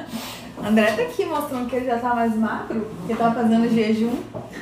André 0.64 0.92
tá 0.92 1.02
aqui 1.02 1.24
mostrando 1.24 1.68
que 1.68 1.76
ele 1.76 1.86
já 1.86 1.98
tá 1.98 2.14
mais 2.14 2.34
magro, 2.34 2.86
que 3.06 3.14
tá 3.14 3.30
fazendo 3.32 3.68
jejum. 3.72 4.16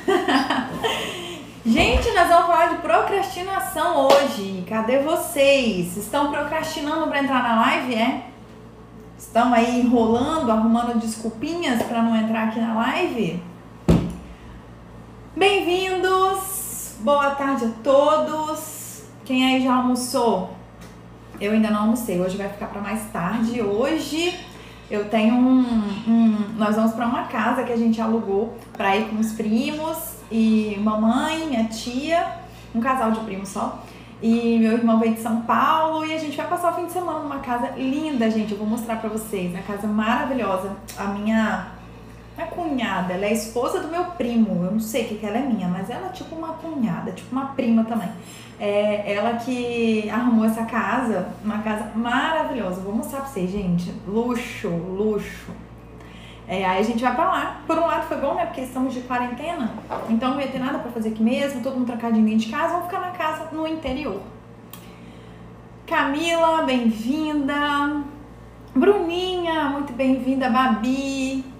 Gente, 1.65 2.11
nós 2.11 2.27
vamos 2.27 2.45
falar 2.45 2.75
de 2.75 2.81
procrastinação 2.81 4.07
hoje. 4.07 4.63
Cadê 4.69 4.99
vocês? 4.99 5.97
Estão 5.97 6.31
procrastinando 6.31 7.07
para 7.07 7.23
entrar 7.23 7.41
na 7.41 7.61
live, 7.61 7.95
é? 7.95 8.25
Estão 9.17 9.51
aí 9.51 9.81
enrolando, 9.81 10.51
arrumando 10.51 10.99
desculpinhas 10.99 11.81
para 11.81 12.03
não 12.03 12.15
entrar 12.15 12.49
aqui 12.49 12.59
na 12.59 12.75
live? 12.75 13.41
Bem-vindos! 15.35 16.97
Boa 16.99 17.31
tarde 17.31 17.65
a 17.65 17.69
todos! 17.83 19.03
Quem 19.25 19.45
aí 19.45 19.63
já 19.63 19.75
almoçou? 19.75 20.51
Eu 21.41 21.51
ainda 21.51 21.71
não 21.71 21.81
almocei, 21.81 22.21
hoje 22.21 22.37
vai 22.37 22.47
ficar 22.47 22.67
para 22.67 22.79
mais 22.79 23.09
tarde. 23.11 23.59
Hoje 23.61 24.44
eu 24.89 25.09
tenho 25.09 25.35
um. 25.35 25.61
um 26.07 26.37
nós 26.57 26.75
vamos 26.75 26.93
para 26.93 27.05
uma 27.05 27.23
casa 27.23 27.63
que 27.63 27.73
a 27.73 27.77
gente 27.77 27.99
alugou 27.99 28.55
para 28.73 28.95
ir 28.95 29.09
com 29.09 29.17
os 29.17 29.31
primos 29.33 30.15
e 30.31 30.77
mamãe, 30.81 31.47
minha 31.47 31.65
tia, 31.65 32.25
um 32.73 32.79
casal 32.79 33.11
de 33.11 33.19
primos 33.21 33.49
só. 33.49 33.83
E 34.21 34.57
meu 34.59 34.73
irmão 34.73 34.99
veio 34.99 35.13
de 35.13 35.21
São 35.21 35.41
Paulo 35.41 36.05
e 36.05 36.13
a 36.13 36.17
gente 36.17 36.37
vai 36.37 36.47
passar 36.47 36.71
o 36.71 36.75
fim 36.75 36.85
de 36.85 36.93
semana 36.93 37.19
numa 37.19 37.39
casa 37.39 37.71
linda, 37.77 38.29
gente. 38.29 38.53
Eu 38.53 38.57
vou 38.57 38.67
mostrar 38.67 38.95
pra 38.97 39.09
vocês. 39.09 39.51
Uma 39.51 39.61
casa 39.61 39.87
maravilhosa. 39.87 40.71
A 40.97 41.05
minha 41.05 41.75
minha 42.35 42.47
cunhada, 42.47 43.13
ela 43.13 43.25
é 43.25 43.33
esposa 43.33 43.79
do 43.79 43.87
meu 43.87 44.05
primo. 44.05 44.65
Eu 44.65 44.71
não 44.71 44.79
sei 44.79 45.05
o 45.05 45.07
que, 45.07 45.15
que 45.15 45.25
ela 45.25 45.37
é 45.37 45.41
minha, 45.41 45.67
mas 45.67 45.89
ela 45.89 46.07
é 46.07 46.09
tipo 46.09 46.35
uma 46.35 46.49
cunhada, 46.49 47.11
tipo 47.11 47.31
uma 47.31 47.47
prima 47.47 47.85
também. 47.85 48.09
É 48.59 49.13
ela 49.13 49.33
que 49.33 50.09
arrumou 50.09 50.45
essa 50.45 50.63
casa, 50.63 51.27
uma 51.43 51.59
casa 51.59 51.91
maravilhosa. 51.95 52.81
Vou 52.81 52.95
mostrar 52.95 53.21
pra 53.21 53.29
vocês, 53.29 53.51
gente. 53.51 53.93
Luxo, 54.07 54.69
luxo. 54.69 55.51
É, 56.47 56.63
aí 56.63 56.79
a 56.79 56.83
gente 56.83 57.01
vai 57.01 57.13
pra 57.15 57.25
lá. 57.25 57.61
Por 57.65 57.77
um 57.77 57.85
lado 57.85 58.07
foi 58.07 58.17
bom, 58.17 58.35
né? 58.35 58.45
Porque 58.45 58.61
estamos 58.61 58.93
de 58.93 59.01
quarentena, 59.01 59.73
então 60.09 60.31
não 60.31 60.41
ia 60.41 60.47
ter 60.47 60.59
nada 60.59 60.79
pra 60.79 60.91
fazer 60.91 61.09
aqui 61.09 61.23
mesmo, 61.23 61.61
todo 61.61 61.75
mundo 61.75 61.87
trancadinho 61.87 62.37
de 62.37 62.49
casa, 62.49 62.73
vamos 62.73 62.85
ficar 62.85 63.01
na 63.01 63.11
casa 63.11 63.49
no 63.51 63.67
interior. 63.67 64.21
Camila, 65.87 66.63
bem-vinda. 66.63 68.03
Bruninha, 68.75 69.65
muito 69.65 69.93
bem-vinda. 69.93 70.49
Babi. 70.49 71.54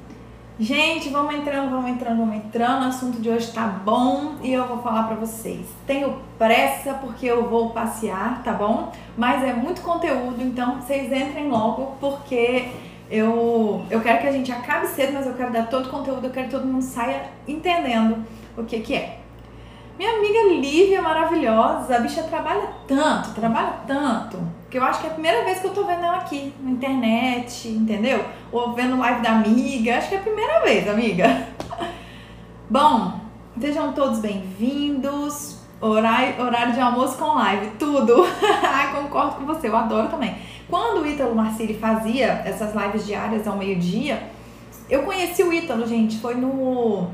Gente, 0.58 1.10
vamos 1.10 1.36
entrando, 1.36 1.70
vamos 1.70 1.92
entrando, 1.92 2.18
vamos 2.20 2.36
entrando. 2.38 2.86
O 2.86 2.88
assunto 2.88 3.20
de 3.20 3.30
hoje 3.30 3.52
tá 3.52 3.68
bom 3.68 4.36
e 4.42 4.54
eu 4.54 4.66
vou 4.66 4.82
falar 4.82 5.04
para 5.04 5.18
vocês. 5.18 5.68
Tenho 5.86 6.18
pressa 6.38 6.94
porque 6.94 7.26
eu 7.26 7.50
vou 7.50 7.72
passear, 7.72 8.42
tá 8.42 8.54
bom? 8.54 8.90
Mas 9.18 9.44
é 9.44 9.52
muito 9.52 9.82
conteúdo, 9.82 10.42
então 10.42 10.80
vocês 10.80 11.12
entrem 11.12 11.50
logo 11.50 11.98
porque 12.00 12.70
eu, 13.12 13.86
eu 13.90 14.00
quero 14.00 14.22
que 14.22 14.28
a 14.28 14.32
gente 14.32 14.50
acabe 14.50 14.88
cedo, 14.88 15.12
mas 15.12 15.28
eu 15.28 15.34
quero 15.34 15.52
dar 15.52 15.68
todo 15.68 15.88
o 15.88 15.90
conteúdo, 15.90 16.28
eu 16.28 16.32
quero 16.32 16.46
que 16.46 16.54
todo 16.54 16.66
mundo 16.66 16.84
saia 16.84 17.32
entendendo 17.46 18.24
o 18.58 18.64
que, 18.64 18.80
que 18.80 18.96
é. 18.96 19.25
Minha 19.98 20.18
amiga 20.18 20.44
Lívia, 20.50 21.02
maravilhosa, 21.02 21.96
a 21.96 22.00
bicha 22.00 22.22
trabalha 22.24 22.68
tanto, 22.86 23.30
trabalha 23.34 23.76
tanto, 23.88 24.38
que 24.70 24.78
eu 24.78 24.84
acho 24.84 25.00
que 25.00 25.08
é 25.08 25.10
a 25.10 25.14
primeira 25.14 25.46
vez 25.46 25.60
que 25.60 25.68
eu 25.68 25.74
tô 25.74 25.86
vendo 25.86 26.04
ela 26.04 26.18
aqui 26.18 26.54
na 26.60 26.72
internet, 26.72 27.70
entendeu? 27.70 28.22
Ou 28.52 28.74
vendo 28.74 28.98
live 28.98 29.22
da 29.22 29.32
amiga, 29.32 29.98
acho 29.98 30.10
que 30.10 30.16
é 30.16 30.18
a 30.18 30.22
primeira 30.22 30.60
vez, 30.60 30.90
amiga. 30.90 31.48
Bom, 32.70 33.22
sejam 33.58 33.94
todos 33.94 34.20
bem-vindos. 34.20 35.60
Horário, 35.80 36.44
horário 36.44 36.74
de 36.74 36.82
almoço 36.82 37.18
com 37.18 37.34
live, 37.36 37.68
tudo. 37.80 38.26
Concordo 38.94 39.36
com 39.36 39.46
você, 39.46 39.70
eu 39.70 39.78
adoro 39.78 40.10
também. 40.10 40.36
Quando 40.70 41.04
o 41.04 41.08
Ítalo 41.08 41.34
Marcili 41.34 41.74
fazia 41.74 42.44
essas 42.46 42.76
lives 42.76 43.06
diárias 43.06 43.48
ao 43.48 43.56
meio-dia, 43.56 44.30
eu 44.90 45.04
conheci 45.04 45.42
o 45.42 45.54
Ítalo, 45.54 45.88
gente, 45.88 46.18
foi 46.20 46.36
no 46.36 47.10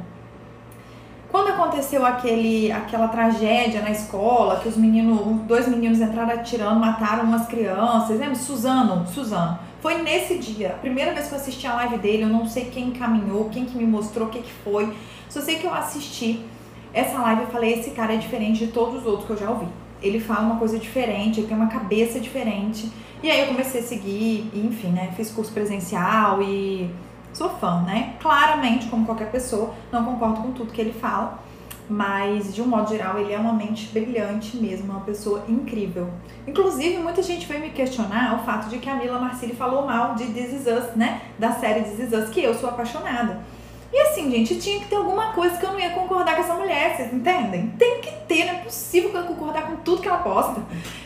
quando 1.31 1.47
aconteceu 1.47 2.05
aquele, 2.05 2.71
aquela 2.71 3.07
tragédia 3.07 3.81
na 3.81 3.89
escola, 3.89 4.59
que 4.59 4.67
os 4.67 4.75
meninos, 4.75 5.41
dois 5.47 5.67
meninos 5.67 6.01
entraram 6.01 6.33
atirando, 6.33 6.79
mataram 6.79 7.23
umas 7.23 7.47
crianças, 7.47 8.19
lembra? 8.19 8.35
Suzano, 8.35 9.07
Suzano. 9.07 9.57
Foi 9.79 10.01
nesse 10.01 10.37
dia, 10.37 10.71
a 10.71 10.79
primeira 10.79 11.13
vez 11.13 11.27
que 11.27 11.33
eu 11.33 11.39
assisti 11.39 11.65
a 11.65 11.73
live 11.75 11.97
dele, 11.97 12.23
eu 12.23 12.29
não 12.29 12.45
sei 12.45 12.65
quem 12.65 12.89
encaminhou, 12.89 13.49
quem 13.49 13.65
que 13.65 13.75
me 13.77 13.85
mostrou, 13.85 14.27
o 14.27 14.29
que 14.29 14.39
que 14.39 14.51
foi. 14.63 14.93
Só 15.29 15.39
sei 15.41 15.55
que 15.55 15.65
eu 15.65 15.73
assisti 15.73 16.45
essa 16.93 17.17
live 17.19 17.43
e 17.43 17.51
falei, 17.51 17.79
esse 17.79 17.91
cara 17.91 18.13
é 18.13 18.17
diferente 18.17 18.65
de 18.65 18.71
todos 18.71 18.99
os 18.99 19.05
outros 19.05 19.25
que 19.25 19.31
eu 19.31 19.37
já 19.37 19.49
ouvi. 19.49 19.67
Ele 20.01 20.19
fala 20.19 20.41
uma 20.41 20.57
coisa 20.57 20.77
diferente, 20.77 21.39
ele 21.39 21.47
tem 21.47 21.55
uma 21.55 21.67
cabeça 21.67 22.19
diferente. 22.19 22.91
E 23.23 23.31
aí 23.31 23.39
eu 23.39 23.47
comecei 23.47 23.79
a 23.79 23.83
seguir, 23.83 24.49
e, 24.53 24.67
enfim, 24.67 24.89
né? 24.89 25.13
Fiz 25.15 25.31
curso 25.31 25.51
presencial 25.51 26.41
e 26.41 26.89
sou 27.33 27.49
fã, 27.49 27.81
né? 27.81 28.15
Claramente, 28.19 28.87
como 28.87 29.05
qualquer 29.05 29.31
pessoa, 29.31 29.73
não 29.91 30.03
concordo 30.03 30.41
com 30.41 30.51
tudo 30.51 30.71
que 30.71 30.81
ele 30.81 30.93
fala, 30.93 31.39
mas 31.89 32.55
de 32.55 32.61
um 32.61 32.67
modo 32.67 32.89
geral 32.89 33.19
ele 33.19 33.33
é 33.33 33.37
uma 33.37 33.53
mente 33.53 33.87
brilhante 33.87 34.57
mesmo, 34.57 34.91
uma 34.91 35.01
pessoa 35.01 35.43
incrível. 35.47 36.09
Inclusive, 36.47 36.97
muita 36.97 37.21
gente 37.21 37.45
veio 37.45 37.59
me 37.59 37.69
questionar 37.69 38.35
o 38.35 38.45
fato 38.45 38.69
de 38.69 38.77
que 38.77 38.89
a 38.89 38.95
Mila 38.95 39.19
Marcilli 39.19 39.53
falou 39.53 39.85
mal 39.85 40.15
de 40.15 40.25
This 40.27 40.53
Is 40.53 40.67
Us, 40.67 40.95
né? 40.95 41.21
Da 41.37 41.51
série 41.51 41.81
This 41.81 41.99
Is 41.99 42.13
Us, 42.13 42.29
que 42.29 42.41
eu 42.41 42.53
sou 42.53 42.69
apaixonada. 42.69 43.39
E 43.93 44.01
assim, 44.03 44.31
gente, 44.31 44.57
tinha 44.57 44.79
que 44.79 44.85
ter 44.85 44.95
alguma 44.95 45.33
coisa 45.33 45.57
que 45.57 45.65
eu 45.65 45.73
não 45.73 45.79
ia 45.79 45.89
concordar 45.89 46.35
com 46.35 46.41
essa 46.41 46.53
mulher, 46.53 46.95
vocês 46.95 47.13
entendem? 47.13 47.73
Tem 47.77 47.99
que 47.99 48.11
ter, 48.25 48.45
não 48.45 48.53
é 48.53 48.57
possível 48.59 49.09
que 49.09 49.17
eu 49.17 49.23
concordar 49.23 49.67
com 49.67 49.75
tudo 49.77 50.01
que 50.01 50.07
ela 50.07 50.19
posta. 50.19 50.61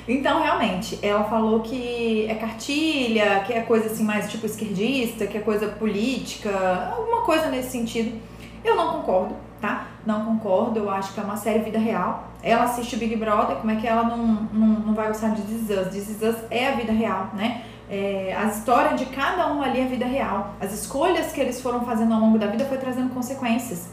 Então, 0.08 0.42
realmente, 0.44 1.00
ela 1.02 1.24
falou 1.24 1.62
que 1.62 2.28
é 2.30 2.36
cartilha, 2.36 3.44
que 3.46 3.54
é 3.54 3.62
coisa 3.62 3.88
assim 3.88 4.04
mais 4.04 4.30
tipo 4.30 4.46
esquerdista, 4.46 5.26
que 5.26 5.38
é 5.38 5.42
coisa 5.42 5.68
política, 5.68 6.94
alguma 6.96 7.22
coisa 7.22 7.48
nesse 7.48 7.72
sentido. 7.72 8.22
Eu 8.64 8.76
não 8.76 8.94
concordo, 8.94 9.36
tá? 9.60 9.88
Não 10.06 10.24
concordo, 10.26 10.80
eu 10.80 10.90
acho 10.90 11.12
que 11.14 11.20
é 11.20 11.24
uma 11.24 11.38
série 11.38 11.60
vida 11.60 11.80
real. 11.80 12.30
Ela 12.44 12.66
assiste 12.66 12.96
o 12.96 13.00
Big 13.00 13.16
Brother, 13.16 13.56
como 13.58 13.72
é 13.72 13.76
que 13.78 13.88
ela 13.88 14.04
não, 14.04 14.18
não, 14.54 14.68
não 14.68 14.94
vai 14.94 15.08
gostar 15.08 15.30
de 15.30 15.42
This 15.42 15.70
Is 15.70 15.78
Us? 15.78 15.88
This 15.88 16.10
Is 16.10 16.22
Us 16.22 16.36
é 16.52 16.68
a 16.68 16.76
vida 16.76 16.94
real, 16.94 17.32
né? 17.34 17.64
É, 17.90 18.36
a 18.36 18.46
história 18.46 18.98
de 18.98 19.06
cada 19.08 19.52
um 19.54 19.62
ali 19.62 19.80
é 19.80 19.86
vida 19.86 20.06
real. 20.06 20.56
As 20.60 20.74
escolhas 20.74 21.32
que 21.32 21.40
eles 21.40 21.62
foram 21.62 21.86
fazendo 21.86 22.14
ao 22.14 22.20
longo 22.20 22.40
da 22.40 22.48
vida 22.48 22.66
foi 22.66 22.78
trazendo 22.78 23.14
consequências. 23.14 23.90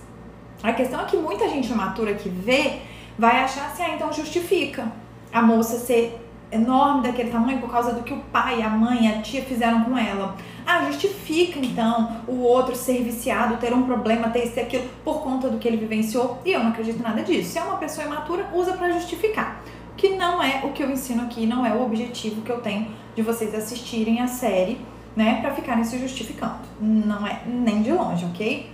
A 0.62 0.72
questão 0.72 1.00
é 1.00 1.04
que 1.04 1.16
muita 1.16 1.48
gente 1.48 1.72
matura 1.72 2.14
que 2.14 2.28
vê 2.28 2.78
vai 3.19 3.41
achar 3.41 3.66
assim, 3.66 3.82
ah, 3.82 3.94
então 3.94 4.12
justifica 4.12 4.91
a 5.32 5.42
moça 5.42 5.78
ser 5.78 6.19
enorme 6.50 7.02
daquele 7.02 7.31
tamanho 7.31 7.58
por 7.58 7.70
causa 7.70 7.92
do 7.92 8.02
que 8.02 8.12
o 8.12 8.19
pai, 8.31 8.62
a 8.62 8.69
mãe, 8.69 9.08
a 9.08 9.22
tia 9.22 9.42
fizeram 9.42 9.84
com 9.84 9.97
ela. 9.97 10.36
Ah, 10.66 10.84
justifica 10.84 11.58
então 11.58 12.22
o 12.28 12.41
outro 12.42 12.76
ser 12.76 13.02
viciado, 13.02 13.56
ter 13.56 13.75
um 13.75 13.82
problema, 13.82 14.31
ter 14.31 14.44
isso 14.44 14.58
e 14.58 14.60
aquilo 14.60 14.88
por 15.04 15.22
conta 15.22 15.48
do 15.48 15.58
que 15.58 15.66
ele 15.66 15.76
vivenciou. 15.76 16.38
E 16.44 16.52
eu 16.52 16.60
não 16.60 16.70
acredito 16.70 17.02
nada 17.02 17.22
disso. 17.22 17.52
Se 17.52 17.58
é 17.58 17.62
uma 17.62 17.76
pessoa 17.76 18.06
imatura, 18.06 18.48
usa 18.54 18.72
para 18.72 18.91
justificar. 18.92 19.60
Que 19.97 20.10
não 20.10 20.42
é 20.42 20.62
o 20.64 20.72
que 20.72 20.82
eu 20.82 20.91
ensino 20.91 21.22
aqui, 21.22 21.47
não 21.47 21.66
é 21.66 21.72
o 21.72 21.82
objetivo 21.82 22.42
que 22.42 22.50
eu 22.50 22.60
tenho 22.60 23.01
de 23.14 23.22
vocês 23.22 23.54
assistirem 23.54 24.20
a 24.20 24.26
série, 24.26 24.78
né, 25.14 25.40
para 25.40 25.54
ficarem 25.54 25.84
se 25.84 25.98
justificando. 25.98 26.60
Não 26.80 27.26
é 27.26 27.42
nem 27.46 27.82
de 27.82 27.92
longe, 27.92 28.24
ok? 28.24 28.70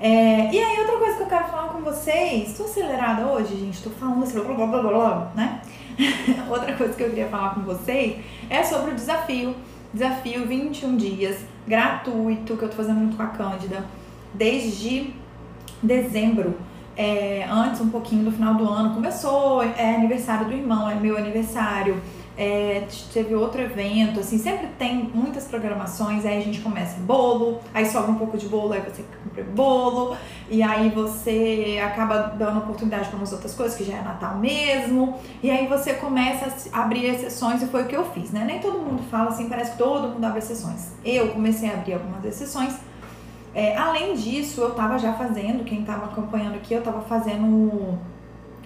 É, 0.00 0.50
e 0.52 0.58
aí, 0.58 0.78
outra 0.78 0.96
coisa 0.96 1.16
que 1.16 1.22
eu 1.22 1.26
quero 1.26 1.48
falar 1.48 1.68
com 1.68 1.80
vocês, 1.80 2.50
estou 2.50 2.66
acelerada 2.66 3.26
hoje, 3.26 3.56
gente, 3.56 3.74
estou 3.74 3.92
falando 3.92 4.22
assim, 4.22 4.38
blá, 4.38 4.44
blá, 4.44 4.66
blá, 4.66 4.82
blá, 4.82 4.90
blá, 4.90 5.32
né? 5.34 5.60
outra 6.48 6.72
coisa 6.76 6.94
que 6.94 7.02
eu 7.02 7.08
queria 7.08 7.26
falar 7.26 7.54
com 7.54 7.62
vocês 7.62 8.24
é 8.48 8.62
sobre 8.62 8.92
o 8.92 8.94
desafio. 8.94 9.54
Desafio 9.92 10.46
21 10.46 10.96
dias, 10.96 11.38
gratuito, 11.66 12.56
que 12.56 12.62
eu 12.62 12.68
tô 12.68 12.76
fazendo 12.76 13.00
junto 13.00 13.16
com 13.16 13.22
a 13.22 13.28
Cândida, 13.28 13.86
desde 14.34 15.14
dezembro. 15.82 16.56
É, 16.96 17.46
antes, 17.50 17.80
um 17.80 17.88
pouquinho 17.88 18.24
do 18.24 18.30
final 18.30 18.54
do 18.54 18.68
ano, 18.68 18.94
começou, 18.94 19.62
é 19.62 19.94
aniversário 19.96 20.46
do 20.46 20.52
irmão, 20.52 20.88
é 20.88 20.94
meu 20.94 21.16
aniversário 21.16 22.00
é, 22.38 22.86
teve 23.12 23.34
outro 23.34 23.60
evento, 23.60 24.20
assim, 24.20 24.38
sempre 24.38 24.68
tem 24.78 25.10
muitas 25.12 25.46
programações, 25.46 26.24
aí 26.24 26.38
a 26.38 26.40
gente 26.40 26.60
começa 26.60 26.96
bolo, 27.00 27.58
aí 27.74 27.84
sobra 27.84 28.12
um 28.12 28.14
pouco 28.14 28.38
de 28.38 28.46
bolo, 28.46 28.72
aí 28.72 28.80
você 28.80 29.04
compra 29.24 29.42
bolo, 29.42 30.16
e 30.48 30.62
aí 30.62 30.88
você 30.88 31.80
acaba 31.84 32.34
dando 32.38 32.58
oportunidade 32.58 33.08
para 33.08 33.16
umas 33.16 33.32
outras 33.32 33.54
coisas, 33.54 33.76
que 33.76 33.82
já 33.82 33.96
é 33.96 34.02
Natal 34.02 34.38
mesmo, 34.38 35.18
e 35.42 35.50
aí 35.50 35.66
você 35.66 35.94
começa 35.94 36.70
a 36.72 36.84
abrir 36.84 37.06
exceções, 37.06 37.60
e 37.60 37.66
foi 37.66 37.82
o 37.82 37.86
que 37.86 37.96
eu 37.96 38.04
fiz, 38.12 38.30
né? 38.30 38.44
Nem 38.46 38.60
todo 38.60 38.78
mundo 38.78 39.02
fala 39.10 39.30
assim, 39.30 39.48
parece 39.48 39.72
que 39.72 39.78
todo 39.78 40.06
mundo 40.08 40.24
abre 40.24 40.38
exceções. 40.38 40.92
Eu 41.04 41.30
comecei 41.30 41.68
a 41.68 41.72
abrir 41.72 41.94
algumas 41.94 42.24
exceções, 42.24 42.76
é, 43.52 43.76
além 43.76 44.14
disso, 44.14 44.60
eu 44.60 44.70
tava 44.74 44.96
já 44.96 45.14
fazendo, 45.14 45.64
quem 45.64 45.82
tava 45.82 46.04
acompanhando 46.04 46.54
aqui, 46.54 46.72
eu 46.72 46.82
tava 46.82 47.00
fazendo 47.00 47.98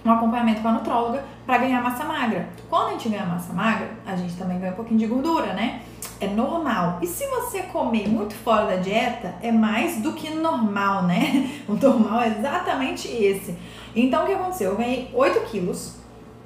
um 0.05 0.11
acompanhamento 0.11 0.61
com 0.61 0.67
a 0.67 0.71
nutróloga 0.73 1.23
para 1.45 1.57
ganhar 1.59 1.81
massa 1.81 2.03
magra. 2.03 2.49
Quando 2.69 2.87
a 2.87 2.91
gente 2.91 3.09
ganha 3.09 3.25
massa 3.25 3.53
magra, 3.53 3.91
a 4.05 4.15
gente 4.15 4.35
também 4.35 4.59
ganha 4.59 4.73
um 4.73 4.75
pouquinho 4.75 4.99
de 4.99 5.07
gordura, 5.07 5.53
né? 5.53 5.81
É 6.19 6.27
normal. 6.27 6.99
E 7.01 7.07
se 7.07 7.25
você 7.27 7.63
comer 7.63 8.07
muito 8.07 8.33
fora 8.33 8.65
da 8.65 8.75
dieta, 8.75 9.35
é 9.41 9.51
mais 9.51 10.01
do 10.01 10.13
que 10.13 10.29
normal, 10.29 11.03
né? 11.03 11.49
O 11.67 11.75
normal 11.75 12.21
é 12.21 12.27
exatamente 12.27 13.07
esse. 13.07 13.57
Então 13.95 14.23
o 14.23 14.25
que 14.25 14.33
aconteceu? 14.33 14.71
Eu 14.71 14.77
ganhei 14.77 15.09
8 15.13 15.39
quilos, 15.49 15.97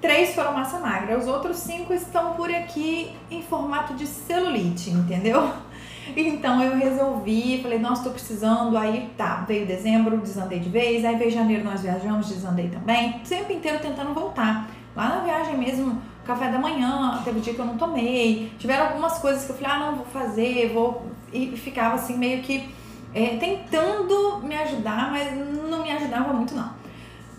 3 0.02 0.36
foram 0.36 0.54
massa 0.54 0.80
magra, 0.80 1.18
os 1.18 1.28
outros 1.28 1.58
5 1.58 1.92
estão 1.94 2.34
por 2.34 2.50
aqui 2.52 3.12
em 3.32 3.42
formato 3.42 3.96
de 3.96 4.06
celulite, 4.06 4.92
entendeu? 4.92 5.52
Então 6.16 6.62
eu 6.62 6.76
resolvi, 6.76 7.62
falei, 7.62 7.80
nossa, 7.80 8.04
tô 8.04 8.10
precisando. 8.12 8.78
Aí 8.78 9.10
tá, 9.18 9.44
veio 9.48 9.66
dezembro, 9.66 10.18
desandei 10.18 10.60
de 10.60 10.70
vez. 10.70 11.04
Aí 11.06 11.16
veio 11.16 11.32
janeiro, 11.32 11.64
nós 11.64 11.82
viajamos, 11.82 12.28
desandei 12.28 12.70
também. 12.70 13.22
Sempre 13.24 13.56
inteiro 13.56 13.80
tentando 13.80 14.14
voltar. 14.14 14.70
Lá 14.96 15.10
na 15.10 15.20
viagem 15.22 15.58
mesmo, 15.58 16.02
café 16.26 16.50
da 16.50 16.58
manhã, 16.58 17.22
teve 17.24 17.40
dia 17.40 17.54
que 17.54 17.60
eu 17.60 17.66
não 17.66 17.78
tomei. 17.78 18.52
Tiveram 18.58 18.88
algumas 18.88 19.20
coisas 19.20 19.46
que 19.46 19.52
eu 19.52 19.56
falei, 19.58 19.72
ah, 19.72 19.80
não, 19.80 19.96
vou 19.98 20.06
fazer, 20.06 20.72
vou. 20.74 21.06
E 21.32 21.56
ficava 21.58 21.96
assim, 21.96 22.18
meio 22.18 22.42
que 22.42 22.70
é, 23.14 23.38
tentando 23.38 24.40
me 24.44 24.56
ajudar, 24.56 25.12
mas 25.12 25.36
não 25.70 25.84
me 25.84 25.92
ajudava 25.92 26.34
muito, 26.34 26.56
não. 26.56 26.72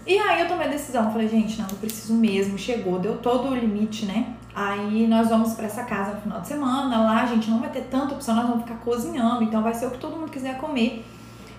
E 0.07 0.19
aí 0.19 0.41
eu 0.41 0.49
tomei 0.49 0.67
a 0.67 0.71
decisão, 0.71 1.13
falei, 1.13 1.29
gente, 1.29 1.61
não, 1.61 1.69
eu 1.69 1.77
preciso 1.77 2.15
mesmo, 2.15 2.57
chegou, 2.57 2.99
deu 2.99 3.19
todo 3.19 3.51
o 3.51 3.55
limite, 3.55 4.07
né? 4.07 4.35
Aí 4.61 5.07
nós 5.07 5.29
vamos 5.29 5.55
para 5.55 5.67
essa 5.67 5.85
casa 5.85 6.15
no 6.15 6.21
final 6.21 6.41
de 6.41 6.49
semana, 6.49 6.99
lá 6.99 7.23
a 7.23 7.27
gente 7.27 7.49
não 7.49 7.61
vai 7.61 7.71
ter 7.71 7.83
tanta 7.83 8.15
opção, 8.15 8.35
nós 8.35 8.49
vamos 8.49 8.65
ficar 8.65 8.81
cozinhando, 8.81 9.45
então 9.45 9.63
vai 9.63 9.73
ser 9.73 9.87
o 9.87 9.93
que 9.93 9.99
todo 9.99 10.17
mundo 10.17 10.33
quiser 10.33 10.59
comer. 10.59 11.07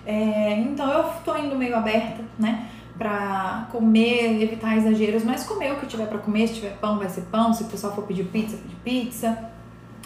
É, 0.04 0.58
então 0.58 0.86
eu 0.92 1.04
tô 1.24 1.34
indo 1.38 1.56
meio 1.56 1.74
aberta, 1.74 2.22
né? 2.38 2.66
Pra 2.98 3.68
comer, 3.72 4.42
evitar 4.42 4.76
exageros, 4.76 5.24
mas 5.24 5.44
comer 5.44 5.72
o 5.72 5.76
que 5.76 5.86
tiver 5.86 6.08
para 6.08 6.18
comer, 6.18 6.48
se 6.48 6.56
tiver 6.56 6.76
pão, 6.76 6.98
vai 6.98 7.08
ser 7.08 7.22
pão, 7.22 7.54
se 7.54 7.62
o 7.62 7.68
pessoal 7.68 7.94
for 7.94 8.04
pedir 8.04 8.24
pizza, 8.24 8.58
pedir 8.58 8.76
pizza. 8.84 9.50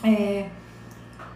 É, 0.04 0.46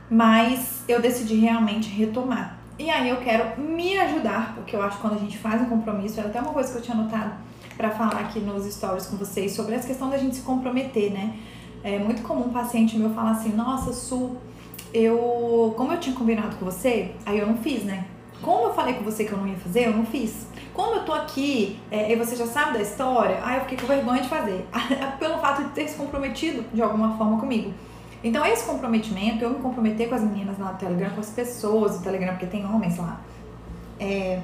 mas 0.09 0.85
eu 0.87 1.03
decidi 1.03 1.35
realmente 1.35 1.89
retomar. 1.89 2.57
E 2.79 2.89
aí 2.89 3.09
eu 3.09 3.17
quero 3.17 3.61
me 3.61 3.99
ajudar, 3.99 4.55
porque 4.55 4.77
eu 4.77 4.83
acho 4.83 4.99
que 4.99 5.03
quando 5.03 5.15
a 5.15 5.19
gente 5.19 5.37
faz 5.37 5.61
um 5.61 5.65
compromisso, 5.65 6.21
era 6.21 6.29
até 6.29 6.41
uma 6.41 6.53
coisa 6.53 6.71
que 6.71 6.79
eu 6.79 6.83
tinha 6.83 6.97
notado 6.97 7.48
para 7.79 7.91
falar 7.91 8.21
aqui 8.21 8.41
nos 8.41 8.67
stories 8.67 9.07
com 9.07 9.17
vocês 9.17 9.53
sobre 9.53 9.75
essa 9.75 9.87
questão 9.87 10.11
da 10.11 10.19
gente 10.19 10.37
se 10.37 10.43
comprometer, 10.43 11.13
né? 11.13 11.35
É 11.83 11.99
muito 11.99 12.23
comum 12.23 12.47
um 12.47 12.53
paciente 12.53 12.99
meu 12.99 13.11
falar 13.11 13.31
assim: 13.31 13.53
"Nossa, 13.55 13.93
Su, 13.93 14.37
eu, 14.93 15.73
como 15.77 15.93
eu 15.93 16.01
tinha 16.01 16.15
combinado 16.15 16.57
com 16.57 16.65
você, 16.65 17.13
aí 17.25 17.39
eu 17.39 17.47
não 17.47 17.57
fiz, 17.57 17.85
né? 17.85 18.05
Como 18.43 18.67
eu 18.67 18.75
falei 18.75 18.95
com 18.95 19.05
você 19.05 19.25
que 19.25 19.33
eu 19.33 19.39
não 19.39 19.47
ia 19.47 19.57
fazer, 19.57 19.87
eu 19.87 19.97
não 19.97 20.05
fiz. 20.05 20.47
Como 20.75 20.97
eu 20.97 21.05
tô 21.05 21.13
aqui 21.13 21.79
é, 21.91 22.13
e 22.13 22.17
você 22.17 22.37
já 22.37 22.47
sabe 22.47 22.75
da 22.75 22.83
história, 22.83 23.41
aí 23.43 23.57
eu 23.57 23.63
fiquei 23.63 23.79
com 23.79 23.87
vergonha 23.87 24.23
de 24.23 24.29
fazer, 24.29 24.65
pelo 25.19 25.39
fato 25.39 25.65
de 25.65 25.71
ter 25.71 25.89
se 25.89 25.97
comprometido 25.97 26.65
de 26.73 26.83
alguma 26.83 27.17
forma 27.17 27.39
comigo. 27.39 27.73
Então, 28.23 28.45
esse 28.45 28.65
comprometimento, 28.65 29.45
eu 29.45 29.51
me 29.51 29.61
comprometer 29.61 30.09
com 30.09 30.15
as 30.15 30.23
meninas 30.23 30.59
lá 30.59 30.73
do 30.73 30.79
Telegram, 30.79 31.11
com 31.11 31.21
as 31.21 31.31
pessoas 31.31 31.99
do 31.99 32.05
Telegram, 32.05 32.33
porque 32.33 32.47
tem 32.47 32.65
homens 32.65 32.97
lá, 32.99 33.21
é, 34.01 34.41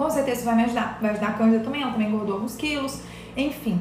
com 0.00 0.08
certeza 0.08 0.46
vai 0.46 0.56
me 0.56 0.64
ajudar. 0.64 0.98
Vai 0.98 1.10
ajudar 1.10 1.28
a 1.28 1.32
Cândida 1.34 1.62
também, 1.62 1.82
ela 1.82 1.92
também 1.92 2.08
engordou 2.08 2.36
alguns 2.36 2.56
quilos, 2.56 3.02
enfim. 3.36 3.78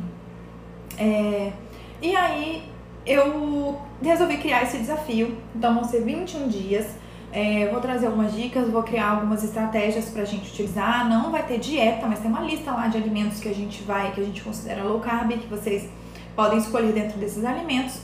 É, 0.98 1.54
e 2.02 2.14
aí, 2.14 2.70
eu 3.06 3.80
resolvi 4.02 4.36
criar 4.36 4.64
esse 4.64 4.78
desafio. 4.80 5.38
Então, 5.56 5.74
vão 5.76 5.86
ser 5.86 6.04
21 6.04 6.50
dias. 6.50 6.88
É, 7.32 7.70
vou 7.72 7.80
trazer 7.80 8.08
algumas 8.08 8.34
dicas, 8.34 8.70
vou 8.70 8.84
criar 8.84 9.12
algumas 9.12 9.46
estratégias 9.46 10.10
pra 10.10 10.26
gente 10.26 10.50
utilizar. 10.50 11.08
Não 11.08 11.32
vai 11.32 11.44
ter 11.44 11.58
dieta, 11.58 12.06
mas 12.06 12.20
tem 12.20 12.30
uma 12.30 12.42
lista 12.42 12.70
lá 12.70 12.88
de 12.88 12.98
alimentos 12.98 13.40
que 13.40 13.48
a 13.48 13.56
gente 13.56 13.82
vai, 13.84 14.12
que 14.12 14.20
a 14.20 14.24
gente 14.26 14.42
considera 14.42 14.84
low 14.84 15.00
carb, 15.00 15.32
que 15.32 15.48
vocês 15.48 15.88
podem 16.36 16.60
escolher 16.60 16.92
dentro 16.92 17.18
desses 17.18 17.46
alimentos. 17.46 18.02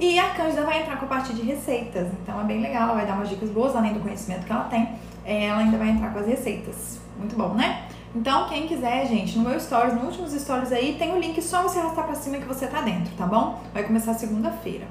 E 0.00 0.18
a 0.18 0.30
Cândida 0.30 0.62
vai 0.62 0.80
entrar 0.80 0.96
com 0.96 1.04
a 1.04 1.08
parte 1.08 1.34
de 1.34 1.42
receitas, 1.42 2.08
então 2.22 2.40
é 2.40 2.44
bem 2.44 2.60
legal, 2.60 2.84
ela 2.84 2.94
vai 2.94 3.06
dar 3.06 3.14
umas 3.14 3.28
dicas 3.28 3.50
boas, 3.50 3.76
além 3.76 3.92
do 3.92 4.00
conhecimento 4.00 4.44
que 4.44 4.50
ela 4.50 4.64
tem, 4.64 4.88
é, 5.24 5.44
ela 5.44 5.60
ainda 5.60 5.76
vai 5.76 5.90
entrar 5.90 6.12
com 6.12 6.18
as 6.18 6.26
receitas. 6.26 7.03
Muito 7.18 7.36
bom, 7.36 7.54
né? 7.54 7.88
Então, 8.14 8.48
quem 8.48 8.66
quiser, 8.68 9.06
gente, 9.06 9.36
no 9.38 9.48
meu 9.48 9.58
stories, 9.58 9.94
nos 9.94 10.04
últimos 10.04 10.32
stories 10.32 10.72
aí, 10.72 10.96
tem 10.98 11.12
o 11.12 11.18
link, 11.18 11.40
só 11.42 11.62
você 11.62 11.78
arrastar 11.78 12.06
pra 12.06 12.14
cima 12.14 12.38
que 12.38 12.44
você 12.44 12.66
tá 12.66 12.80
dentro, 12.80 13.12
tá 13.16 13.26
bom? 13.26 13.60
Vai 13.72 13.82
começar 13.84 14.14
segunda-feira. 14.14 14.86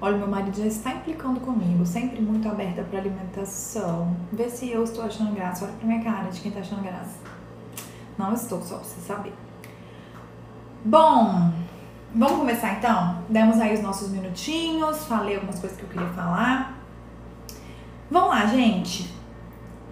Olha, 0.00 0.16
meu 0.16 0.28
marido 0.28 0.56
já 0.56 0.66
está 0.66 0.92
implicando 0.92 1.40
comigo, 1.40 1.84
sempre 1.84 2.20
muito 2.20 2.48
aberta 2.48 2.82
para 2.82 3.00
alimentação. 3.00 4.16
Vê 4.32 4.48
se 4.48 4.70
eu 4.70 4.84
estou 4.84 5.04
achando 5.04 5.34
graça. 5.34 5.64
Olha 5.64 5.74
pra 5.74 5.86
minha 5.86 6.02
cara 6.02 6.30
de 6.30 6.40
quem 6.40 6.50
tá 6.50 6.60
achando 6.60 6.82
graça. 6.82 7.18
Não 8.16 8.32
estou, 8.32 8.62
só 8.62 8.76
pra 8.76 8.84
você 8.84 9.00
saber. 9.00 9.34
Bom, 10.84 11.50
Vamos 12.12 12.38
começar 12.38 12.72
então? 12.72 13.22
Demos 13.28 13.60
aí 13.60 13.72
os 13.72 13.82
nossos 13.82 14.10
minutinhos, 14.10 15.04
falei 15.04 15.36
algumas 15.36 15.60
coisas 15.60 15.78
que 15.78 15.84
eu 15.84 15.88
queria 15.88 16.08
falar. 16.08 16.76
Vamos 18.10 18.30
lá, 18.30 18.46
gente. 18.46 19.14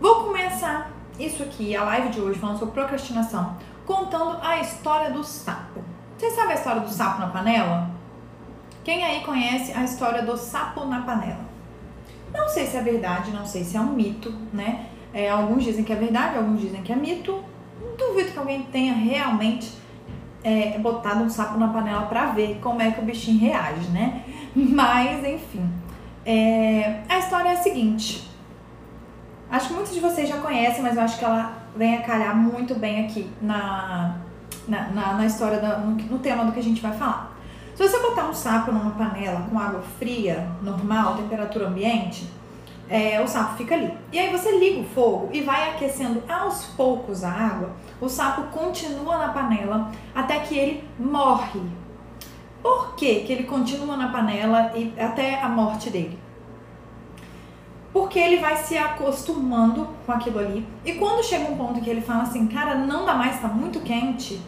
Vou 0.00 0.24
começar 0.24 0.90
isso 1.18 1.42
aqui, 1.42 1.74
a 1.74 1.84
live 1.84 2.10
de 2.10 2.20
hoje, 2.20 2.38
falando 2.38 2.58
sobre 2.58 2.74
procrastinação, 2.74 3.56
contando 3.84 4.38
a 4.42 4.60
história 4.60 5.10
do 5.10 5.24
sapo. 5.24 5.80
Vocês 6.16 6.34
sabem 6.34 6.52
a 6.52 6.54
história 6.54 6.80
do 6.80 6.90
sapo 6.90 7.20
na 7.20 7.28
panela? 7.28 7.90
Quem 8.84 9.04
aí 9.04 9.22
conhece 9.22 9.72
a 9.72 9.84
história 9.84 10.22
do 10.22 10.36
sapo 10.36 10.84
na 10.84 11.02
panela? 11.02 11.48
Não 12.32 12.48
sei 12.48 12.66
se 12.66 12.76
é 12.76 12.82
verdade, 12.82 13.30
não 13.30 13.46
sei 13.46 13.64
se 13.64 13.76
é 13.76 13.80
um 13.80 13.92
mito, 13.92 14.32
né? 14.52 14.86
É, 15.12 15.30
alguns 15.30 15.64
dizem 15.64 15.84
que 15.84 15.92
é 15.92 15.96
verdade, 15.96 16.36
alguns 16.36 16.60
dizem 16.60 16.82
que 16.82 16.92
é 16.92 16.96
mito. 16.96 17.42
Duvido 17.96 18.32
que 18.32 18.38
alguém 18.38 18.62
tenha 18.62 18.92
realmente 18.92 19.72
é, 20.44 20.78
botado 20.78 21.24
um 21.24 21.30
sapo 21.30 21.58
na 21.58 21.68
panela 21.68 22.02
para 22.02 22.26
ver 22.26 22.58
como 22.62 22.80
é 22.82 22.90
que 22.90 23.00
o 23.00 23.04
bichinho 23.04 23.40
reage, 23.40 23.88
né? 23.88 24.22
Mas, 24.54 25.24
enfim. 25.24 25.68
É, 26.24 27.00
a 27.08 27.18
história 27.18 27.48
é 27.48 27.52
a 27.52 27.56
seguinte. 27.56 28.27
Acho 29.50 29.68
que 29.68 29.74
muitos 29.74 29.94
de 29.94 30.00
vocês 30.00 30.28
já 30.28 30.36
conhecem, 30.38 30.82
mas 30.82 30.96
eu 30.96 31.02
acho 31.02 31.18
que 31.18 31.24
ela 31.24 31.52
vem 31.74 31.96
a 31.96 32.02
calhar 32.02 32.36
muito 32.36 32.74
bem 32.74 33.06
aqui 33.06 33.30
na, 33.40 34.16
na, 34.66 34.88
na, 34.88 35.14
na 35.14 35.26
história, 35.26 35.58
da, 35.58 35.78
no, 35.78 35.94
no 35.94 36.18
tema 36.18 36.44
do 36.44 36.52
que 36.52 36.58
a 36.58 36.62
gente 36.62 36.82
vai 36.82 36.92
falar. 36.92 37.32
Se 37.74 37.88
você 37.88 37.98
botar 38.00 38.28
um 38.28 38.34
sapo 38.34 38.72
numa 38.72 38.90
panela 38.90 39.46
com 39.48 39.58
água 39.58 39.82
fria, 39.98 40.46
normal, 40.60 41.16
temperatura 41.16 41.68
ambiente, 41.68 42.28
é, 42.90 43.20
o 43.22 43.28
sapo 43.28 43.56
fica 43.56 43.74
ali. 43.74 43.90
E 44.12 44.18
aí 44.18 44.30
você 44.30 44.58
liga 44.58 44.80
o 44.80 44.84
fogo 44.84 45.30
e 45.32 45.42
vai 45.42 45.70
aquecendo 45.70 46.22
aos 46.28 46.64
poucos 46.66 47.24
a 47.24 47.30
água, 47.30 47.70
o 48.00 48.08
sapo 48.08 48.42
continua 48.48 49.16
na 49.18 49.28
panela 49.28 49.90
até 50.14 50.40
que 50.40 50.58
ele 50.58 50.84
morre. 50.98 51.60
Por 52.62 52.96
que, 52.96 53.20
que 53.20 53.32
ele 53.32 53.44
continua 53.44 53.96
na 53.96 54.08
panela 54.08 54.72
e 54.74 54.92
até 54.98 55.40
a 55.40 55.48
morte 55.48 55.88
dele? 55.88 56.18
Porque 57.98 58.16
ele 58.16 58.36
vai 58.36 58.56
se 58.56 58.78
acostumando 58.78 59.88
com 60.06 60.12
aquilo 60.12 60.38
ali. 60.38 60.64
E 60.84 60.92
quando 60.92 61.24
chega 61.24 61.50
um 61.50 61.56
ponto 61.56 61.80
que 61.80 61.90
ele 61.90 62.00
fala 62.00 62.22
assim, 62.22 62.46
cara, 62.46 62.76
não 62.76 63.04
dá 63.04 63.12
mais, 63.14 63.40
tá 63.40 63.48
muito 63.48 63.80
quente. 63.80 64.40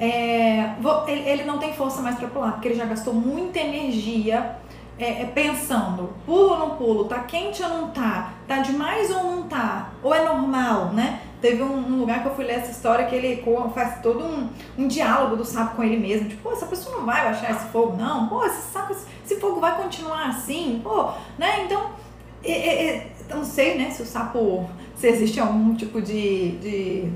É, 0.00 0.74
vou, 0.80 1.08
ele, 1.08 1.28
ele 1.28 1.44
não 1.44 1.58
tem 1.58 1.72
força 1.72 2.02
mais 2.02 2.16
para 2.16 2.26
pular, 2.26 2.52
porque 2.52 2.66
ele 2.66 2.74
já 2.74 2.84
gastou 2.84 3.14
muita 3.14 3.60
energia 3.60 4.56
é, 4.98 5.22
é, 5.22 5.24
pensando, 5.26 6.12
pulo 6.26 6.50
ou 6.50 6.58
não 6.58 6.70
pulo, 6.70 7.04
tá 7.04 7.20
quente 7.20 7.62
ou 7.62 7.68
não 7.68 7.90
tá, 7.90 8.32
tá 8.48 8.58
demais 8.58 9.10
ou 9.10 9.22
não 9.22 9.42
tá, 9.44 9.90
ou 10.02 10.12
é 10.12 10.24
normal, 10.24 10.86
né? 10.86 11.20
Teve 11.40 11.62
um, 11.62 11.76
um 11.76 12.00
lugar 12.00 12.22
que 12.22 12.28
eu 12.28 12.34
fui 12.34 12.44
ler 12.44 12.54
essa 12.54 12.72
história 12.72 13.06
que 13.06 13.14
ele 13.14 13.44
faz 13.72 14.02
todo 14.02 14.24
um, 14.24 14.48
um 14.76 14.88
diálogo 14.88 15.36
do 15.36 15.44
sapo 15.44 15.76
com 15.76 15.84
ele 15.84 15.96
mesmo, 15.96 16.28
tipo, 16.28 16.42
pô, 16.42 16.52
essa 16.52 16.66
pessoa 16.66 16.96
não 16.96 17.06
vai 17.06 17.22
baixar 17.24 17.52
esse 17.52 17.66
fogo, 17.66 17.96
não, 17.96 18.26
pô, 18.28 18.44
esse 18.44 18.60
sapo, 18.72 18.92
esse 18.92 19.40
fogo 19.40 19.60
vai 19.60 19.76
continuar 19.76 20.30
assim, 20.30 20.80
pô, 20.82 21.12
né? 21.38 21.64
Então, 21.64 22.01
é, 22.44 22.52
é, 22.52 22.86
é 22.86 23.12
não 23.30 23.44
sei, 23.44 23.78
né, 23.78 23.90
se 23.90 24.02
o 24.02 24.06
sapo, 24.06 24.68
se 24.96 25.06
existe 25.06 25.40
algum 25.40 25.74
tipo 25.74 26.00
de, 26.00 26.52
de 26.58 27.12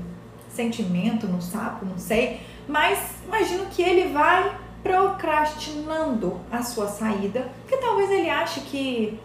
sentimento 0.49 1.27
no 1.27 1.41
sapo, 1.41 1.85
não 1.85 1.97
sei, 1.97 2.39
mas 2.67 2.99
imagino 3.25 3.65
que 3.65 3.81
ele 3.81 4.11
vai 4.11 4.57
procrastinando 4.83 6.39
a 6.51 6.61
sua 6.63 6.87
saída, 6.87 7.49
porque 7.61 7.77
talvez 7.77 8.09
ele 8.09 8.29
ache 8.29 8.61
que 8.61 9.19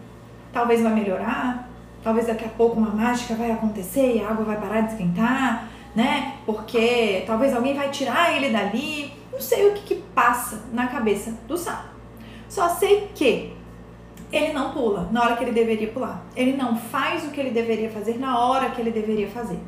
talvez 0.52 0.82
vai 0.82 0.92
melhorar, 0.92 1.68
talvez 2.02 2.26
daqui 2.26 2.44
a 2.44 2.48
pouco 2.48 2.76
uma 2.76 2.90
mágica 2.90 3.34
vai 3.34 3.50
acontecer 3.50 4.16
e 4.16 4.20
a 4.20 4.28
água 4.28 4.44
vai 4.44 4.60
parar 4.60 4.82
de 4.82 4.92
esquentar, 4.92 5.68
né? 5.94 6.34
Porque 6.44 7.22
talvez 7.26 7.54
alguém 7.54 7.74
vai 7.74 7.90
tirar 7.90 8.34
ele 8.34 8.50
dali. 8.50 9.12
Não 9.32 9.40
sei 9.40 9.68
o 9.68 9.72
que, 9.72 9.82
que 9.82 10.02
passa 10.14 10.62
na 10.72 10.86
cabeça 10.88 11.32
do 11.46 11.56
sapo. 11.56 11.88
Só 12.48 12.68
sei 12.68 13.10
que 13.14 13.54
ele 14.32 14.52
não 14.52 14.72
pula 14.72 15.08
na 15.12 15.22
hora 15.22 15.36
que 15.36 15.44
ele 15.44 15.52
deveria 15.52 15.88
pular. 15.88 16.24
Ele 16.34 16.56
não 16.56 16.74
faz 16.74 17.24
o 17.24 17.30
que 17.30 17.38
ele 17.38 17.50
deveria 17.50 17.90
fazer 17.90 18.18
na 18.18 18.38
hora 18.38 18.70
que 18.70 18.80
ele 18.80 18.90
deveria 18.90 19.28
fazer. 19.28 19.58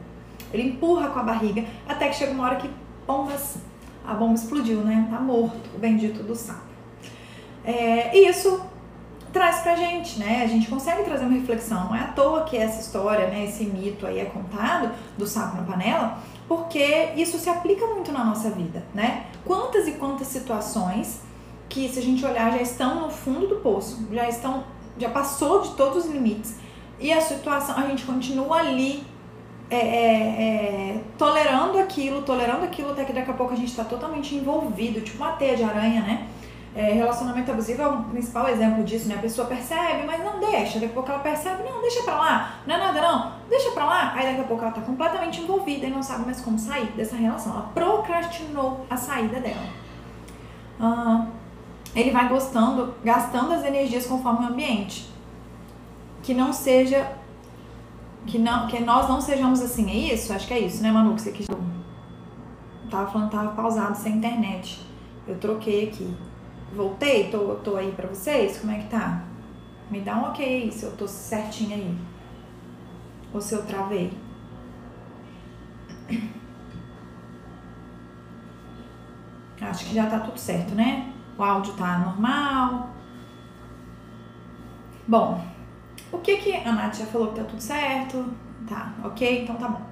Ele 0.52 0.68
empurra 0.68 1.08
com 1.08 1.18
a 1.18 1.22
barriga 1.22 1.64
até 1.86 2.08
que 2.08 2.16
chega 2.16 2.32
uma 2.32 2.44
hora 2.44 2.56
que 2.56 2.70
bombas 3.06 3.58
a 4.06 4.12
bomba 4.12 4.34
explodiu, 4.34 4.80
né? 4.80 5.08
Tá 5.10 5.18
morto, 5.18 5.70
o 5.74 5.78
bendito 5.78 6.22
do 6.22 6.34
sapo. 6.34 6.60
É, 7.64 8.16
e 8.16 8.28
isso 8.28 8.60
traz 9.32 9.60
pra 9.60 9.74
gente, 9.74 10.18
né? 10.18 10.42
A 10.44 10.46
gente 10.46 10.68
consegue 10.68 11.02
trazer 11.02 11.24
uma 11.24 11.34
reflexão. 11.34 11.86
Não 11.86 11.96
é 11.96 12.00
à 12.00 12.06
toa 12.08 12.44
que 12.44 12.56
essa 12.56 12.80
história, 12.80 13.26
né, 13.28 13.44
esse 13.44 13.64
mito 13.64 14.06
aí 14.06 14.20
é 14.20 14.26
contado 14.26 14.92
do 15.18 15.26
sapo 15.26 15.56
na 15.56 15.62
panela, 15.62 16.18
porque 16.46 17.10
isso 17.16 17.38
se 17.38 17.48
aplica 17.48 17.86
muito 17.86 18.12
na 18.12 18.24
nossa 18.24 18.50
vida, 18.50 18.84
né? 18.94 19.26
Quantas 19.44 19.88
e 19.88 19.92
quantas 19.92 20.28
situações 20.28 21.20
que 21.68 21.88
se 21.88 21.98
a 21.98 22.02
gente 22.02 22.24
olhar 22.24 22.52
já 22.52 22.62
estão 22.62 23.00
no 23.00 23.10
fundo 23.10 23.46
do 23.46 23.56
poço, 23.56 24.06
já 24.12 24.28
estão, 24.28 24.64
já 24.98 25.10
passou 25.10 25.62
de 25.62 25.70
todos 25.74 26.04
os 26.04 26.10
limites 26.10 26.56
e 26.98 27.12
a 27.12 27.20
situação, 27.20 27.76
a 27.76 27.86
gente 27.88 28.04
continua 28.04 28.58
ali 28.58 29.04
é, 29.70 29.76
é, 29.76 29.80
é, 29.80 31.00
tolerando 31.18 31.78
aquilo, 31.78 32.22
tolerando 32.22 32.64
aquilo, 32.64 32.92
até 32.92 33.04
que 33.04 33.12
daqui 33.12 33.30
a 33.30 33.34
pouco 33.34 33.52
a 33.52 33.56
gente 33.56 33.68
está 33.68 33.84
totalmente 33.84 34.34
envolvido, 34.34 35.00
tipo 35.00 35.22
uma 35.22 35.32
teia 35.32 35.56
de 35.56 35.64
aranha, 35.64 36.02
né? 36.02 36.28
É, 36.76 36.92
relacionamento 36.92 37.50
abusivo 37.52 37.82
é 37.82 37.86
o 37.86 38.02
principal 38.04 38.48
exemplo 38.48 38.82
disso, 38.82 39.08
né? 39.08 39.14
A 39.14 39.18
pessoa 39.18 39.46
percebe, 39.46 40.04
mas 40.06 40.24
não 40.24 40.40
deixa. 40.40 40.80
Daqui 40.80 40.92
a 40.92 40.94
pouco 40.94 41.10
ela 41.10 41.20
percebe, 41.20 41.62
não, 41.62 41.80
deixa 41.80 42.02
pra 42.02 42.16
lá, 42.16 42.54
não 42.66 42.74
é 42.74 42.78
nada 42.78 43.00
não, 43.00 43.32
deixa 43.48 43.70
pra 43.70 43.84
lá. 43.84 44.12
Aí 44.14 44.26
daqui 44.26 44.40
a 44.40 44.44
pouco 44.44 44.62
ela 44.62 44.72
tá 44.72 44.80
completamente 44.80 45.40
envolvida 45.40 45.86
e 45.86 45.90
não 45.90 46.02
sabe 46.02 46.24
mais 46.24 46.40
como 46.40 46.58
sair 46.58 46.86
dessa 46.92 47.16
relação. 47.16 47.52
Ela 47.52 47.70
procrastinou 47.74 48.84
a 48.90 48.96
saída 48.96 49.40
dela. 49.40 49.66
Ah, 50.80 51.26
ele 51.94 52.10
vai 52.10 52.28
gostando, 52.28 52.94
gastando 53.04 53.52
as 53.52 53.64
energias 53.64 54.06
conforme 54.06 54.46
o 54.46 54.48
ambiente. 54.48 55.08
Que 56.22 56.34
não 56.34 56.52
seja. 56.52 57.12
Que, 58.26 58.38
não, 58.38 58.66
que 58.66 58.80
nós 58.80 59.08
não 59.08 59.20
sejamos 59.20 59.60
assim, 59.60 59.90
é 59.90 60.14
isso? 60.14 60.32
Acho 60.32 60.48
que 60.48 60.54
é 60.54 60.58
isso, 60.58 60.82
né, 60.82 60.90
Manu? 60.90 61.14
Que 61.14 61.22
você 61.22 61.32
quis. 61.32 61.46
Tava 62.90 63.10
falando, 63.10 63.30
tava 63.30 63.52
pausado 63.52 63.96
sem 63.96 64.16
internet. 64.16 64.80
Eu 65.28 65.38
troquei 65.38 65.88
aqui. 65.88 66.16
Voltei? 66.74 67.30
Tô, 67.30 67.56
tô 67.56 67.76
aí 67.76 67.92
pra 67.92 68.08
vocês? 68.08 68.58
Como 68.58 68.72
é 68.72 68.78
que 68.78 68.88
tá? 68.88 69.22
Me 69.90 70.00
dá 70.00 70.16
um 70.16 70.24
ok 70.30 70.44
aí, 70.44 70.72
se 70.72 70.84
eu 70.84 70.96
tô 70.96 71.06
certinha 71.06 71.76
aí. 71.76 71.96
Ou 73.32 73.40
se 73.40 73.54
eu 73.54 73.64
travei. 73.64 74.12
Acho 79.60 79.86
que 79.86 79.94
já 79.94 80.06
tá 80.06 80.18
tudo 80.18 80.38
certo, 80.38 80.74
né? 80.74 81.13
O 81.36 81.42
áudio 81.42 81.74
tá 81.74 81.98
normal. 81.98 82.90
Bom, 85.06 85.44
o 86.12 86.18
que 86.18 86.36
que 86.36 86.54
a 86.54 86.72
Nath 86.72 86.96
já 86.96 87.06
falou 87.06 87.28
que 87.28 87.40
tá 87.40 87.44
tudo 87.44 87.60
certo? 87.60 88.32
Tá, 88.68 88.94
ok? 89.04 89.42
Então 89.42 89.56
tá 89.56 89.68
bom. 89.68 89.82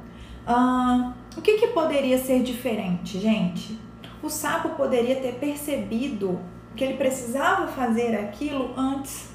Uh, 0.46 1.12
o 1.37 1.42
que 1.42 1.58
que 1.58 1.68
poderia 1.68 2.18
ser 2.18 2.42
diferente, 2.42 3.18
gente? 3.18 3.78
O 4.22 4.30
sapo 4.30 4.70
poderia 4.70 5.16
ter 5.16 5.34
percebido 5.34 6.40
que 6.75 6.84
ele 6.84 6.96
precisava 6.96 7.66
fazer 7.68 8.16
aquilo 8.16 8.72
antes. 8.76 9.32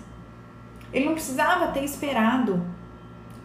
Ele 0.91 1.05
não 1.05 1.13
precisava 1.13 1.67
ter 1.67 1.83
esperado 1.83 2.63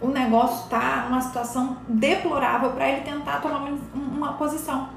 o 0.02 0.08
negócio 0.08 0.68
tá 0.68 1.06
numa 1.08 1.20
situação 1.20 1.76
deplorável 1.88 2.72
para 2.72 2.88
ele 2.88 3.02
tentar 3.02 3.40
tomar 3.40 3.64
uma 3.94 4.32
posição. 4.32 4.88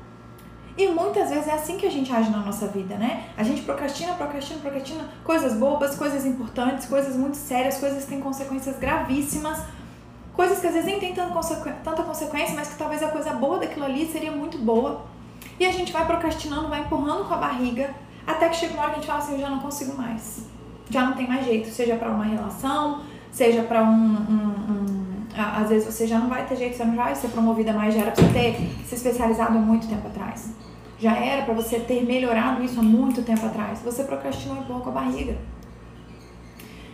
E 0.78 0.88
muitas 0.88 1.30
vezes 1.30 1.48
é 1.48 1.54
assim 1.54 1.78
que 1.78 1.86
a 1.86 1.90
gente 1.90 2.12
age 2.12 2.30
na 2.30 2.40
nossa 2.40 2.68
vida, 2.68 2.96
né? 2.96 3.30
A 3.38 3.44
gente 3.44 3.62
procrastina, 3.62 4.14
procrastina, 4.14 4.60
procrastina 4.60 5.06
coisas 5.24 5.54
bobas, 5.54 5.96
coisas 5.96 6.26
importantes, 6.26 6.86
coisas 6.88 7.16
muito 7.16 7.38
sérias, 7.38 7.78
coisas 7.78 8.04
que 8.04 8.10
têm 8.10 8.20
consequências 8.20 8.78
gravíssimas, 8.78 9.62
coisas 10.34 10.60
que 10.60 10.68
às 10.68 10.74
vezes 10.74 10.88
nem 10.88 11.00
tem 11.00 11.14
tanta, 11.14 11.34
consequ... 11.34 11.70
tanta 11.82 12.04
consequência, 12.04 12.54
mas 12.54 12.68
que 12.68 12.78
talvez 12.78 13.02
a 13.02 13.08
coisa 13.08 13.32
boa 13.32 13.58
daquilo 13.60 13.86
ali 13.86 14.06
seria 14.06 14.32
muito 14.32 14.58
boa. 14.58 15.06
E 15.58 15.66
a 15.66 15.72
gente 15.72 15.94
vai 15.94 16.06
procrastinando, 16.06 16.68
vai 16.68 16.82
empurrando 16.82 17.26
com 17.26 17.34
a 17.34 17.38
barriga, 17.38 17.92
até 18.28 18.50
que 18.50 18.58
chega 18.58 18.74
uma 18.74 18.84
hora 18.84 18.92
que 18.92 18.98
a 18.98 19.02
gente 19.02 19.08
fala 19.08 19.20
assim: 19.20 19.34
eu 19.34 19.40
já 19.40 19.50
não 19.50 19.60
consigo 19.60 19.98
mais. 19.98 20.46
Já 20.90 21.06
não 21.06 21.14
tem 21.14 21.28
mais 21.28 21.46
jeito, 21.46 21.70
seja 21.70 21.96
para 21.96 22.10
uma 22.10 22.26
relação, 22.26 23.02
seja 23.32 23.64
para 23.64 23.82
um, 23.82 23.88
um, 23.88 24.56
um, 24.70 24.85
Às 25.38 25.70
vezes 25.70 25.94
você 25.94 26.08
já 26.08 26.18
não 26.18 26.30
vai 26.30 26.46
ter 26.46 26.56
jeito, 26.56 26.78
você 26.78 26.86
não 26.86 26.96
vai 26.96 27.14
ser 27.16 27.28
promovida 27.28 27.74
mais, 27.74 27.94
já 27.94 28.02
era 28.02 28.12
pra 28.12 28.24
você 28.24 28.32
ter 28.32 28.56
se 28.86 28.96
especializado 28.96 29.58
há 29.58 29.62
muito 29.62 29.88
tempo 29.88 30.08
atrás. 30.08 30.54
Já 30.98 31.16
era 31.18 31.44
para 31.44 31.54
você 31.54 31.80
ter 31.80 32.06
melhorado 32.06 32.64
isso 32.64 32.80
há 32.80 32.84
muito 32.84 33.22
tempo 33.22 33.46
atrás. 33.46 33.80
Você 33.84 34.04
procrastinou 34.04 34.58
um 34.58 34.64
pouco 34.64 34.90
a 34.90 34.92
barriga. 34.94 35.38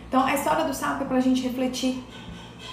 Então, 0.08 0.24
a 0.24 0.34
história 0.34 0.64
do 0.64 0.74
sapo 0.74 1.04
é 1.04 1.06
para 1.06 1.16
a 1.16 1.20
gente 1.20 1.42
refletir. 1.42 2.04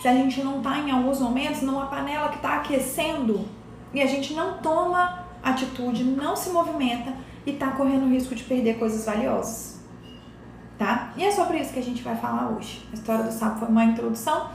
Se 0.02 0.08
a 0.08 0.14
gente 0.14 0.42
não 0.42 0.58
está 0.58 0.80
em 0.80 0.92
alguns 0.92 1.20
momentos 1.20 1.62
numa 1.62 1.86
panela 1.86 2.30
que 2.30 2.36
está 2.38 2.56
aquecendo 2.56 3.46
e 3.94 4.02
a 4.02 4.06
gente 4.06 4.34
não 4.34 4.58
toma 4.58 5.26
atitude, 5.44 6.04
não 6.04 6.36
se 6.36 6.50
movimenta 6.50 7.14
e 7.46 7.52
está 7.52 7.72
correndo 7.72 8.06
o 8.06 8.10
risco 8.10 8.36
de 8.36 8.44
perder 8.44 8.78
coisas 8.78 9.06
valiosas. 9.06 9.80
Tá? 10.78 11.12
E 11.18 11.24
é 11.24 11.32
sobre 11.32 11.60
isso 11.60 11.74
que 11.74 11.80
a 11.80 11.84
gente 11.84 12.02
vai 12.02 12.16
falar 12.16 12.50
hoje. 12.50 12.86
A 12.92 12.96
história 12.96 13.24
do 13.24 13.32
sapo 13.32 13.60
foi 13.60 13.68
uma 13.68 13.84
introdução. 13.84 14.50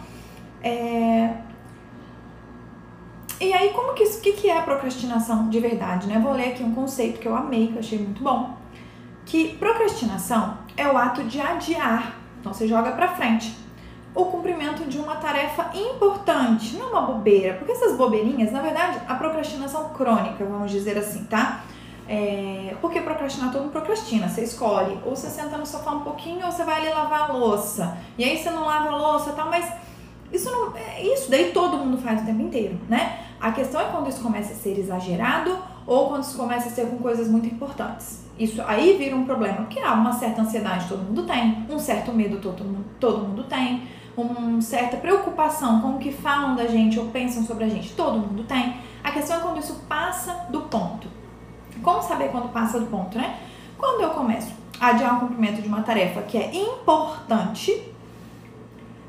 É, 0.65 1.35
e 3.39 3.53
aí, 3.53 3.71
como 3.75 3.93
que 3.93 4.03
isso, 4.03 4.23
que, 4.23 4.33
que 4.33 4.49
é 4.49 4.57
a 4.57 4.63
procrastinação 4.63 5.51
de 5.51 5.61
verdade, 5.61 6.07
né? 6.07 6.19
vou 6.19 6.33
ler 6.33 6.53
aqui 6.53 6.63
um 6.63 6.75
conceito 6.75 7.21
que 7.21 7.29
eu 7.29 7.37
amei, 7.37 7.67
que 7.67 7.75
eu 7.75 7.81
achei 7.81 7.99
muito 7.99 8.23
bom. 8.23 8.57
Que 9.27 9.57
procrastinação 9.59 10.57
é 10.75 10.89
o 10.89 10.97
ato 10.97 11.23
de 11.25 11.39
adiar, 11.39 12.17
então 12.41 12.55
você 12.55 12.67
joga 12.67 12.93
para 12.93 13.09
frente, 13.09 13.55
o 14.15 14.25
cumprimento 14.27 14.85
de 14.85 14.99
uma 14.99 15.17
tarefa 15.17 15.71
importante, 15.75 16.77
não 16.77 16.91
uma 16.91 17.03
bobeira, 17.03 17.55
porque 17.55 17.73
essas 17.73 17.97
bobeirinhas, 17.97 18.51
na 18.51 18.63
verdade, 18.63 18.99
a 19.07 19.15
procrastinação 19.15 19.91
crônica, 19.91 20.43
vamos 20.45 20.71
dizer 20.71 20.97
assim, 20.97 21.25
tá? 21.25 21.65
É, 22.09 22.77
porque 22.81 23.01
procrastinar 23.01 23.51
todo 23.51 23.63
mundo 23.63 23.73
procrastina, 23.73 24.29
você 24.29 24.45
escolhe, 24.45 24.99
ou 25.05 25.17
você 25.17 25.29
senta 25.29 25.59
no 25.59 25.67
sofá 25.67 25.91
um 25.91 26.01
pouquinho, 26.01 26.47
ou 26.47 26.53
você 26.53 26.65
vai 26.65 26.81
ali 26.81 26.91
lavar 26.91 27.31
a 27.31 27.33
louça, 27.33 27.99
e 28.17 28.25
aí 28.25 28.39
você 28.39 28.51
não 28.51 28.65
lava 28.65 28.89
a 28.89 28.97
louça 28.97 29.33
tal, 29.33 29.51
mas 29.51 29.71
isso 30.33 30.51
não 30.51 30.77
é 30.77 31.03
isso, 31.03 31.31
daí 31.31 31.53
todo 31.53 31.77
mundo 31.77 31.99
faz 31.99 32.23
o 32.23 32.25
tempo 32.25 32.43
inteiro, 32.43 32.79
né? 32.89 33.21
A 33.41 33.53
questão 33.53 33.81
é 33.81 33.85
quando 33.85 34.09
isso 34.09 34.23
começa 34.23 34.53
a 34.53 34.57
ser 34.57 34.79
exagerado 34.79 35.57
ou 35.87 36.09
quando 36.09 36.23
isso 36.23 36.37
começa 36.37 36.69
a 36.69 36.73
ser 36.73 36.87
com 36.87 36.99
coisas 36.99 37.29
muito 37.29 37.47
importantes. 37.47 38.25
Isso 38.39 38.63
aí 38.67 38.97
vira 38.97 39.15
um 39.15 39.25
problema, 39.25 39.59
porque 39.59 39.79
há 39.79 39.93
uma 39.93 40.13
certa 40.13 40.43
ansiedade 40.43 40.89
todo 40.89 41.03
mundo 41.03 41.25
tem, 41.25 41.67
um 41.71 41.79
certo 41.79 42.13
medo 42.13 42.39
todo 42.41 42.65
mundo, 42.65 42.85
todo 42.99 43.19
mundo 43.19 43.45
tem, 43.45 43.83
uma 44.17 44.61
certa 44.61 44.97
preocupação 44.97 45.81
com 45.81 45.97
o 45.97 45.99
que 45.99 46.13
falam 46.13 46.57
da 46.57 46.67
gente 46.67 46.99
ou 46.99 47.07
pensam 47.07 47.45
sobre 47.45 47.65
a 47.65 47.69
gente, 47.69 47.93
todo 47.95 48.19
mundo 48.19 48.45
tem. 48.45 48.77
A 49.03 49.11
questão 49.11 49.37
é 49.37 49.41
quando 49.41 49.59
isso 49.59 49.75
passa 49.89 50.47
do 50.49 50.63
ponto. 50.63 51.09
Como 51.83 52.03
saber 52.03 52.29
quando 52.29 52.51
passa 52.53 52.81
do 52.81 52.87
ponto, 52.87 53.19
né? 53.19 53.39
Quando 53.77 54.01
eu 54.03 54.11
começo 54.11 54.53
a 54.81 54.89
adiar 54.89 55.17
o 55.17 55.21
cumprimento 55.21 55.61
de 55.61 55.69
uma 55.69 55.83
tarefa 55.83 56.23
que 56.23 56.39
é 56.39 56.55
importante, 56.55 57.94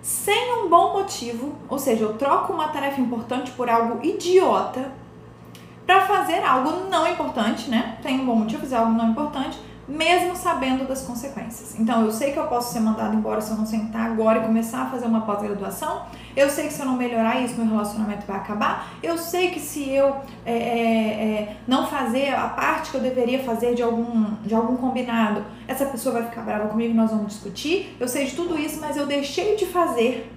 sem 0.05 0.53
um 0.53 0.69
bom 0.69 0.93
motivo, 0.93 1.55
ou 1.67 1.79
seja, 1.79 2.03
eu 2.03 2.13
troco 2.15 2.53
uma 2.53 2.67
tarefa 2.67 3.01
importante 3.01 3.49
por 3.49 3.67
algo 3.67 4.05
idiota 4.05 4.91
para 5.83 6.01
fazer 6.01 6.43
algo 6.43 6.87
não 6.91 7.07
importante, 7.07 7.71
né? 7.71 7.97
Tem 8.03 8.21
um 8.21 8.25
bom 8.27 8.35
motivo 8.35 8.61
fazer 8.61 8.75
algo 8.75 8.91
não 8.91 9.09
importante, 9.09 9.57
mesmo 9.87 10.35
sabendo 10.35 10.87
das 10.87 11.03
consequências. 11.03 11.79
Então, 11.79 12.03
eu 12.03 12.11
sei 12.11 12.31
que 12.31 12.39
eu 12.39 12.47
posso 12.47 12.73
ser 12.73 12.79
mandado 12.79 13.15
embora 13.15 13.39
se 13.39 13.51
eu 13.51 13.57
não 13.57 13.65
sentar 13.65 14.09
agora 14.09 14.39
e 14.39 14.41
começar 14.43 14.83
a 14.83 14.85
fazer 14.89 15.05
uma 15.05 15.21
pós-graduação. 15.21 16.07
Eu 16.35 16.49
sei 16.49 16.67
que 16.67 16.73
se 16.73 16.81
eu 16.81 16.85
não 16.87 16.97
melhorar 16.97 17.39
isso, 17.41 17.55
meu 17.55 17.67
relacionamento 17.67 18.25
vai 18.25 18.37
acabar. 18.37 18.93
Eu 19.03 19.17
sei 19.17 19.51
que 19.51 19.59
se 19.59 19.89
eu 19.91 20.15
é, 20.45 20.53
é, 20.53 20.57
é, 20.57 21.57
não 21.67 21.85
fazer 21.85 22.33
a 22.33 22.49
parte 22.49 22.89
que 22.91 22.97
eu 22.97 23.01
deveria 23.01 23.43
fazer 23.43 23.75
de 23.75 23.83
algum, 23.83 24.33
de 24.43 24.55
algum 24.55 24.75
combinado, 24.75 25.45
essa 25.67 25.85
pessoa 25.85 26.13
vai 26.13 26.23
ficar 26.23 26.41
brava 26.41 26.67
comigo 26.67 26.91
e 26.91 26.95
nós 26.95 27.11
vamos 27.11 27.33
discutir. 27.33 27.95
Eu 27.99 28.07
sei 28.07 28.25
de 28.25 28.35
tudo 28.35 28.57
isso, 28.57 28.81
mas 28.81 28.97
eu 28.97 29.05
deixei 29.05 29.55
de 29.55 29.67
fazer 29.67 30.31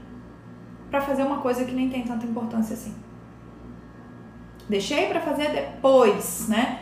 para 0.91 1.01
fazer 1.01 1.23
uma 1.23 1.39
coisa 1.39 1.65
que 1.65 1.73
nem 1.73 1.89
tem 1.89 2.03
tanta 2.03 2.27
importância 2.27 2.75
assim. 2.75 2.95
Deixei 4.69 5.07
para 5.07 5.21
fazer 5.21 5.49
depois, 5.51 6.47
né? 6.49 6.81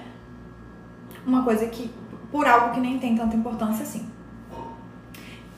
Uma 1.24 1.44
coisa 1.44 1.66
que 1.66 1.90
por 2.30 2.46
algo 2.46 2.74
que 2.74 2.80
nem 2.80 2.98
tem 2.98 3.16
tanta 3.16 3.36
importância 3.36 3.82
assim. 3.82 4.06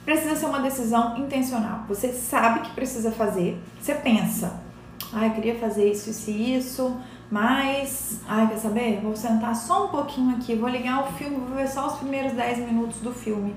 Precisa 0.05 0.37
ser 0.37 0.47
uma 0.47 0.61
decisão 0.61 1.19
intencional. 1.19 1.85
Você 1.89 2.13
sabe 2.13 2.61
que 2.61 2.71
precisa 2.71 3.13
fazer, 3.13 3.61
você 3.81 3.95
pensa, 3.95 4.61
ah, 5.13 5.27
eu 5.27 5.33
queria 5.33 5.59
fazer 5.59 5.91
isso, 5.91 6.11
isso 6.11 6.31
e 6.31 6.57
isso, 6.57 6.97
mas, 7.31 8.21
ai, 8.27 8.49
quer 8.49 8.57
saber? 8.57 9.01
Vou 9.03 9.15
sentar 9.15 9.55
só 9.55 9.87
um 9.87 9.89
pouquinho 9.89 10.35
aqui, 10.37 10.55
vou 10.55 10.69
ligar 10.69 11.05
o 11.05 11.13
filme, 11.13 11.37
vou 11.37 11.57
ver 11.57 11.69
só 11.69 11.87
os 11.87 11.95
primeiros 11.95 12.33
10 12.33 12.59
minutos 12.61 13.01
do 13.01 13.13
filme. 13.13 13.55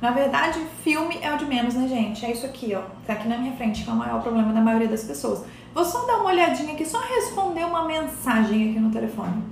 Na 0.00 0.10
verdade, 0.10 0.60
filme 0.84 1.18
é 1.20 1.32
o 1.34 1.38
de 1.38 1.46
menos, 1.46 1.74
né, 1.74 1.88
gente? 1.88 2.24
É 2.24 2.30
isso 2.30 2.46
aqui, 2.46 2.74
ó. 2.74 2.82
Tá 3.06 3.14
aqui 3.14 3.26
na 3.26 3.38
minha 3.38 3.56
frente, 3.56 3.82
que 3.82 3.90
é 3.90 3.92
o 3.92 3.96
maior 3.96 4.22
problema 4.22 4.52
da 4.52 4.60
maioria 4.60 4.88
das 4.88 5.04
pessoas. 5.04 5.44
Vou 5.74 5.84
só 5.84 6.06
dar 6.06 6.18
uma 6.18 6.30
olhadinha 6.30 6.74
aqui, 6.74 6.84
só 6.84 7.00
responder 7.00 7.64
uma 7.64 7.84
mensagem 7.84 8.70
aqui 8.70 8.78
no 8.78 8.90
telefone. 8.90 9.42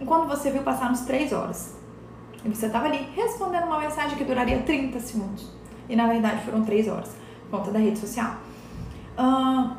Enquanto 0.00 0.28
você 0.28 0.50
viu 0.50 0.62
passar 0.62 0.90
uns 0.90 1.00
3 1.00 1.32
horas. 1.32 1.75
E 2.46 2.54
você 2.54 2.66
estava 2.66 2.86
ali 2.86 3.08
respondendo 3.14 3.64
uma 3.64 3.80
mensagem 3.80 4.16
que 4.16 4.24
duraria 4.24 4.58
30 4.62 5.00
segundos. 5.00 5.50
E 5.88 5.96
na 5.96 6.06
verdade 6.06 6.44
foram 6.44 6.64
3 6.64 6.88
horas, 6.88 7.16
por 7.50 7.58
conta 7.58 7.72
da 7.72 7.78
rede 7.78 7.98
social. 7.98 8.36
Uh, 9.18 9.76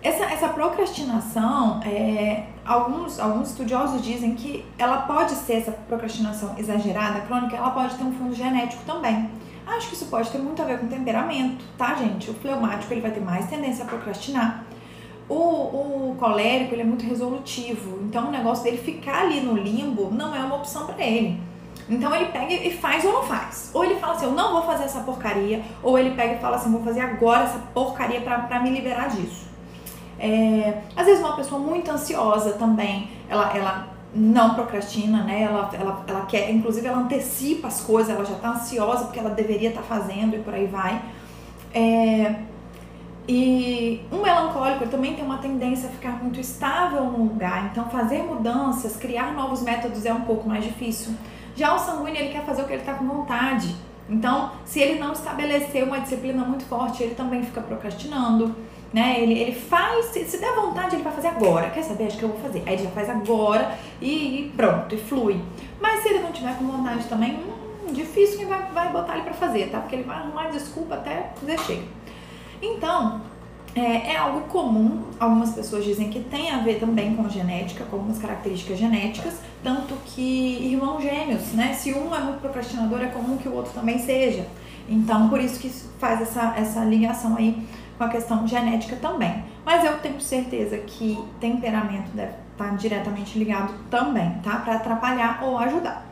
essa, 0.00 0.24
essa 0.26 0.48
procrastinação, 0.48 1.80
é, 1.82 2.44
alguns, 2.64 3.18
alguns 3.18 3.50
estudiosos 3.50 4.00
dizem 4.00 4.36
que 4.36 4.64
ela 4.78 4.98
pode 4.98 5.32
ser, 5.32 5.54
essa 5.54 5.72
procrastinação 5.72 6.54
exagerada, 6.56 7.22
crônica, 7.22 7.56
ela 7.56 7.70
pode 7.70 7.96
ter 7.96 8.04
um 8.04 8.12
fundo 8.12 8.34
genético 8.34 8.84
também. 8.84 9.28
Acho 9.66 9.88
que 9.88 9.94
isso 9.94 10.06
pode 10.06 10.30
ter 10.30 10.38
muito 10.38 10.62
a 10.62 10.64
ver 10.64 10.78
com 10.78 10.86
temperamento, 10.86 11.64
tá, 11.76 11.94
gente? 11.94 12.30
O 12.30 12.34
fleumático 12.34 12.92
ele 12.94 13.00
vai 13.00 13.10
ter 13.10 13.20
mais 13.20 13.46
tendência 13.50 13.84
a 13.84 13.88
procrastinar. 13.88 14.64
O, 15.28 15.34
o 15.34 16.16
colérico 16.18 16.74
ele 16.74 16.82
é 16.82 16.86
muito 16.86 17.04
resolutivo, 17.04 17.98
então 18.02 18.28
o 18.28 18.30
negócio 18.30 18.64
dele 18.64 18.78
ficar 18.78 19.22
ali 19.22 19.40
no 19.40 19.54
limbo 19.54 20.10
não 20.10 20.34
é 20.34 20.38
uma 20.38 20.56
opção 20.56 20.86
para 20.86 21.04
ele. 21.04 21.47
Então 21.88 22.14
ele 22.14 22.26
pega 22.26 22.52
e 22.52 22.76
faz 22.76 23.04
ou 23.04 23.12
não 23.12 23.22
faz. 23.22 23.70
Ou 23.72 23.84
ele 23.84 23.96
fala 23.96 24.14
assim, 24.14 24.26
eu 24.26 24.32
não 24.32 24.52
vou 24.52 24.62
fazer 24.62 24.84
essa 24.84 25.00
porcaria, 25.00 25.62
ou 25.82 25.98
ele 25.98 26.14
pega 26.14 26.34
e 26.34 26.38
fala 26.38 26.56
assim, 26.56 26.70
vou 26.70 26.82
fazer 26.82 27.00
agora 27.00 27.44
essa 27.44 27.58
porcaria 27.72 28.20
para 28.20 28.60
me 28.60 28.70
liberar 28.70 29.08
disso. 29.08 29.48
É, 30.18 30.82
às 30.96 31.06
vezes 31.06 31.20
uma 31.20 31.36
pessoa 31.36 31.60
muito 31.60 31.90
ansiosa 31.90 32.52
também, 32.52 33.08
ela, 33.28 33.56
ela 33.56 33.86
não 34.14 34.54
procrastina, 34.54 35.22
né? 35.22 35.42
Ela, 35.42 35.70
ela, 35.72 36.04
ela 36.06 36.26
quer, 36.26 36.50
inclusive 36.50 36.86
ela 36.86 36.98
antecipa 36.98 37.68
as 37.68 37.80
coisas, 37.80 38.14
ela 38.14 38.24
já 38.24 38.34
tá 38.34 38.50
ansiosa 38.50 39.04
porque 39.04 39.18
ela 39.18 39.30
deveria 39.30 39.68
estar 39.68 39.82
tá 39.82 39.86
fazendo 39.86 40.34
e 40.34 40.40
por 40.40 40.54
aí 40.54 40.66
vai. 40.66 41.00
É, 41.72 42.34
e 43.28 44.00
um 44.10 44.22
melancólico 44.22 44.86
também 44.88 45.14
tem 45.14 45.22
uma 45.22 45.36
tendência 45.36 45.88
a 45.88 45.92
ficar 45.92 46.22
muito 46.22 46.40
estável 46.40 47.04
no 47.04 47.24
lugar, 47.24 47.68
então 47.70 47.84
fazer 47.90 48.22
mudanças, 48.22 48.96
criar 48.96 49.34
novos 49.34 49.62
métodos 49.62 50.06
é 50.06 50.12
um 50.12 50.22
pouco 50.22 50.48
mais 50.48 50.64
difícil. 50.64 51.12
Já 51.58 51.74
o 51.74 51.78
sanguíneo, 51.78 52.20
ele 52.20 52.32
quer 52.32 52.44
fazer 52.44 52.62
o 52.62 52.66
que 52.66 52.72
ele 52.74 52.82
está 52.82 52.94
com 52.94 53.04
vontade. 53.04 53.74
Então, 54.08 54.52
se 54.64 54.78
ele 54.78 55.00
não 55.00 55.12
estabeleceu 55.12 55.86
uma 55.86 55.98
disciplina 55.98 56.44
muito 56.44 56.64
forte, 56.64 57.02
ele 57.02 57.16
também 57.16 57.42
fica 57.42 57.60
procrastinando, 57.60 58.54
né? 58.92 59.20
Ele, 59.20 59.36
ele 59.36 59.52
faz, 59.52 60.06
se, 60.06 60.24
se 60.24 60.38
der 60.38 60.54
vontade, 60.54 60.94
ele 60.94 61.02
vai 61.02 61.12
fazer 61.12 61.26
agora. 61.26 61.68
Quer 61.70 61.82
saber? 61.82 62.06
Acho 62.06 62.16
que 62.16 62.22
eu 62.22 62.28
vou 62.28 62.38
fazer. 62.38 62.62
Aí 62.64 62.74
ele 62.74 62.84
já 62.84 62.90
faz 62.90 63.10
agora 63.10 63.76
e, 64.00 64.40
e 64.40 64.52
pronto, 64.56 64.94
e 64.94 64.98
flui. 64.98 65.40
Mas 65.80 66.00
se 66.00 66.10
ele 66.10 66.20
não 66.20 66.30
tiver 66.30 66.56
com 66.56 66.64
vontade 66.64 67.04
também, 67.08 67.34
hum, 67.34 67.92
difícil 67.92 68.38
que 68.38 68.44
vai, 68.44 68.62
vai 68.72 68.92
botar 68.92 69.14
ele 69.14 69.24
para 69.24 69.34
fazer, 69.34 69.68
tá? 69.68 69.80
Porque 69.80 69.96
ele 69.96 70.04
vai 70.04 70.18
arrumar 70.18 70.50
desculpa 70.50 70.94
até 70.94 71.32
dizer 71.40 71.58
chega. 71.58 71.82
Então, 72.62 73.20
é, 73.78 74.12
é, 74.12 74.16
algo 74.16 74.40
comum, 74.48 75.02
algumas 75.20 75.52
pessoas 75.52 75.84
dizem 75.84 76.10
que 76.10 76.20
tem 76.20 76.50
a 76.50 76.58
ver 76.58 76.80
também 76.80 77.14
com 77.14 77.28
genética, 77.28 77.84
com 77.84 77.96
algumas 77.96 78.18
características 78.18 78.78
genéticas, 78.78 79.40
tanto 79.62 79.94
que 80.06 80.70
irmãos 80.72 81.02
gêmeos, 81.02 81.52
né? 81.52 81.72
Se 81.74 81.94
um 81.94 82.14
é 82.14 82.20
muito 82.20 82.40
procrastinador, 82.40 83.02
é 83.02 83.06
comum 83.06 83.36
que 83.36 83.48
o 83.48 83.54
outro 83.54 83.72
também 83.72 83.98
seja. 83.98 84.46
Então, 84.88 85.28
por 85.28 85.40
isso 85.40 85.60
que 85.60 85.68
faz 85.98 86.20
essa, 86.20 86.54
essa 86.56 86.84
ligação 86.84 87.36
aí 87.36 87.66
com 87.96 88.04
a 88.04 88.08
questão 88.08 88.46
genética 88.46 88.96
também. 88.96 89.44
Mas 89.64 89.84
eu 89.84 89.98
tenho 89.98 90.20
certeza 90.20 90.78
que 90.78 91.18
temperamento 91.40 92.10
deve 92.14 92.32
estar 92.52 92.76
diretamente 92.76 93.38
ligado 93.38 93.74
também, 93.90 94.38
tá? 94.42 94.56
Para 94.56 94.76
atrapalhar 94.76 95.40
ou 95.42 95.58
ajudar. 95.58 96.06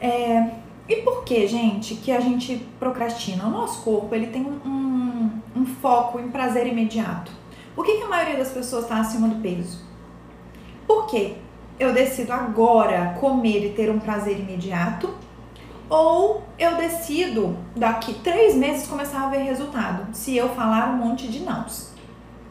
É, 0.00 0.50
e 0.88 0.96
por 0.96 1.24
que, 1.24 1.46
gente, 1.46 1.94
que 1.94 2.12
a 2.12 2.20
gente 2.20 2.56
procrastina? 2.78 3.46
O 3.46 3.50
nosso 3.50 3.82
corpo, 3.82 4.14
ele 4.14 4.26
tem 4.26 4.42
um, 4.42 5.30
um 5.56 5.66
foco 5.66 6.18
em 6.18 6.28
prazer 6.28 6.66
imediato. 6.66 7.32
Por 7.74 7.84
que, 7.84 7.96
que 7.96 8.02
a 8.02 8.08
maioria 8.08 8.36
das 8.36 8.50
pessoas 8.50 8.84
está 8.84 9.00
acima 9.00 9.26
do 9.26 9.40
peso? 9.40 9.82
Porque 10.86 11.34
eu 11.78 11.92
decido 11.92 12.32
agora 12.32 13.16
comer 13.18 13.66
e 13.66 13.70
ter 13.70 13.90
um 13.90 13.98
prazer 13.98 14.38
imediato, 14.38 15.12
ou 15.88 16.42
eu 16.58 16.76
decido 16.76 17.56
daqui 17.74 18.14
três 18.14 18.54
meses 18.54 18.86
começar 18.86 19.26
a 19.26 19.28
ver 19.28 19.38
resultado, 19.38 20.14
se 20.14 20.36
eu 20.36 20.48
falar 20.50 20.90
um 20.90 20.96
monte 20.98 21.28
de 21.28 21.40
nãos 21.40 21.92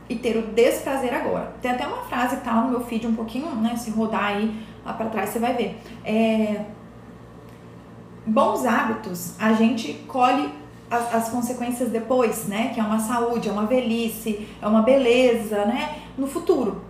e 0.09 0.15
ter 0.15 0.37
o 0.37 0.47
desprazer 0.47 1.13
agora. 1.13 1.53
Tem 1.61 1.71
até 1.71 1.87
uma 1.87 2.03
frase 2.03 2.37
que 2.37 2.43
tá 2.43 2.53
no 2.53 2.69
meu 2.69 2.81
feed 2.81 3.07
um 3.07 3.15
pouquinho, 3.15 3.55
né? 3.55 3.75
Se 3.75 3.91
rodar 3.91 4.25
aí 4.25 4.53
lá 4.85 4.93
para 4.93 5.09
trás 5.09 5.29
você 5.29 5.39
vai 5.39 5.53
ver. 5.53 5.79
É, 6.03 6.65
bons 8.25 8.65
hábitos, 8.65 9.36
a 9.39 9.53
gente 9.53 9.94
colhe 10.08 10.50
as, 10.89 11.13
as, 11.13 11.30
consequências 11.30 11.89
depois, 11.89 12.46
né? 12.48 12.72
Que 12.74 12.80
é 12.80 12.84
uma 12.84 13.00
saúde, 13.00 13.50
é 13.50 13.51
uma 13.51 13.65
velhice, 13.65 14.48
é 14.62 14.68
uma 14.68 14.82
beleza, 14.82 15.65
né? 15.65 15.96
No 16.18 16.27
futuro. 16.27 16.82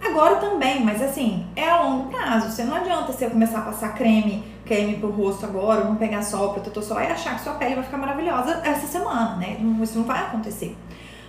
Agora 0.00 0.36
também, 0.36 0.84
mas 0.84 1.02
assim, 1.02 1.46
é 1.56 1.68
a 1.68 1.82
longo 1.82 2.10
prazo. 2.10 2.50
Você 2.50 2.62
não 2.62 2.76
adianta 2.76 3.12
você 3.12 3.28
começar 3.28 3.58
a 3.58 3.62
passar 3.62 3.94
creme, 3.94 4.44
creme 4.64 4.96
pro 4.96 5.10
rosto 5.10 5.44
agora, 5.44 5.84
não 5.84 5.96
pegar 5.96 6.22
sol, 6.22 6.52
protetor 6.52 6.82
solar 6.82 7.08
e 7.08 7.12
achar 7.12 7.34
que 7.34 7.42
sua 7.42 7.54
pele 7.54 7.74
vai 7.74 7.84
ficar 7.84 7.98
maravilhosa 7.98 8.60
essa 8.64 8.86
semana, 8.86 9.36
né? 9.36 9.58
Isso 9.82 9.98
não 9.98 10.04
vai 10.04 10.20
acontecer. 10.20 10.76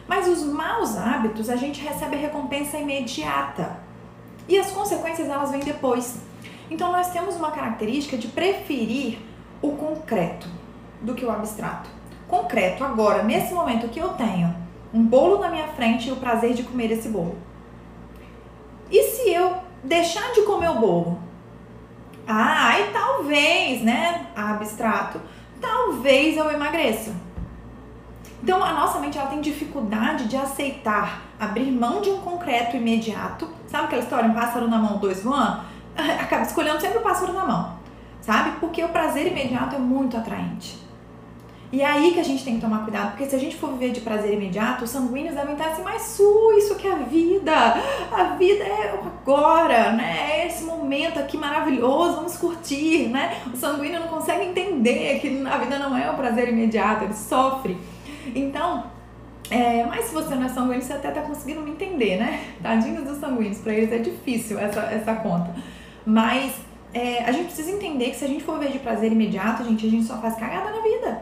Mas 0.08 0.28
os 0.28 0.44
maus 0.44 0.98
hábitos, 0.98 1.50
a 1.50 1.56
gente 1.56 1.82
recebe 1.82 2.16
a 2.16 2.20
recompensa 2.20 2.78
imediata. 2.78 3.78
E 4.48 4.58
as 4.58 4.72
consequências, 4.72 5.28
elas 5.30 5.52
vêm 5.52 5.60
depois. 5.60 6.18
Então, 6.70 6.92
nós 6.92 7.12
temos 7.12 7.36
uma 7.36 7.52
característica 7.52 8.18
de 8.18 8.28
preferir 8.28 9.20
o 9.62 9.72
concreto 9.72 10.48
do 11.02 11.14
que 11.14 11.26
o 11.26 11.32
abstrato. 11.32 11.90
Concreto, 12.28 12.84
agora, 12.84 13.24
nesse 13.24 13.54
momento 13.54 13.90
que 13.90 14.00
eu 14.00 14.10
tenho 14.10 14.56
um 14.94 15.04
bolo 15.04 15.40
na 15.40 15.50
minha 15.50 15.68
frente 15.70 16.10
e 16.10 16.12
o 16.12 16.18
prazer 16.18 16.54
de 16.54 16.64
comer 16.64 16.92
esse 16.92 17.10
bolo. 17.10 17.38
E 18.92 19.04
se 19.04 19.32
eu 19.32 19.56
deixar 19.84 20.32
de 20.34 20.42
comer 20.42 20.70
o 20.70 20.80
bolo? 20.80 21.20
Ah, 22.28 22.70
aí 22.70 22.90
talvez, 22.92 23.82
né? 23.82 24.28
Abstrato, 24.36 25.20
talvez 25.60 26.38
eu 26.38 26.50
emagreça. 26.52 27.16
Então 28.42 28.64
a 28.64 28.72
nossa 28.74 29.00
mente 29.00 29.18
ela 29.18 29.28
tem 29.28 29.42
dificuldade 29.42 30.28
de 30.28 30.38
aceitar 30.38 31.22
abrir 31.40 31.72
mão 31.72 32.02
de 32.02 32.10
um 32.10 32.22
concreto 32.22 32.78
imediato. 32.78 33.48
Sabe 33.68 33.86
aquela 33.86 34.04
história, 34.04 34.30
um 34.30 34.34
pássaro 34.34 34.68
na 34.68 34.78
mão, 34.78 34.98
dois 34.98 35.24
voando? 35.24 35.62
Acaba 35.96 36.44
escolhendo 36.44 36.80
sempre 36.80 37.00
o 37.00 37.02
pássaro 37.02 37.34
na 37.34 37.46
mão 37.46 37.79
sabe? 38.30 38.60
Porque 38.60 38.84
o 38.84 38.90
prazer 38.90 39.26
imediato 39.26 39.76
é 39.76 39.80
muito 39.80 40.16
atraente. 40.16 40.78
E 41.72 41.82
é 41.82 41.86
aí 41.86 42.14
que 42.14 42.20
a 42.20 42.24
gente 42.24 42.44
tem 42.44 42.56
que 42.56 42.62
tomar 42.62 42.84
cuidado, 42.84 43.10
porque 43.12 43.26
se 43.26 43.36
a 43.36 43.40
gente 43.40 43.56
for 43.56 43.72
viver 43.72 43.92
de 43.92 44.02
prazer 44.02 44.34
imediato, 44.34 44.84
os 44.84 44.92
sanguíneos 44.92 45.36
devem 45.36 45.54
estar 45.54 45.70
assim, 45.70 45.82
mas 45.82 46.02
su, 46.04 46.54
isso 46.56 46.76
que 46.76 46.88
é 46.88 46.92
a 46.92 46.98
vida, 46.98 47.54
a 48.12 48.24
vida 48.38 48.64
é 48.64 48.92
agora, 48.92 49.94
né? 49.94 50.42
É 50.42 50.48
esse 50.48 50.64
momento 50.64 51.18
aqui 51.20 51.38
maravilhoso, 51.38 52.18
vamos 52.18 52.38
curtir, 52.38 53.10
né? 53.10 53.42
O 53.52 53.58
sanguíneo 53.58 54.00
não 54.00 54.08
consegue 54.08 54.46
entender 54.46 55.20
que 55.20 55.44
a 55.48 55.58
vida 55.58 55.80
não 55.80 55.98
é 55.98 56.10
o 56.12 56.14
prazer 56.16 56.50
imediato, 56.50 57.06
ele 57.06 57.16
sofre. 57.16 57.78
Então, 58.36 58.84
é, 59.50 59.86
mas 59.86 60.06
se 60.06 60.14
você 60.14 60.36
não 60.36 60.46
é 60.46 60.50
sanguíneo, 60.50 60.84
você 60.84 60.94
até 60.94 61.10
tá 61.10 61.22
conseguindo 61.22 61.62
me 61.62 61.72
entender, 61.72 62.18
né? 62.18 62.44
Tadinhos 62.62 63.04
dos 63.04 63.18
sanguíneos, 63.18 63.58
para 63.58 63.74
eles 63.74 63.92
é 63.92 63.98
difícil 63.98 64.60
essa, 64.60 64.82
essa 64.82 65.16
conta. 65.16 65.56
Mas 66.06 66.69
é, 66.94 67.24
a 67.24 67.32
gente 67.32 67.46
precisa 67.46 67.72
entender 67.72 68.10
que 68.10 68.16
se 68.16 68.26
a 68.26 68.28
gente 68.28 68.44
for 68.44 68.58
ver 68.58 68.72
de 68.72 68.80
prazer 68.80 69.12
imediato, 69.12 69.64
gente, 69.64 69.86
a 69.86 69.90
gente 69.90 70.06
só 70.06 70.18
faz 70.18 70.36
cagada 70.36 70.72
na 70.72 70.82
vida. 70.82 71.22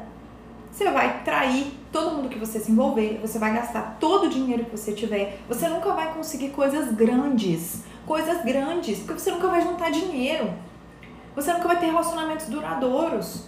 Você 0.71 0.89
vai 0.91 1.23
trair 1.23 1.73
todo 1.91 2.15
mundo 2.15 2.30
que 2.30 2.38
você 2.38 2.60
se 2.60 2.71
envolver, 2.71 3.19
você 3.21 3.39
vai 3.39 3.53
gastar 3.53 3.97
todo 3.99 4.27
o 4.27 4.30
dinheiro 4.30 4.65
que 4.65 4.77
você 4.77 4.93
tiver, 4.93 5.39
você 5.47 5.67
nunca 5.67 5.91
vai 5.91 6.13
conseguir 6.13 6.49
coisas 6.49 6.93
grandes, 6.93 7.84
coisas 8.06 8.43
grandes, 8.45 8.99
porque 8.99 9.19
você 9.19 9.32
nunca 9.32 9.47
vai 9.47 9.62
juntar 9.62 9.89
dinheiro, 9.89 10.53
você 11.36 11.51
nunca 11.51 11.67
vai 11.67 11.80
ter 11.80 11.88
relacionamentos 11.88 12.45
duradouros, 12.45 13.45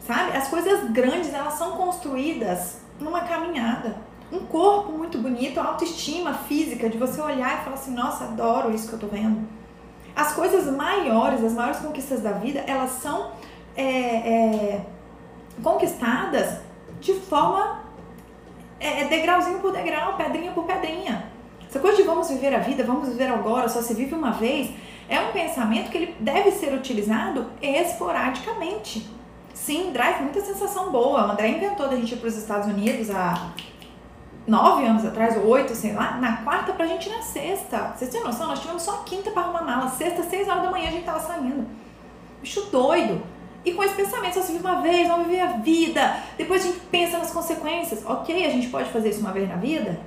sabe? 0.00 0.36
As 0.36 0.48
coisas 0.48 0.90
grandes, 0.90 1.32
elas 1.32 1.54
são 1.54 1.72
construídas 1.72 2.80
numa 3.00 3.20
caminhada. 3.20 3.96
Um 4.30 4.40
corpo 4.40 4.90
muito 4.90 5.18
bonito, 5.18 5.60
autoestima 5.60 6.34
física, 6.34 6.88
de 6.88 6.98
você 6.98 7.20
olhar 7.20 7.60
e 7.60 7.64
falar 7.64 7.76
assim, 7.76 7.94
nossa, 7.94 8.24
adoro 8.24 8.74
isso 8.74 8.88
que 8.88 8.94
eu 8.94 8.98
tô 8.98 9.06
vendo 9.06 9.46
as 10.16 10.32
coisas 10.32 10.64
maiores, 10.74 11.44
as 11.44 11.52
maiores 11.52 11.78
conquistas 11.80 12.22
da 12.22 12.32
vida, 12.32 12.64
elas 12.66 12.92
são 12.92 13.32
é, 13.76 13.84
é, 13.84 14.86
conquistadas 15.62 16.58
de 17.00 17.12
forma 17.12 17.82
é, 18.80 19.02
é, 19.02 19.04
degrauzinho 19.08 19.58
por 19.60 19.72
degrau, 19.72 20.16
pedrinha 20.16 20.52
por 20.52 20.64
pedrinha. 20.64 21.30
Essa 21.68 21.78
coisa 21.78 21.98
de 21.98 22.04
vamos 22.04 22.30
viver 22.30 22.54
a 22.54 22.60
vida, 22.60 22.82
vamos 22.82 23.10
viver 23.10 23.28
agora, 23.28 23.68
só 23.68 23.82
se 23.82 23.92
vive 23.92 24.14
uma 24.14 24.30
vez, 24.30 24.70
é 25.06 25.20
um 25.20 25.32
pensamento 25.32 25.90
que 25.90 25.98
ele 25.98 26.16
deve 26.18 26.50
ser 26.50 26.72
utilizado 26.72 27.46
esporadicamente. 27.60 29.06
Sim, 29.52 29.90
traz 29.92 30.20
muita 30.20 30.40
sensação 30.40 30.90
boa. 30.90 31.26
O 31.26 31.30
André 31.32 31.48
inventou 31.48 31.88
da 31.88 31.96
gente 31.96 32.14
ir 32.14 32.18
para 32.18 32.28
os 32.28 32.36
Estados 32.36 32.68
Unidos 32.68 33.10
há 33.10 33.50
nove 34.46 34.86
anos 34.86 35.04
atrás, 35.04 35.36
ou 35.36 35.46
oito, 35.48 35.74
sei 35.74 35.92
lá, 35.92 36.18
na 36.18 36.38
quarta 36.38 36.72
pra 36.72 36.86
gente 36.86 37.08
ir 37.08 37.12
na 37.12 37.22
sexta. 37.22 37.94
Vocês 37.96 38.10
têm 38.10 38.22
noção? 38.22 38.46
Nós 38.46 38.60
tivemos 38.60 38.82
só 38.82 38.98
quinta 38.98 39.30
para 39.30 39.42
arrumar 39.42 39.62
mala. 39.62 39.88
Sexta, 39.88 40.22
seis 40.22 40.48
horas 40.48 40.62
da 40.62 40.70
manhã 40.70 40.88
a 40.88 40.92
gente 40.92 41.04
tava 41.04 41.20
saindo. 41.20 41.66
Bicho 42.40 42.62
doido. 42.70 43.20
E 43.64 43.72
com 43.72 43.82
esse 43.82 43.94
pensamento, 43.94 44.34
só 44.34 44.42
se 44.42 44.52
vive 44.52 44.64
uma 44.64 44.80
vez, 44.80 45.08
não 45.08 45.24
viver 45.24 45.40
a 45.40 45.52
vida. 45.54 46.16
Depois 46.38 46.62
a 46.62 46.68
gente 46.68 46.80
pensa 46.90 47.18
nas 47.18 47.32
consequências. 47.32 48.04
Ok, 48.06 48.46
a 48.46 48.50
gente 48.50 48.68
pode 48.68 48.88
fazer 48.90 49.08
isso 49.08 49.20
uma 49.20 49.32
vez 49.32 49.48
na 49.48 49.56
vida? 49.56 49.98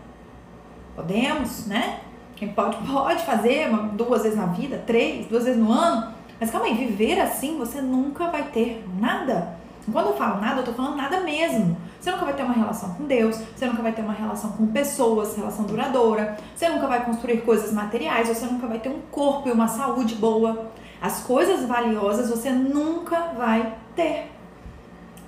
Podemos, 0.96 1.68
né? 1.68 2.00
Quem 2.38 2.54
pode, 2.54 2.78
pode 2.78 3.22
fazer 3.26 3.68
uma, 3.68 3.90
duas 3.90 4.24
vezes 4.24 4.38
na 4.38 4.46
vida, 4.46 4.82
três, 4.88 5.26
duas 5.26 5.44
vezes 5.44 5.60
no 5.60 5.70
ano. 5.74 6.14
Mas 6.40 6.50
calma 6.50 6.68
aí, 6.68 6.74
viver 6.74 7.20
assim 7.20 7.58
você 7.58 7.82
nunca 7.82 8.28
vai 8.28 8.44
ter 8.44 8.86
nada. 8.98 9.59
Quando 9.92 10.08
eu 10.08 10.18
falo 10.18 10.42
nada, 10.42 10.62
eu 10.62 10.66
tô 10.66 10.74
falando 10.74 10.96
nada 10.96 11.20
mesmo. 11.22 11.78
Você 12.00 12.12
nunca 12.12 12.26
vai 12.26 12.34
ter 12.34 12.44
uma 12.44 12.54
relação 12.54 12.94
com 12.94 13.06
Deus, 13.06 13.38
você 13.56 13.66
nunca 13.66 13.82
vai 13.82 13.92
ter 13.92 14.02
uma 14.02 14.14
relação 14.14 14.52
com 14.52 14.68
pessoas, 14.68 15.36
relação 15.36 15.66
duradoura, 15.66 16.38
você 16.56 16.70
nunca 16.70 16.88
vai 16.88 17.04
construir 17.04 17.42
coisas 17.42 17.74
materiais, 17.74 18.28
você 18.28 18.46
nunca 18.46 18.68
vai 18.68 18.80
ter 18.80 18.90
um 18.90 19.02
corpo 19.12 19.50
e 19.50 19.52
uma 19.52 19.68
saúde 19.68 20.16
boa. 20.16 20.72
As 21.02 21.22
coisas 21.22 21.66
valiosas 21.66 22.30
você 22.30 22.52
nunca 22.52 23.34
vai 23.38 23.76
ter. 23.96 24.32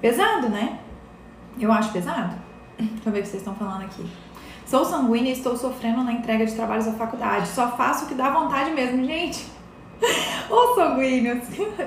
Pesado, 0.02 0.50
né? 0.50 0.80
Eu 1.60 1.72
acho 1.72 1.92
pesado. 1.92 2.36
Deixa 2.78 2.94
eu 3.06 3.12
ver 3.12 3.20
o 3.20 3.22
que 3.22 3.28
vocês 3.28 3.42
estão 3.42 3.56
falando 3.56 3.84
aqui. 3.84 4.10
Sou 4.66 4.86
sanguínea 4.86 5.32
e 5.32 5.34
estou 5.34 5.58
sofrendo 5.58 6.04
na 6.04 6.14
entrega 6.14 6.46
de 6.46 6.56
trabalhos 6.56 6.86
da 6.86 6.94
faculdade. 6.94 7.50
Só 7.50 7.72
faço 7.72 8.06
o 8.06 8.08
que 8.08 8.16
dá 8.16 8.30
vontade 8.30 8.72
mesmo, 8.72 9.04
gente. 9.06 9.46
Ô 10.50 10.76
sanguíneos, 10.76 11.44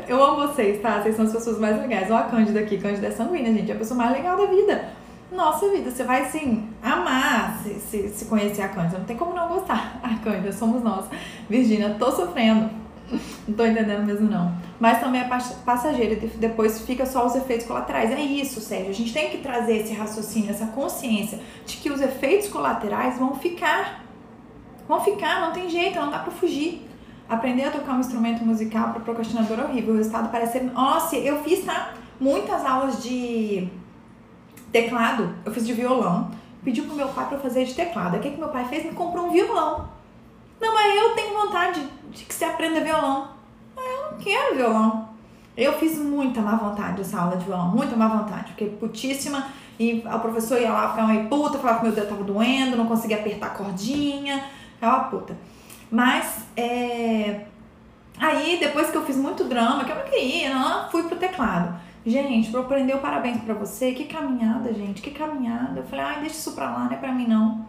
eu 0.09 0.23
amo 0.23 0.49
vocês, 0.49 0.81
tá? 0.81 1.03
Vocês 1.03 1.17
são 1.17 1.25
as 1.27 1.33
pessoas 1.33 1.59
mais 1.59 1.79
legais. 1.79 2.11
Ó 2.11 2.17
a 2.17 2.23
Cândida 2.23 2.61
aqui, 2.61 2.79
Cândida 2.79 3.09
é 3.09 3.11
sanguínea, 3.11 3.53
gente, 3.53 3.71
é 3.71 3.75
a 3.75 3.79
pessoa 3.79 3.99
mais 3.99 4.13
legal 4.13 4.37
da 4.37 4.47
vida. 4.47 4.89
Nossa 5.33 5.69
vida, 5.69 5.91
você 5.91 6.05
vai 6.05 6.23
assim, 6.23 6.69
amar 6.83 7.59
se, 7.63 7.75
se, 7.81 8.09
se 8.09 8.25
conhecer 8.27 8.63
a 8.63 8.69
Cândida. 8.69 8.99
Não 8.99 9.05
tem 9.05 9.17
como 9.17 9.35
não 9.35 9.49
gostar. 9.49 9.99
A 10.03 10.17
Cândida, 10.19 10.53
somos 10.53 10.83
nós. 10.83 11.07
Virgínia, 11.49 11.97
tô 11.99 12.11
sofrendo. 12.13 12.71
não 13.47 13.55
tô 13.55 13.65
entendendo 13.67 14.07
mesmo 14.07 14.31
não. 14.31 14.55
Mas 14.79 15.01
também 15.01 15.21
é 15.21 15.29
passageiro 15.65 16.15
e 16.15 16.27
depois 16.39 16.81
fica 16.83 17.05
só 17.05 17.27
os 17.27 17.35
efeitos 17.35 17.67
colaterais. 17.67 18.11
É 18.11 18.21
isso, 18.21 18.61
Sérgio. 18.61 18.91
A 18.91 18.95
gente 18.95 19.13
tem 19.13 19.31
que 19.31 19.39
trazer 19.39 19.79
esse 19.79 19.93
raciocínio, 19.93 20.51
essa 20.51 20.67
consciência 20.67 21.41
de 21.67 21.77
que 21.79 21.91
os 21.91 22.01
efeitos 22.01 22.49
colaterais 22.49 23.19
vão 23.19 23.35
ficar. 23.35 24.05
Vão 24.87 25.01
ficar, 25.01 25.41
não 25.41 25.53
tem 25.53 25.69
jeito, 25.69 25.99
não 25.99 26.11
dá 26.11 26.19
pra 26.19 26.31
fugir. 26.31 26.87
Aprender 27.29 27.65
a 27.65 27.71
tocar 27.71 27.95
um 27.95 28.01
instrumento 28.01 28.45
musical 28.45 28.91
para 28.91 29.01
procrastinador 29.01 29.61
é 29.61 29.65
horrível. 29.65 29.95
O 29.95 29.97
resultado 29.97 30.31
parece 30.31 30.53
ser. 30.53 30.65
Nossa, 30.65 31.17
eu 31.17 31.43
fiz, 31.43 31.65
tá? 31.65 31.95
Muitas 32.21 32.65
aulas 32.65 33.03
de 33.03 33.69
teclado, 34.71 35.35
eu 35.45 35.53
fiz 35.53 35.67
de 35.67 35.73
violão. 35.73 36.31
Pedi 36.63 36.83
pro 36.83 36.95
meu 36.95 37.09
pai 37.09 37.29
para 37.29 37.39
fazer 37.39 37.65
de 37.65 37.75
teclado. 37.75 38.17
O 38.17 38.21
que, 38.21 38.31
que 38.31 38.39
meu 38.39 38.49
pai 38.49 38.65
fez? 38.67 38.85
Me 38.85 38.93
comprou 38.93 39.27
um 39.27 39.31
violão. 39.31 39.89
Não, 40.61 40.75
mas 40.75 40.97
eu 40.97 41.15
tenho 41.15 41.35
vontade 41.35 41.87
de 42.11 42.25
que 42.25 42.35
você 42.35 42.45
aprenda 42.45 42.81
violão. 42.81 43.29
Mas 43.77 43.85
eu 43.85 44.11
não 44.11 44.19
quero 44.19 44.57
violão. 44.57 45.09
Eu 45.57 45.73
fiz 45.75 45.99
muita 45.99 46.41
má 46.41 46.57
vontade 46.57 47.01
essa 47.01 47.21
aula 47.21 47.37
de 47.37 47.45
violão, 47.45 47.69
muita 47.69 47.95
má 47.97 48.09
vontade. 48.09 48.51
Fiquei 48.53 48.71
putíssima 48.71 49.47
e 49.79 50.05
o 50.05 50.19
professor 50.19 50.61
ia 50.61 50.73
lá 50.73 50.91
ficar 50.91 51.07
meio 51.07 51.29
puta, 51.29 51.59
falava 51.59 51.81
que 51.81 51.87
meu 51.87 51.95
dedo 51.95 52.09
tava 52.09 52.25
doendo, 52.25 52.77
não 52.77 52.87
conseguia 52.87 53.19
apertar 53.19 53.47
a 53.47 53.51
cordinha, 53.51 54.45
ficava 54.75 55.05
puta. 55.05 55.37
Mas, 55.95 56.45
é... 56.57 57.43
aí 58.19 58.59
depois 58.59 58.91
que 58.91 58.97
eu 58.97 59.05
fiz 59.05 59.17
muito 59.17 59.45
drama, 59.45 59.85
que 59.85 59.93
eu 59.93 59.97
não 59.97 60.05
queria, 60.05 60.53
não, 60.53 60.91
fui 60.91 61.05
pro 61.05 61.15
teclado. 61.15 61.73
Gente, 62.05 62.51
pra 62.51 62.63
aprender 62.63 62.95
o 62.95 62.99
parabéns 62.99 63.41
para 63.43 63.55
você, 63.55 63.93
que 63.93 64.07
caminhada, 64.07 64.75
gente, 64.75 65.01
que 65.01 65.13
caminhada. 65.13 65.79
Eu 65.79 65.85
falei, 65.85 66.05
ai, 66.05 66.21
deixa 66.23 66.35
isso 66.35 66.51
pra 66.51 66.69
lá, 66.69 66.81
não 66.87 66.93
é 66.93 66.97
pra 66.97 67.13
mim 67.13 67.29
não. 67.29 67.65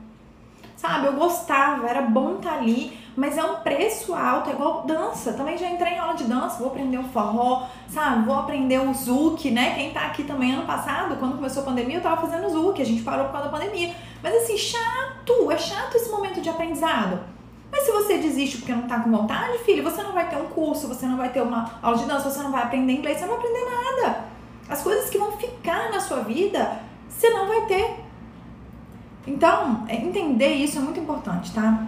Sabe, 0.75 1.05
eu 1.05 1.13
gostava, 1.13 1.88
era 1.88 2.01
bom 2.01 2.38
estar 2.38 2.49
tá 2.49 2.57
ali, 2.57 2.97
mas 3.15 3.38
é 3.38 3.43
um 3.43 3.57
preço 3.57 4.15
alto, 4.15 4.49
é 4.49 4.53
igual 4.53 4.88
dança. 4.88 5.33
Também 5.33 5.55
já 5.55 5.69
entrei 5.69 5.93
em 5.93 5.99
aula 5.99 6.15
de 6.15 6.23
dança, 6.23 6.57
vou 6.57 6.69
aprender 6.69 6.97
o 6.97 7.03
forró, 7.03 7.67
sabe? 7.88 8.25
Vou 8.25 8.39
aprender 8.39 8.79
o 8.79 8.91
zouk, 8.91 9.51
né? 9.51 9.75
Quem 9.75 9.91
tá 9.91 10.01
aqui 10.01 10.23
também 10.23 10.51
ano 10.51 10.65
passado, 10.65 11.15
quando 11.17 11.35
começou 11.35 11.61
a 11.61 11.65
pandemia, 11.67 11.97
eu 11.97 12.01
tava 12.01 12.27
fazendo 12.27 12.49
zouk, 12.49 12.81
a 12.81 12.85
gente 12.85 13.03
parou 13.03 13.25
por 13.25 13.33
causa 13.33 13.49
da 13.49 13.55
pandemia. 13.55 13.93
Mas 14.23 14.33
assim, 14.33 14.57
chato, 14.57 15.51
é 15.51 15.57
chato 15.59 15.93
esse 15.93 16.09
momento 16.09 16.41
de 16.41 16.49
aprendizado. 16.49 17.35
Mas 17.71 17.84
se 17.84 17.91
você 17.91 18.17
desiste 18.17 18.58
porque 18.58 18.73
não 18.73 18.88
tá 18.88 18.99
com 18.99 19.12
vontade, 19.12 19.58
filho, 19.60 19.84
você 19.84 20.01
não 20.01 20.13
vai 20.13 20.30
ter 20.30 20.38
um 20.38 20.47
curso, 20.47 20.88
você 20.88 21.06
não 21.06 21.17
vai 21.17 21.30
ter 21.30 21.41
uma 21.41 21.71
aula 21.82 21.97
de 21.97 22.06
dança, 22.06 22.30
você 22.30 22.41
não 22.41 22.51
vai 22.51 22.63
aprender 22.63 22.93
inglês, 22.93 23.17
você 23.17 23.25
não 23.25 23.36
vai 23.36 23.45
aprender 23.45 23.65
nada. 23.65 24.25
As 24.69 24.82
coisas 24.82 25.10
que 25.10 25.17
vão 25.17 25.34
ficar 25.34 25.91
na 25.91 25.99
sua 25.99 26.21
vida, 26.21 26.80
você 27.08 27.30
não 27.30 27.47
vai 27.47 27.65
ter. 27.65 27.99
Então, 29.28 29.86
é, 29.88 29.95
entender 29.95 30.54
isso 30.54 30.78
é 30.78 30.82
muito 30.82 30.99
importante, 30.99 31.54
tá? 31.54 31.88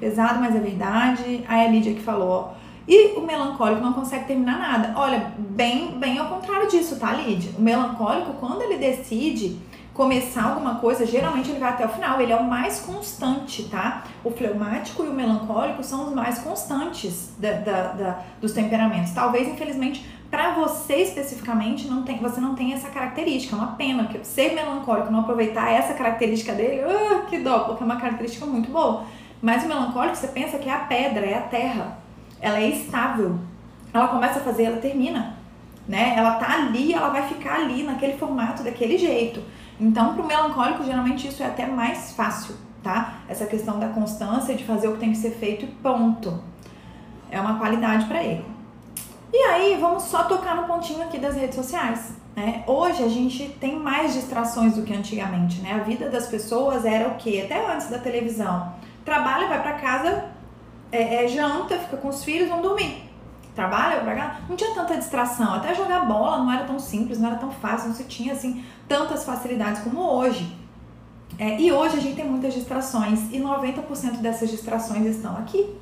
Pesado, 0.00 0.40
mas 0.40 0.56
é 0.56 0.58
verdade. 0.58 1.44
A 1.48 1.66
Lídia 1.66 1.94
que 1.94 2.00
falou, 2.00 2.54
E 2.86 3.14
o 3.16 3.20
melancólico 3.20 3.80
não 3.80 3.92
consegue 3.92 4.26
terminar 4.26 4.58
nada. 4.58 4.92
Olha, 4.96 5.32
bem, 5.38 5.98
bem 5.98 6.18
ao 6.18 6.26
contrário 6.26 6.68
disso, 6.68 6.98
tá, 6.98 7.12
Lídia? 7.12 7.52
O 7.56 7.62
melancólico, 7.62 8.32
quando 8.34 8.62
ele 8.62 8.76
decide 8.76 9.56
começar 9.94 10.44
alguma 10.44 10.76
coisa, 10.76 11.04
geralmente 11.04 11.50
ele 11.50 11.58
vai 11.58 11.70
até 11.70 11.84
o 11.84 11.88
final, 11.88 12.20
ele 12.20 12.32
é 12.32 12.36
o 12.36 12.44
mais 12.44 12.80
constante, 12.80 13.64
tá? 13.64 14.04
O 14.24 14.30
fleumático 14.30 15.04
e 15.04 15.08
o 15.08 15.12
melancólico 15.12 15.82
são 15.82 16.08
os 16.08 16.14
mais 16.14 16.38
constantes 16.38 17.34
da, 17.38 17.52
da, 17.52 17.82
da 17.92 18.18
dos 18.40 18.52
temperamentos. 18.52 19.12
Talvez, 19.12 19.48
infelizmente, 19.48 20.06
para 20.30 20.54
você 20.54 20.94
especificamente, 20.96 21.86
não 21.86 22.04
tem, 22.04 22.16
você 22.16 22.40
não 22.40 22.54
tem 22.54 22.72
essa 22.72 22.88
característica. 22.88 23.54
É 23.54 23.58
uma 23.58 23.72
pena, 23.72 24.04
porque 24.04 24.24
ser 24.24 24.54
melancólico 24.54 25.12
não 25.12 25.20
aproveitar 25.20 25.70
essa 25.70 25.92
característica 25.92 26.54
dele, 26.54 26.82
uh, 26.84 27.26
que 27.26 27.38
dó, 27.38 27.60
porque 27.60 27.82
é 27.82 27.86
uma 27.86 27.96
característica 27.96 28.46
muito 28.46 28.70
boa. 28.70 29.04
Mas 29.42 29.62
o 29.62 29.68
melancólico, 29.68 30.16
você 30.16 30.28
pensa 30.28 30.56
que 30.56 30.70
é 30.70 30.72
a 30.72 30.78
pedra, 30.78 31.26
é 31.26 31.36
a 31.36 31.42
terra. 31.42 31.98
Ela 32.40 32.60
é 32.60 32.68
estável. 32.70 33.38
Ela 33.92 34.08
começa 34.08 34.38
a 34.38 34.42
fazer, 34.42 34.64
ela 34.64 34.78
termina. 34.78 35.36
Né? 35.86 36.14
Ela 36.16 36.36
tá 36.36 36.54
ali, 36.54 36.94
ela 36.94 37.10
vai 37.10 37.28
ficar 37.28 37.56
ali 37.56 37.82
naquele 37.82 38.16
formato, 38.16 38.62
daquele 38.62 38.96
jeito. 38.96 39.42
Então, 39.82 40.14
para 40.14 40.22
o 40.22 40.26
melancólico, 40.26 40.84
geralmente 40.84 41.26
isso 41.26 41.42
é 41.42 41.46
até 41.46 41.66
mais 41.66 42.12
fácil, 42.12 42.54
tá? 42.84 43.14
Essa 43.28 43.46
questão 43.46 43.80
da 43.80 43.88
constância, 43.88 44.54
de 44.54 44.62
fazer 44.64 44.86
o 44.86 44.92
que 44.92 45.00
tem 45.00 45.10
que 45.10 45.18
ser 45.18 45.32
feito 45.32 45.64
e 45.64 45.68
ponto. 45.68 46.40
É 47.28 47.40
uma 47.40 47.58
qualidade 47.58 48.04
para 48.04 48.22
ele. 48.22 48.44
E 49.32 49.36
aí, 49.36 49.76
vamos 49.80 50.04
só 50.04 50.22
tocar 50.22 50.54
no 50.54 50.68
pontinho 50.68 51.02
aqui 51.02 51.18
das 51.18 51.34
redes 51.34 51.56
sociais. 51.56 52.12
Né? 52.36 52.62
Hoje 52.64 53.02
a 53.02 53.08
gente 53.08 53.48
tem 53.60 53.76
mais 53.76 54.14
distrações 54.14 54.76
do 54.76 54.82
que 54.82 54.94
antigamente, 54.94 55.60
né? 55.60 55.72
A 55.72 55.78
vida 55.78 56.08
das 56.08 56.28
pessoas 56.28 56.84
era 56.84 57.08
o 57.08 57.16
quê? 57.16 57.42
Até 57.44 57.74
antes 57.74 57.88
da 57.88 57.98
televisão. 57.98 58.72
Trabalha, 59.04 59.48
vai 59.48 59.60
para 59.62 59.72
casa, 59.72 60.26
é, 60.92 61.24
é, 61.24 61.28
janta, 61.28 61.76
fica 61.76 61.96
com 61.96 62.08
os 62.08 62.22
filhos, 62.22 62.48
vão 62.48 62.62
dormir. 62.62 63.11
Trabalha, 63.54 63.96
vai 64.00 64.14
pra 64.14 64.14
casa. 64.14 64.40
Não 64.48 64.56
tinha 64.56 64.74
tanta 64.74 64.96
distração. 64.96 65.54
Até 65.54 65.74
jogar 65.74 66.06
bola 66.06 66.38
não 66.38 66.52
era 66.52 66.64
tão 66.64 66.78
simples, 66.78 67.18
não 67.18 67.28
era 67.28 67.38
tão 67.38 67.50
fácil, 67.50 67.88
não 67.88 67.94
se 67.94 68.04
tinha 68.04 68.32
assim 68.32 68.64
tantas 68.88 69.24
facilidades 69.24 69.82
como 69.82 70.00
hoje. 70.00 70.56
É, 71.38 71.60
e 71.60 71.72
hoje 71.72 71.96
a 71.96 72.00
gente 72.00 72.16
tem 72.16 72.28
muitas 72.28 72.54
distrações 72.54 73.32
e 73.32 73.38
90% 73.38 74.18
dessas 74.18 74.50
distrações 74.50 75.06
estão 75.06 75.36
aqui, 75.36 75.74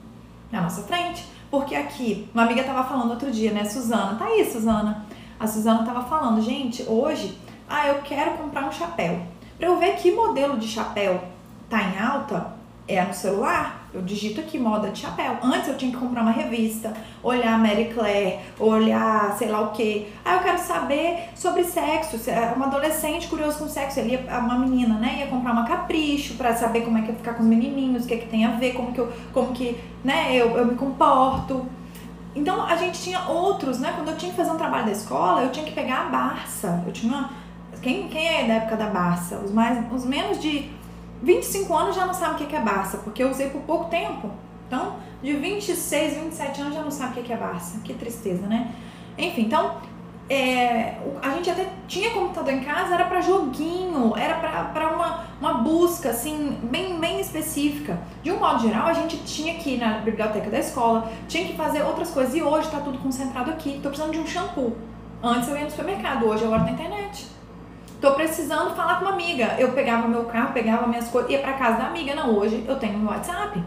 na 0.51 0.63
nossa 0.63 0.83
frente. 0.83 1.27
Porque 1.51 1.75
aqui, 1.75 2.29
uma 2.33 2.45
amiga 2.45 2.63
tava 2.63 2.85
falando 2.85 3.11
outro 3.11 3.31
dia, 3.31 3.51
né, 3.53 3.65
Suzana? 3.65 4.15
Tá 4.17 4.27
aí, 4.27 4.49
Suzana. 4.51 5.05
A 5.39 5.47
Suzana 5.47 5.85
tava 5.85 6.03
falando, 6.03 6.41
gente, 6.41 6.85
hoje, 6.85 7.37
ah, 7.69 7.89
eu 7.89 8.03
quero 8.03 8.33
comprar 8.33 8.67
um 8.67 8.73
chapéu. 8.73 9.21
Pra 9.59 9.67
eu 9.67 9.79
ver 9.79 9.97
que 9.97 10.13
modelo 10.13 10.59
de 10.59 10.69
chapéu 10.69 11.23
tá 11.69 11.83
em 11.83 11.99
alta, 11.99 12.53
é 12.87 13.03
no 13.05 13.13
celular. 13.13 13.80
Eu 13.93 14.03
digito 14.03 14.41
aqui 14.41 14.57
moda 14.57 14.91
de 14.91 15.01
chapéu. 15.01 15.37
Antes 15.43 15.69
eu 15.69 15.77
tinha 15.77 15.91
que 15.91 15.97
comprar 15.97 16.23
uma 16.23 16.31
revista, 16.31 16.95
olhar 17.23 17.59
Mary 17.59 17.87
Claire, 17.93 18.39
olhar 18.59 19.37
sei 19.37 19.49
lá 19.49 19.61
o 19.63 19.73
que. 19.73 20.07
Aí 20.25 20.37
eu 20.37 20.43
quero 20.43 20.59
saber 20.59 21.31
sobre 21.35 21.65
sexo. 21.65 22.31
É 22.31 22.53
uma 22.55 22.67
adolescente 22.67 23.27
curiosa 23.27 23.59
com 23.59 23.69
sexo, 23.69 23.99
ele 23.99 24.13
ia, 24.13 24.39
uma 24.39 24.59
menina, 24.59 24.95
né, 24.95 25.17
ia 25.21 25.27
comprar 25.27 25.53
uma 25.53 25.67
capricho 25.67 26.35
para 26.35 26.55
saber 26.55 26.83
como 26.83 26.99
é 26.99 27.03
que 27.03 27.11
é 27.11 27.15
ficar 27.15 27.35
com 27.35 27.43
os 27.43 27.49
menininhos, 27.49 28.05
o 28.05 28.07
que 28.07 28.15
é 28.15 28.19
que 28.19 28.29
tem 28.29 28.45
a 28.45 28.53
ver, 28.53 28.75
como 28.75 28.93
que 28.93 29.01
eu, 29.01 29.13
como 29.33 29.53
que, 29.53 29.77
né, 30.05 30.37
eu, 30.37 30.57
eu 30.57 30.67
me 30.67 30.77
comporto. 30.77 31.67
Então 32.35 32.65
a 32.65 32.77
gente 32.77 33.03
tinha 33.03 33.29
outros, 33.29 33.81
né? 33.81 33.93
Quando 33.97 34.11
eu 34.11 34.17
tinha 34.17 34.31
que 34.31 34.37
fazer 34.37 34.53
um 34.53 34.57
trabalho 34.57 34.87
da 34.87 34.93
escola, 34.93 35.43
eu 35.43 35.51
tinha 35.51 35.67
que 35.67 35.73
pegar 35.73 36.03
a 36.03 36.09
Barça. 36.11 36.81
Eu 36.87 36.93
tinha 36.93 37.13
uma, 37.13 37.31
quem, 37.83 38.09
quem 38.09 38.29
é 38.29 38.47
da 38.47 38.55
época 38.55 38.77
da 38.77 38.87
Barça? 38.87 39.37
Os 39.39 39.51
mais, 39.51 39.85
os 39.93 40.05
menos 40.05 40.41
de 40.41 40.71
25 41.23 41.77
anos 41.77 41.97
já 41.97 42.07
não 42.07 42.15
sabe 42.15 42.43
o 42.43 42.47
que 42.47 42.57
é 42.57 42.61
Barça, 42.61 42.99
porque 42.99 43.23
eu 43.23 43.31
usei 43.31 43.51
por 43.51 43.61
pouco 43.63 43.91
tempo. 43.91 44.31
Então, 44.67 44.97
de 45.23 45.35
26, 45.35 46.15
27 46.15 46.61
anos 46.61 46.75
já 46.75 46.83
não 46.83 46.91
sabe 46.91 47.21
o 47.21 47.23
que 47.23 47.33
é 47.33 47.37
Barça. 47.37 47.81
Que 47.81 47.95
tristeza, 47.95 48.47
né? 48.47 48.73
Enfim, 49.19 49.43
então, 49.43 49.77
é, 50.31 50.97
a 51.21 51.31
gente 51.31 51.51
até 51.51 51.69
tinha 51.89 52.11
computador 52.11 52.55
em 52.55 52.63
casa, 52.63 52.95
era 52.95 53.05
para 53.05 53.21
joguinho, 53.21 54.17
era 54.17 54.37
para 54.73 54.95
uma, 54.95 55.25
uma 55.41 55.55
busca, 55.55 56.11
assim, 56.11 56.57
bem, 56.63 57.01
bem 57.01 57.21
específica. 57.21 57.99
De 58.23 58.31
um 58.31 58.39
modo 58.39 58.63
geral, 58.63 58.87
a 58.87 58.93
gente 58.93 59.19
tinha 59.25 59.55
que 59.55 59.75
ir 59.75 59.79
na 59.79 59.99
biblioteca 59.99 60.49
da 60.49 60.61
escola, 60.61 61.11
tinha 61.27 61.47
que 61.47 61.57
fazer 61.57 61.83
outras 61.83 62.11
coisas, 62.11 62.35
e 62.35 62.43
hoje 62.43 62.71
tá 62.71 62.79
tudo 62.79 62.99
concentrado 62.99 63.51
aqui. 63.51 63.81
Tô 63.83 63.89
precisando 63.89 64.13
de 64.13 64.21
um 64.21 64.27
shampoo. 64.27 64.77
Antes 65.23 65.49
eu 65.49 65.57
ia 65.57 65.65
no 65.65 65.71
supermercado, 65.71 66.27
hoje 66.27 66.45
eu 66.45 66.51
olho 66.51 66.63
na 66.63 66.71
internet. 66.71 67.27
Tô 68.01 68.13
precisando 68.13 68.75
falar 68.75 68.99
com 68.99 69.05
uma 69.05 69.13
amiga. 69.13 69.57
Eu 69.59 69.73
pegava 69.73 70.09
meu 70.09 70.25
carro, 70.25 70.55
pegava 70.55 70.87
minhas 70.87 71.09
coisas, 71.09 71.31
ia 71.31 71.41
pra 71.41 71.53
casa 71.53 71.77
da 71.77 71.87
amiga. 71.89 72.15
Não, 72.15 72.35
hoje 72.35 72.65
eu 72.67 72.77
tenho 72.77 72.99
meu 72.99 73.11
WhatsApp. 73.11 73.63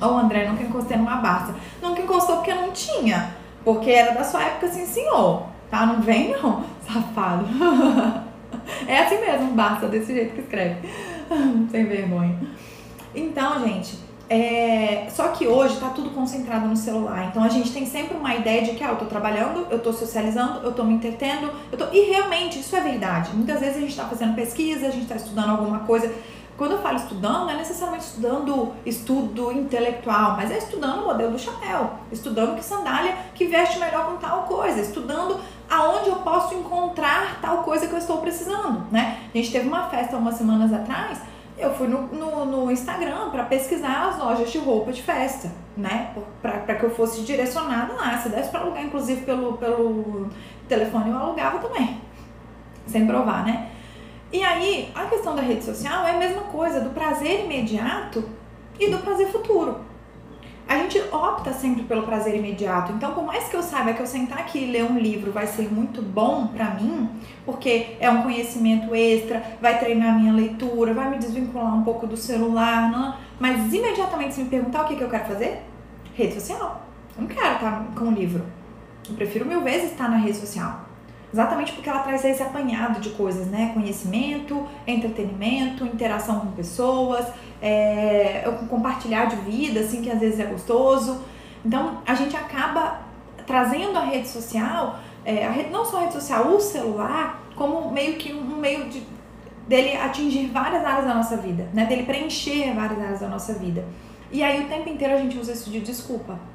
Ô, 0.00 0.06
André, 0.06 0.48
nunca 0.48 0.64
encostei 0.64 0.96
numa 0.96 1.16
Barça. 1.16 1.54
Nunca 1.80 2.02
encostou 2.02 2.36
porque 2.36 2.52
não 2.52 2.72
tinha. 2.72 3.36
Porque 3.64 3.90
era 3.90 4.14
da 4.14 4.24
sua 4.24 4.42
época, 4.42 4.66
sim, 4.66 4.84
senhor. 4.84 5.44
Tá? 5.70 5.86
Não 5.86 6.00
vem, 6.00 6.32
não, 6.32 6.64
safado. 6.84 7.46
é 8.88 8.98
assim 8.98 9.20
mesmo, 9.20 9.52
Barça, 9.52 9.86
desse 9.86 10.12
jeito 10.12 10.34
que 10.34 10.40
escreve. 10.40 10.88
Sem 11.70 11.84
vergonha. 11.86 12.36
Então, 13.14 13.60
gente, 13.64 13.96
é, 14.32 15.08
só 15.10 15.28
que 15.28 15.46
hoje 15.46 15.74
está 15.74 15.90
tudo 15.90 16.08
concentrado 16.08 16.66
no 16.66 16.74
celular. 16.74 17.26
Então 17.26 17.44
a 17.44 17.50
gente 17.50 17.70
tem 17.70 17.84
sempre 17.84 18.16
uma 18.16 18.34
ideia 18.34 18.62
de 18.62 18.72
que 18.72 18.82
ah, 18.82 18.88
eu 18.88 18.92
estou 18.94 19.06
trabalhando, 19.06 19.66
eu 19.68 19.76
estou 19.76 19.92
socializando, 19.92 20.60
eu 20.62 20.70
estou 20.70 20.86
me 20.86 20.94
entretendo. 20.94 21.50
Eu 21.70 21.76
tô... 21.76 21.84
E 21.92 22.10
realmente 22.10 22.58
isso 22.58 22.74
é 22.74 22.80
verdade. 22.80 23.30
Muitas 23.34 23.60
vezes 23.60 23.76
a 23.76 23.80
gente 23.80 23.90
está 23.90 24.04
fazendo 24.06 24.34
pesquisa, 24.34 24.86
a 24.86 24.90
gente 24.90 25.02
está 25.02 25.16
estudando 25.16 25.50
alguma 25.50 25.80
coisa. 25.80 26.10
Quando 26.56 26.72
eu 26.72 26.78
falo 26.80 26.96
estudando, 26.96 27.40
não 27.40 27.50
é 27.50 27.56
necessariamente 27.56 28.06
estudando 28.06 28.72
estudo 28.86 29.52
intelectual, 29.52 30.34
mas 30.34 30.50
é 30.50 30.56
estudando 30.56 31.02
o 31.02 31.06
modelo 31.08 31.32
do 31.32 31.38
chapéu, 31.38 31.90
estudando 32.10 32.56
que 32.56 32.64
sandália 32.64 33.14
que 33.34 33.44
veste 33.44 33.78
melhor 33.78 34.06
com 34.06 34.16
tal 34.16 34.44
coisa, 34.44 34.80
estudando 34.80 35.38
aonde 35.68 36.08
eu 36.08 36.16
posso 36.16 36.54
encontrar 36.54 37.38
tal 37.42 37.58
coisa 37.64 37.86
que 37.86 37.92
eu 37.92 37.98
estou 37.98 38.16
precisando, 38.18 38.86
né? 38.90 39.18
A 39.34 39.36
gente 39.36 39.52
teve 39.52 39.68
uma 39.68 39.90
festa 39.90 40.16
umas 40.16 40.36
semanas 40.36 40.72
atrás 40.72 41.20
eu 41.62 41.74
fui 41.74 41.88
no, 41.88 42.02
no, 42.08 42.44
no 42.44 42.70
Instagram 42.70 43.30
para 43.30 43.44
pesquisar 43.44 44.08
as 44.08 44.18
lojas 44.18 44.50
de 44.50 44.58
roupa 44.58 44.92
de 44.92 45.02
festa, 45.02 45.50
né? 45.76 46.14
Para 46.40 46.74
que 46.74 46.84
eu 46.84 46.90
fosse 46.90 47.22
direcionada 47.22 47.94
lá. 47.94 48.18
Se 48.18 48.28
desse 48.28 48.50
para 48.50 48.60
alugar, 48.60 48.84
inclusive 48.84 49.24
pelo, 49.24 49.56
pelo 49.56 50.28
telefone, 50.68 51.10
eu 51.10 51.16
alugava 51.16 51.58
também, 51.58 52.00
sem 52.86 53.06
provar, 53.06 53.44
né? 53.44 53.70
E 54.32 54.42
aí, 54.42 54.90
a 54.94 55.04
questão 55.04 55.36
da 55.36 55.42
rede 55.42 55.62
social 55.62 56.06
é 56.06 56.12
a 56.12 56.18
mesma 56.18 56.42
coisa, 56.42 56.80
do 56.80 56.90
prazer 56.90 57.44
imediato 57.44 58.24
e 58.80 58.88
do 58.90 58.98
prazer 58.98 59.28
futuro. 59.28 59.80
A 60.68 60.78
gente 60.78 60.98
opta 61.12 61.52
sempre 61.52 61.82
pelo 61.82 62.02
prazer 62.02 62.34
imediato. 62.34 62.92
Então, 62.92 63.12
por 63.12 63.24
mais 63.24 63.48
que 63.48 63.56
eu 63.56 63.62
saiba 63.62 63.92
que 63.92 64.00
eu 64.00 64.06
sentar 64.06 64.38
aqui 64.38 64.58
e 64.58 64.70
ler 64.70 64.84
um 64.84 64.98
livro 64.98 65.32
vai 65.32 65.46
ser 65.46 65.72
muito 65.72 66.00
bom 66.00 66.46
para 66.46 66.70
mim, 66.74 67.08
porque 67.44 67.96
é 68.00 68.08
um 68.10 68.22
conhecimento 68.22 68.94
extra, 68.94 69.42
vai 69.60 69.78
treinar 69.78 70.18
minha 70.18 70.32
leitura, 70.32 70.94
vai 70.94 71.10
me 71.10 71.18
desvincular 71.18 71.74
um 71.74 71.82
pouco 71.82 72.06
do 72.06 72.16
celular, 72.16 72.90
não? 72.90 73.14
mas 73.38 73.72
imediatamente 73.72 74.34
se 74.34 74.42
me 74.42 74.48
perguntar 74.48 74.82
o 74.82 74.88
que, 74.88 74.96
que 74.96 75.02
eu 75.02 75.10
quero 75.10 75.24
fazer, 75.24 75.62
rede 76.14 76.34
social. 76.34 76.86
Eu 77.16 77.22
não 77.22 77.28
quero 77.28 77.54
estar 77.54 77.86
com 77.94 78.04
o 78.06 78.10
livro. 78.10 78.44
Eu 79.08 79.14
prefiro 79.14 79.44
mil 79.44 79.60
vezes 79.62 79.90
estar 79.90 80.08
na 80.08 80.16
rede 80.16 80.38
social. 80.38 80.91
Exatamente 81.32 81.72
porque 81.72 81.88
ela 81.88 82.00
traz 82.00 82.24
esse 82.24 82.42
apanhado 82.42 83.00
de 83.00 83.10
coisas, 83.10 83.46
né? 83.46 83.70
Conhecimento, 83.72 84.66
entretenimento, 84.86 85.86
interação 85.86 86.40
com 86.40 86.52
pessoas, 86.52 87.26
é, 87.60 88.44
compartilhar 88.68 89.24
de 89.26 89.36
vida, 89.36 89.80
assim, 89.80 90.02
que 90.02 90.10
às 90.10 90.20
vezes 90.20 90.38
é 90.38 90.44
gostoso. 90.44 91.22
Então, 91.64 92.02
a 92.04 92.14
gente 92.14 92.36
acaba 92.36 93.00
trazendo 93.46 93.98
a 93.98 94.02
rede 94.02 94.28
social, 94.28 94.98
é, 95.24 95.46
a 95.46 95.50
rede, 95.50 95.70
não 95.70 95.86
só 95.86 95.98
a 95.98 96.00
rede 96.00 96.12
social, 96.12 96.48
o 96.48 96.60
celular, 96.60 97.42
como 97.56 97.90
meio 97.90 98.16
que 98.16 98.34
um 98.34 98.56
meio 98.56 98.90
de, 98.90 99.02
dele 99.66 99.96
atingir 99.96 100.48
várias 100.48 100.84
áreas 100.84 101.06
da 101.06 101.14
nossa 101.14 101.38
vida, 101.38 101.66
né? 101.72 101.86
Dele 101.86 102.02
preencher 102.02 102.74
várias 102.74 103.00
áreas 103.00 103.20
da 103.20 103.28
nossa 103.28 103.54
vida. 103.54 103.86
E 104.30 104.42
aí, 104.42 104.66
o 104.66 104.68
tempo 104.68 104.86
inteiro 104.90 105.14
a 105.14 105.18
gente 105.18 105.38
usa 105.38 105.52
isso 105.52 105.70
de 105.70 105.80
desculpa 105.80 106.51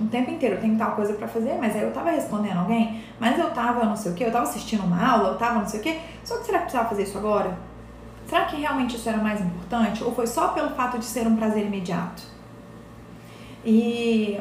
o 0.00 0.06
tempo 0.06 0.30
inteiro, 0.30 0.56
eu 0.56 0.60
tenho 0.60 0.76
tal 0.76 0.92
coisa 0.92 1.14
para 1.14 1.26
fazer, 1.26 1.56
mas 1.58 1.74
aí 1.74 1.82
eu 1.82 1.92
tava 1.92 2.10
respondendo 2.10 2.58
alguém, 2.58 3.02
mas 3.18 3.38
eu 3.38 3.50
tava 3.50 3.84
não 3.84 3.96
sei 3.96 4.12
o 4.12 4.14
que, 4.14 4.24
eu 4.24 4.32
tava 4.32 4.44
assistindo 4.44 4.84
uma 4.84 5.04
aula, 5.04 5.30
eu 5.30 5.38
tava 5.38 5.60
não 5.60 5.66
sei 5.66 5.80
o 5.80 5.82
que, 5.82 5.98
só 6.22 6.38
que 6.38 6.46
será 6.46 6.58
que 6.58 6.64
precisava 6.64 6.88
fazer 6.88 7.04
isso 7.04 7.16
agora? 7.16 7.56
Será 8.26 8.44
que 8.44 8.56
realmente 8.56 8.96
isso 8.96 9.08
era 9.08 9.18
mais 9.18 9.40
importante? 9.40 10.02
Ou 10.02 10.12
foi 10.14 10.26
só 10.26 10.48
pelo 10.48 10.70
fato 10.70 10.98
de 10.98 11.04
ser 11.04 11.26
um 11.26 11.36
prazer 11.36 11.64
imediato? 11.64 12.22
E 13.64 14.38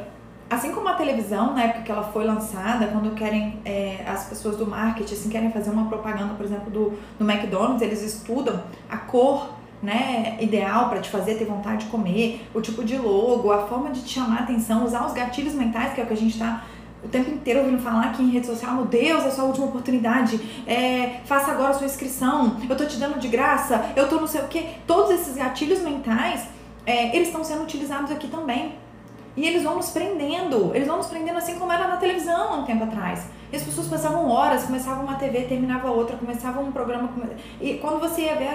assim 0.50 0.72
como 0.72 0.88
a 0.90 0.94
televisão, 0.94 1.54
na 1.54 1.64
época 1.64 1.84
que 1.84 1.92
ela 1.92 2.04
foi 2.04 2.26
lançada, 2.26 2.88
quando 2.88 3.14
querem, 3.16 3.60
é, 3.64 4.04
as 4.08 4.26
pessoas 4.26 4.58
do 4.58 4.66
marketing, 4.66 5.14
assim, 5.14 5.30
querem 5.30 5.52
fazer 5.52 5.70
uma 5.70 5.88
propaganda, 5.88 6.34
por 6.34 6.46
exemplo, 6.46 6.70
do, 6.70 6.94
do 7.18 7.30
McDonald's, 7.30 7.82
eles 7.82 8.02
estudam 8.02 8.64
a 8.90 8.98
cor 8.98 9.50
né, 9.86 10.38
ideal 10.42 10.90
para 10.90 11.00
te 11.00 11.10
fazer 11.10 11.36
ter 11.36 11.46
vontade 11.46 11.86
de 11.86 11.92
comer, 11.92 12.48
o 12.54 12.60
tipo 12.60 12.84
de 12.84 12.98
logo, 12.98 13.52
a 13.52 13.68
forma 13.68 13.92
de 13.92 14.02
te 14.02 14.10
chamar 14.16 14.40
a 14.40 14.44
atenção, 14.44 14.84
usar 14.84 15.06
os 15.06 15.14
gatilhos 15.14 15.54
mentais, 15.54 15.94
que 15.94 16.02
é 16.02 16.04
o 16.04 16.08
que 16.08 16.14
a 16.14 16.18
gente 16.18 16.34
está 16.34 16.66
o 17.04 17.08
tempo 17.08 17.30
inteiro 17.30 17.60
ouvindo 17.60 17.80
falar 17.82 18.06
aqui 18.06 18.24
em 18.24 18.32
rede 18.32 18.48
social, 18.48 18.74
meu 18.74 18.86
Deus, 18.86 19.24
é 19.24 19.28
a 19.28 19.32
sua 19.32 19.44
última 19.46 19.68
oportunidade, 19.68 20.40
é, 20.66 21.22
faça 21.26 21.52
agora 21.52 21.70
a 21.70 21.74
sua 21.74 21.86
inscrição, 21.86 22.58
eu 22.68 22.76
tô 22.76 22.84
te 22.86 22.98
dando 22.98 23.20
de 23.20 23.28
graça, 23.28 23.92
eu 23.96 24.10
tô 24.10 24.16
não 24.16 24.28
sei 24.28 24.42
o 24.42 24.48
que. 24.48 24.66
Todos 24.88 25.12
esses 25.12 25.36
gatilhos 25.36 25.82
mentais, 25.82 26.48
é, 26.84 27.16
eles 27.16 27.28
estão 27.28 27.44
sendo 27.44 27.62
utilizados 27.62 28.12
aqui 28.12 28.28
também. 28.28 28.74
E 29.38 29.46
eles 29.46 29.64
vão 29.64 29.76
nos 29.76 29.90
prendendo, 29.90 30.72
eles 30.74 30.88
vão 30.88 30.98
nos 30.98 31.08
prendendo 31.08 31.38
assim 31.38 31.60
como 31.60 31.72
era 31.72 31.88
na 31.88 31.98
televisão 31.98 32.54
há 32.54 32.58
um 32.58 32.64
tempo 32.64 32.86
atrás. 32.86 33.28
E 33.52 33.56
as 33.56 33.64
pessoas 33.64 33.88
passavam 33.88 34.30
horas, 34.30 34.64
começava 34.64 35.02
uma 35.02 35.16
TV, 35.16 35.42
terminava 35.42 35.92
outra, 35.92 36.16
começava 36.16 36.62
um 36.62 36.72
programa. 36.72 37.10
E 37.60 37.76
quando 37.76 38.00
você 38.00 38.22
ia 38.24 38.36
ver, 38.36 38.50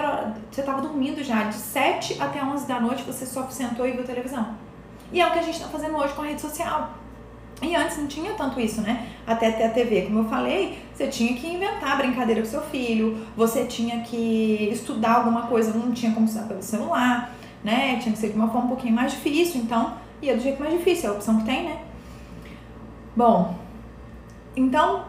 você 0.49 0.61
estava 0.61 0.81
dormindo 0.81 1.23
já. 1.23 1.43
De 1.43 1.55
7 1.55 2.21
até 2.21 2.43
11 2.43 2.67
da 2.67 2.79
noite 2.79 3.03
você 3.03 3.25
só 3.25 3.47
sentou 3.49 3.87
e 3.87 3.91
viu 3.91 4.03
televisão. 4.03 4.55
E 5.13 5.21
é 5.21 5.27
o 5.27 5.31
que 5.31 5.39
a 5.39 5.43
gente 5.43 5.55
está 5.55 5.67
fazendo 5.67 5.97
hoje 5.97 6.13
com 6.13 6.21
a 6.21 6.25
rede 6.25 6.41
social. 6.41 7.01
E 7.61 7.75
antes 7.75 7.97
não 7.97 8.07
tinha 8.07 8.33
tanto 8.33 8.59
isso, 8.59 8.81
né? 8.81 9.07
Até 9.27 9.51
ter 9.51 9.65
a 9.65 9.69
TV, 9.69 10.03
como 10.03 10.19
eu 10.19 10.25
falei, 10.25 10.79
você 10.95 11.07
tinha 11.07 11.35
que 11.35 11.45
inventar 11.45 11.95
brincadeira 11.97 12.41
com 12.41 12.47
seu 12.47 12.61
filho, 12.61 13.23
você 13.37 13.65
tinha 13.65 14.01
que 14.01 14.69
estudar 14.71 15.17
alguma 15.17 15.43
coisa, 15.43 15.71
não 15.77 15.91
tinha 15.91 16.11
como 16.11 16.25
estudar 16.25 16.47
pelo 16.47 16.63
celular, 16.63 17.31
né? 17.63 17.99
Tinha 18.01 18.13
que 18.13 18.17
ser 18.17 18.29
de 18.29 18.35
uma 18.35 18.47
forma 18.47 18.65
um 18.65 18.69
pouquinho 18.69 18.95
mais 18.95 19.11
difícil, 19.11 19.61
então 19.61 19.93
e 20.21 20.29
é 20.29 20.35
do 20.35 20.41
jeito 20.41 20.59
mais 20.59 20.73
difícil, 20.73 21.09
é 21.09 21.13
a 21.13 21.15
opção 21.15 21.39
que 21.39 21.45
tem, 21.45 21.63
né? 21.63 21.81
Bom, 23.15 23.55
então, 24.55 25.05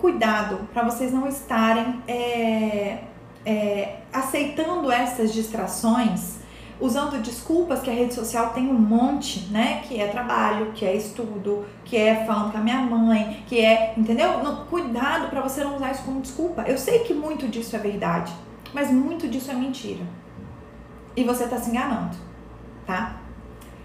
cuidado 0.00 0.68
para 0.72 0.84
vocês 0.84 1.12
não 1.12 1.26
estarem 1.26 2.00
é, 2.06 2.98
é, 3.44 3.96
aceitando 4.12 4.90
essas 4.90 5.32
distrações, 5.32 6.40
usando 6.80 7.20
desculpas 7.22 7.80
que 7.80 7.90
a 7.90 7.92
rede 7.92 8.14
social 8.14 8.50
tem 8.50 8.68
um 8.68 8.78
monte, 8.78 9.48
né? 9.50 9.82
Que 9.86 10.00
é 10.00 10.08
trabalho, 10.08 10.72
que 10.72 10.84
é 10.84 10.94
estudo, 10.94 11.64
que 11.84 11.96
é 11.96 12.24
falando 12.24 12.52
com 12.52 12.58
a 12.58 12.60
minha 12.60 12.80
mãe, 12.80 13.44
que 13.46 13.64
é, 13.64 13.94
entendeu? 13.96 14.42
No, 14.42 14.64
cuidado 14.66 15.28
para 15.28 15.40
você 15.40 15.62
não 15.62 15.76
usar 15.76 15.92
isso 15.92 16.02
como 16.04 16.20
desculpa. 16.20 16.62
Eu 16.62 16.78
sei 16.78 17.00
que 17.00 17.14
muito 17.14 17.48
disso 17.48 17.76
é 17.76 17.78
verdade, 17.78 18.32
mas 18.72 18.90
muito 18.90 19.28
disso 19.28 19.50
é 19.50 19.54
mentira. 19.54 20.04
E 21.16 21.24
você 21.24 21.46
tá 21.46 21.58
se 21.58 21.70
enganando, 21.70 22.16
tá? 22.86 23.20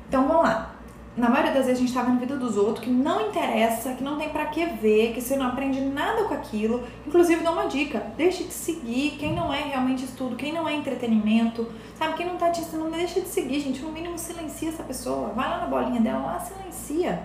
Então 0.07 0.27
vamos 0.27 0.43
lá. 0.43 0.75
Na 1.17 1.29
maioria 1.29 1.53
das 1.53 1.65
vezes 1.65 1.81
a 1.81 1.85
gente 1.85 1.93
tá 1.93 2.03
vendo 2.03 2.19
vida 2.19 2.35
dos 2.35 2.57
outros 2.57 2.83
que 2.83 2.91
não 2.91 3.29
interessa, 3.29 3.93
que 3.93 4.03
não 4.03 4.17
tem 4.17 4.27
para 4.27 4.47
que 4.47 4.65
ver, 4.65 5.13
que 5.13 5.21
você 5.21 5.37
não 5.37 5.45
aprende 5.45 5.79
nada 5.79 6.25
com 6.25 6.33
aquilo. 6.33 6.83
Inclusive, 7.07 7.41
dá 7.41 7.51
uma 7.51 7.67
dica: 7.67 8.03
deixe 8.17 8.43
de 8.43 8.53
seguir 8.53 9.11
quem 9.17 9.33
não 9.33 9.53
é 9.53 9.61
realmente 9.61 10.03
estudo, 10.03 10.35
quem 10.35 10.51
não 10.51 10.67
é 10.67 10.73
entretenimento, 10.73 11.71
sabe? 11.97 12.15
Quem 12.15 12.25
não 12.25 12.35
tá 12.35 12.49
te 12.49 12.59
ensinando, 12.59 12.91
deixa 12.91 13.21
de 13.21 13.29
seguir, 13.29 13.61
gente. 13.61 13.81
No 13.81 13.93
mínimo, 13.93 14.17
silencia 14.17 14.67
essa 14.67 14.83
pessoa. 14.83 15.29
Vai 15.29 15.49
lá 15.49 15.59
na 15.59 15.67
bolinha 15.67 16.01
dela, 16.01 16.19
lá, 16.19 16.39
silencia. 16.39 17.23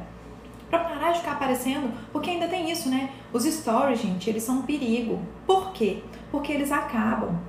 Pra 0.69 0.79
parar 0.79 1.11
de 1.11 1.19
ficar 1.19 1.33
aparecendo, 1.33 1.93
porque 2.13 2.31
ainda 2.31 2.47
tem 2.47 2.71
isso, 2.71 2.89
né? 2.89 3.11
Os 3.33 3.43
stories, 3.43 3.99
gente, 3.99 4.31
eles 4.31 4.45
são 4.45 4.59
um 4.59 4.63
perigo. 4.63 5.19
Por 5.45 5.73
quê? 5.73 6.05
Porque 6.31 6.53
eles 6.53 6.71
acabam. 6.71 7.41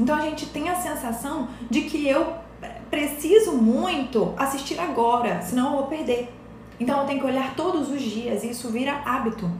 Então 0.00 0.16
a 0.16 0.22
gente 0.22 0.46
tem 0.46 0.70
a 0.70 0.76
sensação 0.76 1.48
de 1.70 1.82
que 1.82 2.08
eu 2.08 2.34
preciso 2.90 3.35
muito 3.56 4.34
assistir 4.36 4.78
agora, 4.78 5.40
senão 5.42 5.72
eu 5.72 5.78
vou 5.78 5.86
perder. 5.86 6.32
Então 6.78 7.00
eu 7.00 7.06
tenho 7.06 7.20
que 7.20 7.26
olhar 7.26 7.54
todos 7.54 7.90
os 7.90 8.00
dias 8.00 8.44
e 8.44 8.50
isso 8.50 8.68
vira 8.68 9.00
hábito. 9.04 9.50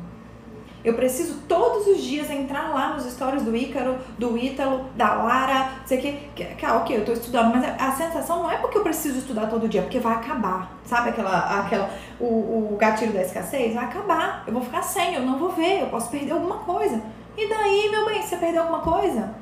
Eu 0.86 0.94
preciso 0.94 1.40
todos 1.48 1.88
os 1.88 2.00
dias 2.00 2.30
entrar 2.30 2.72
lá 2.72 2.94
nos 2.94 3.04
stories 3.10 3.42
do 3.42 3.56
Ícaro, 3.56 3.98
do 4.16 4.38
Ítalo, 4.38 4.84
da 4.94 5.14
Lara, 5.14 5.70
sei 5.84 5.98
que, 5.98 6.12
que, 6.32 6.44
que 6.44 6.64
ah, 6.64 6.76
ok, 6.76 6.96
eu 6.96 7.04
tô 7.04 7.12
estudando, 7.12 7.52
mas 7.52 7.64
a, 7.64 7.88
a, 7.88 7.90
sensação 7.90 8.44
não 8.44 8.50
é 8.52 8.56
porque 8.58 8.78
eu 8.78 8.82
preciso 8.82 9.18
estudar 9.18 9.48
todo 9.48 9.68
dia, 9.68 9.82
porque 9.82 9.98
vai 9.98 10.14
acabar. 10.14 10.78
Sabe 10.84 11.10
aquela, 11.10 11.60
aquela 11.60 11.90
o, 12.20 12.72
o 12.72 12.76
gatilho 12.78 13.12
da 13.12 13.22
escassez? 13.22 13.74
Vai 13.74 13.84
acabar. 13.84 14.44
Eu 14.46 14.52
vou 14.52 14.62
ficar 14.62 14.82
sem, 14.82 15.14
eu 15.14 15.22
não 15.22 15.36
vou 15.36 15.48
ver, 15.48 15.80
eu 15.80 15.88
posso 15.88 16.08
perder 16.08 16.30
alguma 16.30 16.58
coisa. 16.58 17.02
E 17.36 17.48
daí, 17.48 17.88
meu 17.90 18.06
bem, 18.06 18.22
você 18.22 18.36
perdeu 18.36 18.62
alguma 18.62 18.78
coisa? 18.78 19.34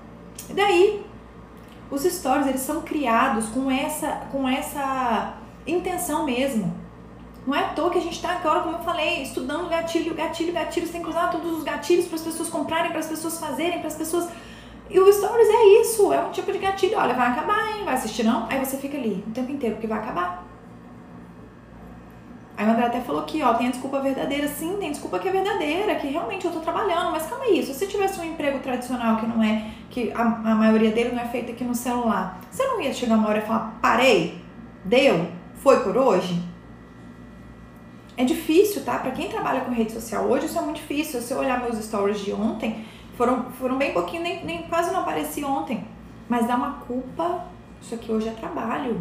E 0.49 0.55
daí? 0.55 1.04
Os 1.90 2.03
stories, 2.03 2.47
eles 2.47 2.61
são 2.61 2.83
criados 2.83 3.47
com 3.49 3.70
essa, 3.70 4.23
com 4.33 4.49
essa 4.49 5.35
intenção 5.66 6.25
mesmo. 6.25 6.75
Não 7.47 7.55
é 7.55 7.61
à 7.61 7.68
toa 7.68 7.90
que 7.90 7.99
a 7.99 8.01
gente 8.01 8.14
está 8.16 8.37
agora, 8.37 8.61
como 8.61 8.77
eu 8.77 8.83
falei, 8.83 9.23
estudando 9.23 9.68
gatilho, 9.68 10.14
gatilho, 10.14 10.53
gatilho. 10.53 10.87
Você 10.87 10.92
tem 10.92 11.03
que 11.03 11.11
usar 11.11 11.29
todos 11.29 11.59
os 11.59 11.62
gatilhos 11.62 12.07
para 12.07 12.16
as 12.16 12.23
pessoas 12.23 12.49
comprarem, 12.49 12.90
para 12.90 13.01
as 13.01 13.07
pessoas 13.07 13.38
fazerem, 13.38 13.79
para 13.81 13.88
as 13.88 13.94
pessoas. 13.94 14.29
E 14.88 14.99
o 14.99 15.12
Stories 15.12 15.49
é 15.49 15.81
isso, 15.81 16.12
é 16.12 16.20
um 16.20 16.31
tipo 16.31 16.51
de 16.51 16.59
gatilho. 16.59 16.99
Olha, 16.99 17.14
vai 17.14 17.29
acabar, 17.29 17.77
hein? 17.77 17.85
Vai 17.85 17.94
assistir 17.94 18.23
não? 18.23 18.47
Aí 18.49 18.64
você 18.64 18.79
fica 18.79 18.97
ali 18.97 19.23
o 19.27 19.31
tempo 19.31 19.53
inteiro, 19.53 19.77
porque 19.77 19.87
vai 19.87 19.99
acabar. 19.99 20.54
Aí 22.57 22.67
o 22.67 22.71
André 22.71 22.87
até 22.87 23.01
falou 23.01 23.23
aqui, 23.23 23.43
ó, 23.43 23.53
tem 23.55 23.67
a 23.67 23.71
desculpa 23.71 24.01
verdadeira. 24.01 24.47
Sim, 24.47 24.77
tem 24.79 24.90
desculpa 24.90 25.19
que 25.19 25.29
é 25.29 25.33
verdadeira, 25.33 25.97
que 25.97 26.07
realmente 26.07 26.45
eu 26.45 26.53
tô 26.53 26.61
trabalhando. 26.61 27.11
Mas 27.11 27.27
calma 27.27 27.45
aí, 27.45 27.62
se 27.64 27.75
você 27.75 27.87
tivesse 27.87 28.21
um 28.21 28.25
emprego 28.25 28.61
tradicional 28.61 29.17
que 29.17 29.27
não 29.27 29.43
é, 29.43 29.71
que 29.90 30.12
a, 30.12 30.23
a 30.23 30.55
maioria 30.55 30.93
dele 30.93 31.11
não 31.12 31.23
é 31.23 31.27
feita 31.27 31.53
aqui 31.53 31.64
no 31.64 31.75
celular, 31.75 32.40
você 32.51 32.64
não 32.64 32.81
ia 32.81 32.93
chegar 32.93 33.17
uma 33.17 33.29
hora 33.29 33.38
e 33.38 33.43
falar, 33.43 33.77
parei, 33.83 34.40
deu, 34.85 35.27
foi 35.57 35.81
por 35.83 35.97
hoje? 35.97 36.40
É 38.17 38.25
difícil, 38.25 38.85
tá? 38.85 38.99
Para 38.99 39.11
quem 39.11 39.29
trabalha 39.29 39.62
com 39.62 39.73
rede 39.73 39.93
social 39.93 40.25
hoje, 40.27 40.47
isso 40.47 40.57
é 40.57 40.62
muito 40.62 40.77
difícil. 40.77 41.21
Se 41.21 41.33
eu 41.33 41.38
olhar 41.38 41.61
meus 41.61 41.85
stories 41.85 42.21
de 42.21 42.33
ontem, 42.33 42.85
foram, 43.17 43.51
foram 43.53 43.77
bem 43.77 43.93
pouquinho, 43.93 44.23
nem, 44.23 44.45
nem 44.45 44.62
quase 44.62 44.93
não 44.93 45.01
apareci 45.01 45.45
ontem. 45.45 45.85
Mas 46.29 46.47
dá 46.47 46.55
uma 46.55 46.75
culpa, 46.87 47.47
isso 47.83 47.97
aqui 47.97 48.12
hoje 48.12 48.29
é 48.29 48.33
trabalho. 48.33 49.01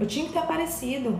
Eu 0.00 0.06
tinha 0.06 0.24
que 0.24 0.32
ter 0.32 0.38
aparecido. 0.38 1.18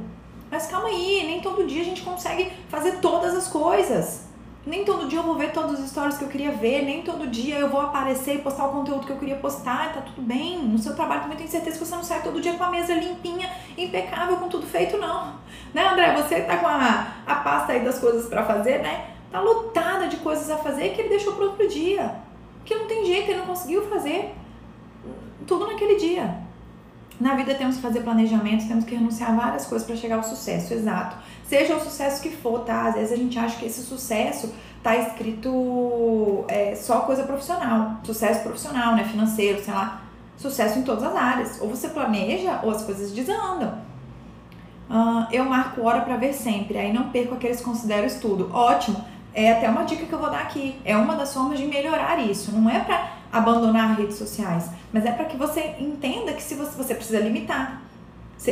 Mas 0.51 0.67
calma 0.67 0.89
aí, 0.89 1.25
nem 1.27 1.41
todo 1.41 1.67
dia 1.67 1.83
a 1.83 1.85
gente 1.85 2.03
consegue 2.03 2.51
fazer 2.69 2.99
todas 3.01 3.35
as 3.35 3.49
coisas. 3.49 4.29
Nem 4.67 4.85
todo 4.85 5.09
dia 5.09 5.21
eu 5.21 5.23
vou 5.23 5.35
ver 5.35 5.53
todos 5.53 5.81
os 5.81 5.89
stories 5.89 6.19
que 6.19 6.25
eu 6.25 6.29
queria 6.29 6.53
ver, 6.53 6.83
nem 6.83 7.03
todo 7.03 7.27
dia 7.27 7.59
eu 7.59 7.71
vou 7.71 7.81
aparecer 7.81 8.35
e 8.35 8.39
postar 8.39 8.67
o 8.67 8.73
conteúdo 8.73 9.07
que 9.07 9.13
eu 9.13 9.17
queria 9.17 9.37
postar, 9.37 9.95
tá 9.95 10.03
tudo 10.03 10.21
bem. 10.21 10.59
No 10.59 10.79
seu 10.79 10.95
trabalho 10.95 11.23
também 11.23 11.39
tenho 11.39 11.49
certeza 11.49 11.79
que 11.79 11.87
você 11.87 11.95
não 11.95 12.03
sai 12.03 12.23
todo 12.23 12.41
dia 12.41 12.53
com 12.53 12.65
a 12.65 12.71
mesa 12.71 12.93
limpinha, 12.93 13.51
impecável, 13.79 14.37
com 14.37 14.49
tudo 14.49 14.67
feito, 14.67 14.99
não. 14.99 15.37
Né, 15.73 15.87
André? 15.87 16.15
Você 16.17 16.43
tá 16.43 16.59
com 16.59 16.67
a, 16.67 17.07
a 17.27 17.35
pasta 17.37 17.73
aí 17.73 17.81
das 17.81 17.99
coisas 17.99 18.27
para 18.27 18.45
fazer, 18.45 18.83
né? 18.83 19.11
Tá 19.31 19.41
lotada 19.41 20.07
de 20.07 20.19
coisas 20.19 20.51
a 20.51 20.57
fazer 20.57 20.91
que 20.91 21.01
ele 21.01 21.11
deixou 21.11 21.35
pro 21.35 21.47
outro 21.47 21.67
dia. 21.69 22.17
Que 22.65 22.75
não 22.75 22.87
tem 22.87 23.07
jeito, 23.07 23.31
ele 23.31 23.41
não 23.41 23.47
conseguiu 23.47 23.89
fazer 23.89 24.35
tudo 25.47 25.67
naquele 25.67 25.97
dia. 25.97 26.48
Na 27.21 27.35
vida 27.35 27.55
temos 27.55 27.77
que 27.77 27.83
fazer 27.83 28.01
planejamento, 28.01 28.69
temos 28.69 28.85
que 28.85 28.95
renunciar 28.95 29.31
a 29.31 29.35
várias 29.35 29.67
coisas 29.67 29.87
para 29.87 29.97
chegar 29.97 30.17
ao 30.17 30.23
sucesso, 30.23 30.73
exato. 30.73 31.17
Seja 31.45 31.75
o 31.75 31.81
sucesso 31.81 32.23
que 32.23 32.31
for, 32.31 32.61
tá? 32.61 32.87
Às 32.87 32.95
vezes 32.95 33.13
a 33.13 33.17
gente 33.17 33.39
acha 33.39 33.57
que 33.59 33.67
esse 33.67 33.83
sucesso 33.83 34.53
tá 34.83 34.97
escrito 34.97 36.45
é, 36.47 36.77
só 36.77 37.01
coisa 37.01 37.25
profissional, 37.25 37.97
sucesso 38.05 38.43
profissional, 38.43 38.95
né? 38.95 39.05
Financeiro, 39.05 39.63
sei 39.63 39.75
lá. 39.75 40.03
Sucesso 40.37 40.79
em 40.79 40.83
todas 40.83 41.03
as 41.03 41.17
áreas. 41.17 41.61
Ou 41.61 41.69
você 41.69 41.89
planeja 41.89 42.61
ou 42.63 42.71
as 42.71 42.85
coisas 42.85 43.11
desandam. 43.11 43.89
Uh, 44.89 45.27
eu 45.33 45.45
marco 45.45 45.83
hora 45.83 46.01
para 46.01 46.17
ver 46.17 46.33
sempre, 46.33 46.79
aí 46.79 46.93
não 46.93 47.11
perco 47.11 47.35
aqueles 47.35 47.61
considero 47.61 48.07
estudo. 48.07 48.49
Ótimo, 48.53 49.05
é 49.35 49.53
até 49.53 49.69
uma 49.69 49.83
dica 49.83 50.07
que 50.07 50.13
eu 50.13 50.19
vou 50.19 50.31
dar 50.31 50.43
aqui. 50.43 50.81
É 50.85 50.97
uma 50.97 51.15
das 51.15 51.35
formas 51.35 51.59
de 51.59 51.67
melhorar 51.67 52.19
isso. 52.19 52.53
Não 52.53 52.71
é 52.71 52.81
para 52.81 53.18
abandonar 53.33 53.97
redes 53.97 54.17
sociais, 54.17 54.71
mas 54.93 55.05
é 55.05 55.13
para 55.13 55.27
que 55.27 55.37
você 55.37 55.75
entenda 55.79 56.33
que 56.33 56.43
se 56.43 56.55
você, 56.55 56.77
você 56.77 56.95
precisa 56.95 57.21
limitar. 57.21 57.83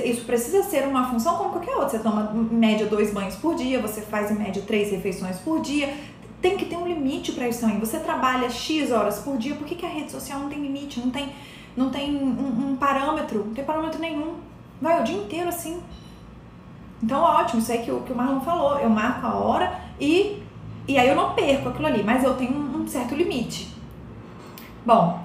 Isso 0.05 0.25
precisa 0.25 0.65
ser 0.65 0.87
uma 0.87 1.09
função 1.09 1.37
como 1.37 1.51
qualquer 1.51 1.77
outra. 1.77 1.91
Você 1.91 1.99
toma 2.01 2.33
em 2.35 2.55
média 2.55 2.87
dois 2.87 3.13
banhos 3.13 3.37
por 3.37 3.55
dia, 3.55 3.81
você 3.81 4.01
faz 4.01 4.31
em 4.31 4.35
média 4.35 4.63
três 4.67 4.91
refeições 4.91 5.39
por 5.39 5.61
dia. 5.61 5.95
Tem 6.43 6.57
que 6.57 6.65
ter 6.65 6.77
um 6.77 6.87
limite 6.87 7.33
para 7.33 7.49
isso 7.49 7.65
aí. 7.65 7.79
Você 7.79 8.01
trabalha 8.01 8.51
X 8.51 8.91
horas 8.91 9.21
por 9.21 9.37
dia, 9.39 9.55
por 9.55 9.67
que, 9.67 9.77
que 9.77 9.87
a 9.87 9.89
rede 9.89 10.11
social 10.11 10.41
não 10.41 10.49
tem 10.49 10.61
limite? 10.61 10.99
Não 10.99 11.11
tem, 11.11 11.33
não 11.77 11.91
tem 11.91 12.17
um, 12.17 12.71
um 12.71 12.77
parâmetro, 12.77 13.45
não 13.47 13.55
tem 13.55 13.65
parâmetro 13.65 14.01
nenhum. 14.01 14.35
Vai 14.83 15.01
o 15.01 15.05
dia 15.05 15.17
inteiro 15.17 15.49
assim. 15.49 15.81
Então, 17.03 17.21
ótimo, 17.21 17.61
isso 17.61 17.71
aí 17.71 17.79
que 17.79 17.91
o, 17.91 18.01
que 18.01 18.13
o 18.13 18.17
Marlon 18.17 18.41
falou. 18.41 18.79
Eu 18.79 18.91
marco 18.91 19.25
a 19.25 19.35
hora 19.35 19.81
e, 20.01 20.43
e 20.89 20.99
aí 20.99 21.09
eu 21.09 21.15
não 21.15 21.33
perco 21.33 21.69
aquilo 21.69 21.87
ali, 21.87 22.03
mas 22.03 22.25
eu 22.25 22.35
tenho 22.35 22.53
um, 22.53 22.83
um 22.83 22.89
certo 22.89 23.15
limite. 23.15 23.76
Bom, 24.87 25.21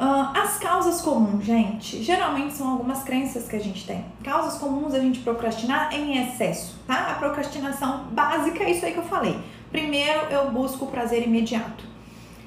uh, 0.00 0.38
as 0.42 0.56
causas 0.56 1.02
comuns, 1.02 1.44
gente, 1.44 2.02
geralmente 2.02 2.54
são 2.54 2.70
algumas 2.70 3.02
crenças 3.02 3.46
que 3.46 3.54
a 3.54 3.60
gente 3.60 3.86
tem. 3.86 4.02
Causas 4.24 4.58
comuns 4.58 4.94
a 4.94 4.98
gente 4.98 5.18
procrastinar 5.18 5.92
em 5.92 6.16
excesso, 6.16 6.80
tá? 6.86 7.10
A 7.10 7.14
procrastinação 7.16 8.04
básica 8.12 8.64
é 8.64 8.70
isso 8.70 8.86
aí 8.86 8.94
que 8.94 8.98
eu 8.98 9.04
falei. 9.04 9.38
Primeiro, 9.70 10.20
eu 10.30 10.50
busco 10.50 10.86
o 10.86 10.88
prazer 10.88 11.22
imediato. 11.24 11.84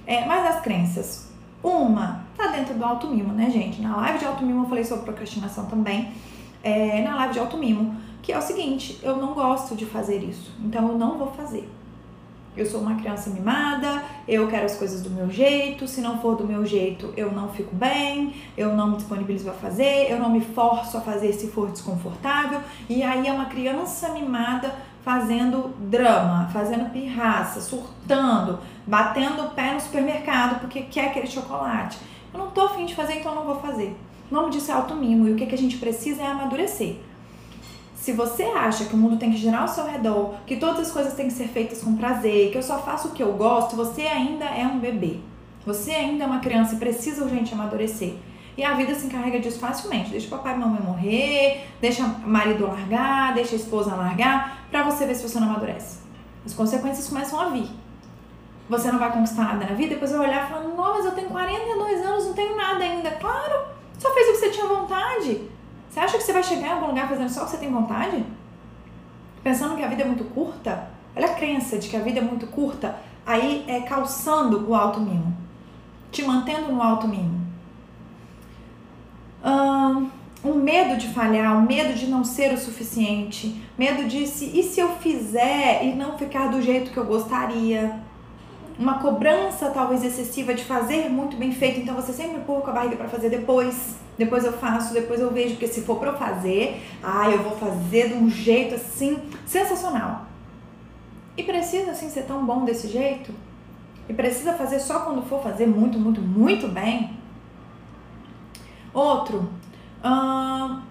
É, 0.07 0.25
mas 0.25 0.55
as 0.55 0.61
crenças, 0.61 1.31
uma, 1.61 2.23
tá 2.35 2.47
dentro 2.47 2.73
do 2.73 2.83
alto 2.83 3.05
mimo, 3.05 3.31
né, 3.31 3.51
gente? 3.51 3.79
Na 3.79 3.95
live 3.97 4.17
de 4.17 4.25
alto 4.25 4.43
mimo 4.43 4.63
eu 4.63 4.69
falei 4.69 4.83
sobre 4.83 5.05
procrastinação 5.05 5.67
também. 5.67 6.11
É, 6.63 7.03
na 7.03 7.15
live 7.15 7.33
de 7.33 7.39
alto 7.39 7.57
mimo 7.57 7.95
que 8.23 8.33
é 8.33 8.37
o 8.39 8.41
seguinte: 8.41 8.99
eu 9.03 9.17
não 9.17 9.35
gosto 9.35 9.75
de 9.75 9.85
fazer 9.85 10.23
isso, 10.23 10.51
então 10.65 10.87
eu 10.87 10.97
não 10.97 11.15
vou 11.15 11.31
fazer. 11.31 11.69
Eu 12.57 12.65
sou 12.65 12.81
uma 12.81 12.95
criança 12.95 13.29
mimada, 13.29 14.03
eu 14.27 14.47
quero 14.47 14.65
as 14.65 14.75
coisas 14.75 15.01
do 15.01 15.09
meu 15.09 15.29
jeito, 15.29 15.87
se 15.87 16.01
não 16.01 16.19
for 16.19 16.35
do 16.35 16.45
meu 16.45 16.65
jeito, 16.65 17.13
eu 17.15 17.31
não 17.31 17.49
fico 17.49 17.73
bem, 17.75 18.33
eu 18.57 18.75
não 18.75 18.89
me 18.89 18.97
disponibilizo 18.97 19.49
a 19.49 19.53
fazer, 19.53 20.11
eu 20.11 20.19
não 20.19 20.29
me 20.29 20.41
forço 20.41 20.97
a 20.97 21.01
fazer 21.01 21.31
se 21.33 21.47
for 21.47 21.69
desconfortável. 21.71 22.59
E 22.89 23.03
aí 23.03 23.27
é 23.27 23.31
uma 23.31 23.45
criança 23.45 24.09
mimada 24.09 24.73
fazendo 25.03 25.73
drama, 25.79 26.49
fazendo 26.51 26.91
pirraça, 26.91 27.61
surtando, 27.61 28.59
batendo 28.85 29.43
o 29.43 29.49
pé 29.51 29.73
no 29.73 29.79
supermercado 29.79 30.59
porque 30.59 30.81
quer 30.81 31.07
aquele 31.07 31.27
chocolate. 31.27 31.97
Eu 32.33 32.39
não 32.39 32.51
tô 32.51 32.61
afim 32.61 32.85
de 32.85 32.95
fazer, 32.95 33.19
então 33.19 33.33
não 33.33 33.43
vou 33.43 33.59
fazer. 33.59 33.95
O 34.29 34.35
nome 34.35 34.51
disso 34.51 34.69
é 34.69 34.73
automimo 34.73 35.27
e 35.27 35.33
o 35.33 35.35
que, 35.35 35.45
que 35.45 35.55
a 35.55 35.57
gente 35.57 35.77
precisa 35.77 36.21
é 36.21 36.27
amadurecer. 36.27 36.97
Se 37.99 38.13
você 38.13 38.43
acha 38.43 38.85
que 38.85 38.93
o 38.93 38.97
mundo 38.97 39.17
tem 39.17 39.29
que 39.29 39.35
girar 39.35 39.63
ao 39.63 39.67
seu 39.67 39.85
redor, 39.85 40.35
que 40.47 40.55
todas 40.55 40.87
as 40.87 40.91
coisas 40.91 41.13
têm 41.15 41.27
que 41.27 41.33
ser 41.33 41.49
feitas 41.49 41.81
com 41.81 41.97
prazer, 41.97 42.49
que 42.49 42.57
eu 42.57 42.63
só 42.63 42.79
faço 42.79 43.09
o 43.09 43.11
que 43.11 43.21
eu 43.21 43.33
gosto, 43.33 43.75
você 43.75 44.03
ainda 44.03 44.45
é 44.45 44.65
um 44.65 44.79
bebê. 44.79 45.19
Você 45.65 45.91
ainda 45.91 46.23
é 46.23 46.27
uma 46.27 46.39
criança 46.39 46.75
e 46.75 46.77
precisa 46.79 47.25
urgente 47.25 47.53
amadurecer. 47.53 48.13
E 48.57 48.63
a 48.63 48.73
vida 48.73 48.95
se 48.95 49.05
encarrega 49.05 49.37
disso 49.41 49.59
facilmente. 49.59 50.11
Deixa 50.11 50.27
o 50.27 50.29
papai 50.29 50.55
e 50.55 50.57
mamãe 50.57 50.81
morrer, 50.81 51.67
deixa 51.81 52.05
o 52.05 52.29
marido 52.29 52.67
largar, 52.67 53.33
deixa 53.33 53.55
a 53.55 53.59
esposa 53.59 53.93
largar, 53.93 54.65
pra 54.71 54.81
você 54.83 55.05
ver 55.05 55.15
se 55.15 55.27
você 55.27 55.37
não 55.37 55.49
amadurece. 55.49 55.99
As 56.45 56.53
consequências 56.53 57.09
começam 57.09 57.37
a 57.37 57.49
vir. 57.49 57.69
Você 58.69 58.89
não 58.93 58.99
vai 58.99 59.11
conquistar 59.11 59.43
nada 59.43 59.65
na 59.65 59.75
vida, 59.75 59.95
depois 59.95 60.11
vai 60.11 60.21
olhar 60.21 60.45
e 60.45 60.47
falar: 60.47 60.63
Não, 60.63 60.75
mas 60.77 61.03
eu 61.03 61.11
tenho 61.11 61.27
42 61.27 62.05
anos, 62.05 62.27
não 62.27 62.33
tenho 62.33 62.55
nada 62.55 62.81
ainda. 62.81 63.11
Claro, 63.11 63.65
só 63.97 64.13
fez 64.13 64.29
o 64.29 64.31
que 64.31 64.37
você 64.37 64.49
tinha 64.51 64.67
vontade. 64.67 65.58
Você 65.89 65.99
acha 65.99 66.17
que 66.17 66.23
você 66.23 66.33
vai 66.33 66.43
chegar 66.43 66.67
em 66.67 66.71
algum 66.71 66.87
lugar 66.87 67.09
fazendo 67.09 67.29
só 67.29 67.41
o 67.41 67.45
que 67.45 67.51
você 67.51 67.57
tem 67.57 67.71
vontade? 67.71 68.23
Pensando 69.43 69.75
que 69.75 69.83
a 69.83 69.87
vida 69.87 70.03
é 70.03 70.05
muito 70.05 70.23
curta? 70.25 70.89
Olha 71.15 71.25
a 71.27 71.33
crença 71.33 71.77
de 71.77 71.89
que 71.89 71.97
a 71.97 72.01
vida 72.01 72.19
é 72.19 72.21
muito 72.21 72.45
curta, 72.47 72.95
aí 73.25 73.65
é 73.67 73.81
calçando 73.81 74.69
o 74.69 74.75
alto 74.75 74.99
mimo, 74.99 75.35
te 76.11 76.23
mantendo 76.23 76.71
no 76.71 76.81
alto 76.81 77.07
mimo. 77.07 77.39
Um 80.41 80.53
medo 80.53 80.95
de 80.95 81.07
falhar, 81.07 81.57
um 81.57 81.63
medo 81.63 81.93
de 81.93 82.07
não 82.07 82.23
ser 82.23 82.53
o 82.53 82.57
suficiente, 82.57 83.61
medo 83.77 84.05
de 84.05 84.25
se 84.25 84.45
e 84.57 84.63
se 84.63 84.79
eu 84.79 84.89
fizer 84.97 85.83
e 85.83 85.93
não 85.95 86.17
ficar 86.17 86.47
do 86.47 86.61
jeito 86.61 86.91
que 86.91 86.97
eu 86.97 87.05
gostaria 87.05 87.99
uma 88.79 88.99
cobrança 88.99 89.69
talvez 89.71 90.05
excessiva 90.05 90.53
de 90.53 90.63
fazer 90.63 91.09
muito 91.09 91.35
bem 91.35 91.51
feito, 91.51 91.81
então 91.81 91.93
você 91.93 92.13
sempre 92.13 92.37
empurra 92.37 92.61
com 92.61 92.69
a 92.69 92.73
barriga 92.73 92.95
para 92.95 93.09
fazer 93.09 93.29
depois, 93.29 93.97
depois 94.17 94.45
eu 94.45 94.53
faço, 94.53 94.93
depois 94.93 95.19
eu 95.19 95.29
vejo, 95.31 95.51
porque 95.51 95.67
se 95.67 95.81
for 95.81 95.99
para 95.99 96.11
eu 96.11 96.17
fazer, 96.17 96.81
ah, 97.03 97.29
eu 97.29 97.43
vou 97.43 97.57
fazer 97.57 98.07
de 98.07 98.13
um 98.13 98.29
jeito 98.29 98.75
assim 98.75 99.19
sensacional. 99.45 100.27
E 101.35 101.43
precisa 101.43 101.91
assim 101.91 102.09
ser 102.09 102.23
tão 102.23 102.45
bom 102.45 102.63
desse 102.63 102.87
jeito? 102.87 103.33
E 104.07 104.13
precisa 104.13 104.53
fazer 104.53 104.79
só 104.79 105.01
quando 105.01 105.23
for 105.23 105.43
fazer 105.43 105.67
muito, 105.67 105.99
muito, 105.99 106.21
muito 106.21 106.69
bem? 106.69 107.17
Outro, 108.93 109.49
hum, 110.03 110.81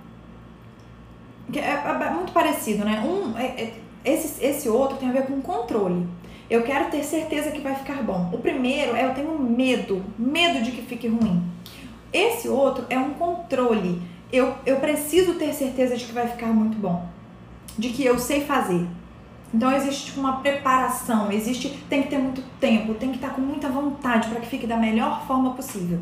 é, 1.55 1.61
é, 1.61 2.11
muito 2.11 2.33
parecido, 2.33 2.85
né? 2.85 3.01
Um, 3.01 3.37
é, 3.39 3.47
é, 3.47 3.81
esse, 4.05 4.45
esse 4.45 4.69
outro 4.69 4.99
tem 4.99 5.09
a 5.09 5.13
ver 5.13 5.27
com 5.27 5.41
controle. 5.41 6.07
Eu 6.51 6.63
quero 6.63 6.91
ter 6.91 7.05
certeza 7.05 7.51
que 7.51 7.61
vai 7.61 7.75
ficar 7.75 8.03
bom. 8.03 8.31
O 8.33 8.39
primeiro 8.39 8.97
é 8.97 9.05
eu 9.05 9.13
tenho 9.13 9.39
medo, 9.39 10.03
medo 10.19 10.63
de 10.63 10.73
que 10.73 10.81
fique 10.81 11.07
ruim. 11.07 11.43
Esse 12.11 12.49
outro 12.49 12.87
é 12.89 12.99
um 12.99 13.13
controle. 13.15 14.01
Eu, 14.33 14.55
eu 14.65 14.77
preciso 14.77 15.35
ter 15.35 15.53
certeza 15.53 15.95
de 15.95 16.07
que 16.07 16.13
vai 16.13 16.27
ficar 16.27 16.47
muito 16.47 16.79
bom, 16.79 17.07
de 17.77 17.91
que 17.91 18.03
eu 18.03 18.19
sei 18.19 18.41
fazer. 18.45 18.87
Então 19.53 19.71
existe 19.73 20.19
uma 20.19 20.39
preparação, 20.39 21.31
existe 21.31 21.69
tem 21.89 22.03
que 22.03 22.09
ter 22.09 22.19
muito 22.19 22.43
tempo, 22.59 22.95
tem 22.95 23.11
que 23.11 23.17
estar 23.17 23.31
com 23.31 23.41
muita 23.41 23.69
vontade 23.69 24.29
para 24.29 24.41
que 24.41 24.47
fique 24.47 24.67
da 24.67 24.77
melhor 24.77 25.27
forma 25.27 25.53
possível. 25.53 26.01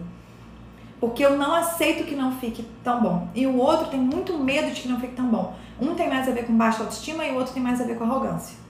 Porque 1.01 1.25
eu 1.25 1.37
não 1.37 1.55
aceito 1.55 2.05
que 2.05 2.15
não 2.15 2.33
fique 2.39 2.65
tão 2.83 3.03
bom. 3.03 3.29
E 3.35 3.47
o 3.47 3.57
outro 3.57 3.89
tem 3.89 4.01
muito 4.01 4.37
medo 4.39 4.73
de 4.73 4.83
que 4.83 4.89
não 4.89 5.01
fique 5.01 5.15
tão 5.15 5.27
bom. 5.27 5.55
Um 5.81 5.95
tem 5.95 6.09
mais 6.09 6.29
a 6.29 6.33
ver 6.33 6.47
com 6.47 6.57
baixa 6.57 6.83
autoestima 6.83 7.25
e 7.25 7.33
o 7.33 7.37
outro 7.37 7.53
tem 7.53 7.63
mais 7.63 7.81
a 7.81 7.85
ver 7.85 7.99
com 7.99 8.05
arrogância. 8.05 8.66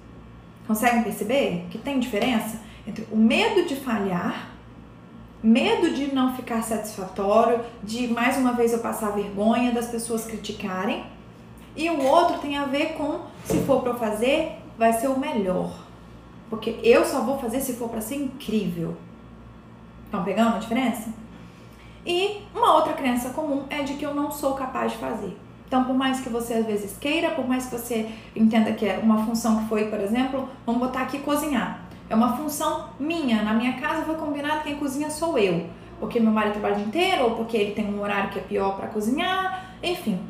Conseguem 0.67 1.03
perceber 1.03 1.67
que 1.71 1.79
tem 1.79 2.01
diferença 2.01 2.61
entre 2.87 3.07
o 3.11 3.17
medo 3.17 3.67
de 3.67 3.77
falhar, 3.77 4.51
medo 5.43 5.93
de 5.93 6.15
não 6.15 6.35
ficar 6.35 6.63
satisfatório, 6.63 7.61
de 7.83 8.09
mais 8.09 8.37
uma 8.37 8.53
vez 8.53 8.73
eu 8.73 8.81
passar 8.81 9.11
vergonha 9.11 9.73
das 9.73 9.87
pessoas 9.87 10.25
criticarem, 10.25 11.05
e 11.77 11.91
o 11.91 12.03
outro 12.03 12.39
tem 12.39 12.57
a 12.57 12.65
ver 12.65 12.95
com 12.95 13.21
se 13.45 13.59
for 13.63 13.83
para 13.83 13.95
fazer, 13.95 14.59
vai 14.79 14.93
ser 14.95 15.09
o 15.09 15.19
melhor. 15.19 15.87
Porque 16.49 16.79
eu 16.83 17.05
só 17.05 17.21
vou 17.21 17.39
fazer 17.39 17.61
se 17.61 17.75
for 17.75 17.89
para 17.89 18.01
ser 18.01 18.17
incrível. 18.17 18.97
Estão 20.05 20.25
pegando 20.25 20.57
a 20.57 20.59
diferença? 20.59 21.13
E 22.05 22.43
uma 22.55 22.75
outra 22.75 22.93
crença 22.93 23.31
comum 23.31 23.65
é 23.69 23.83
de 23.83 23.95
que 23.95 24.07
eu 24.07 24.15
não 24.15 24.31
sou 24.31 24.55
capaz 24.55 24.93
de 24.93 24.99
fazer. 24.99 25.37
Então, 25.67 25.85
por 25.85 25.95
mais 25.95 26.21
que 26.21 26.29
você 26.29 26.55
às 26.55 26.67
vezes 26.67 26.97
queira, 26.99 27.31
por 27.31 27.47
mais 27.47 27.67
que 27.67 27.73
você 27.73 28.09
entenda 28.35 28.73
que 28.73 28.87
é 28.87 28.99
uma 29.03 29.25
função 29.27 29.59
que 29.59 29.69
foi, 29.69 29.87
por 29.87 30.01
exemplo, 30.01 30.49
vamos 30.65 30.81
botar 30.81 31.03
aqui 31.03 31.19
cozinhar. 31.19 31.81
É 32.09 32.15
uma 32.15 32.37
função 32.37 32.91
minha. 33.01 33.43
Na 33.43 33.53
minha 33.53 33.73
casa 33.75 34.05
foi 34.05 34.15
combinado 34.15 34.59
que 34.59 34.69
quem 34.69 34.77
cozinha 34.77 35.11
sou 35.11 35.37
eu. 35.37 35.67
Porque 35.99 36.21
meu 36.21 36.31
marido 36.31 36.53
trabalha 36.53 36.75
o 36.75 36.79
dia 36.79 36.87
inteiro, 36.87 37.25
ou 37.25 37.31
porque 37.33 37.57
ele 37.57 37.73
tem 37.73 37.87
um 37.87 38.01
horário 38.01 38.31
que 38.31 38.39
é 38.39 38.43
pior 38.43 38.77
para 38.77 38.87
cozinhar, 38.89 39.77
enfim. 39.83 40.21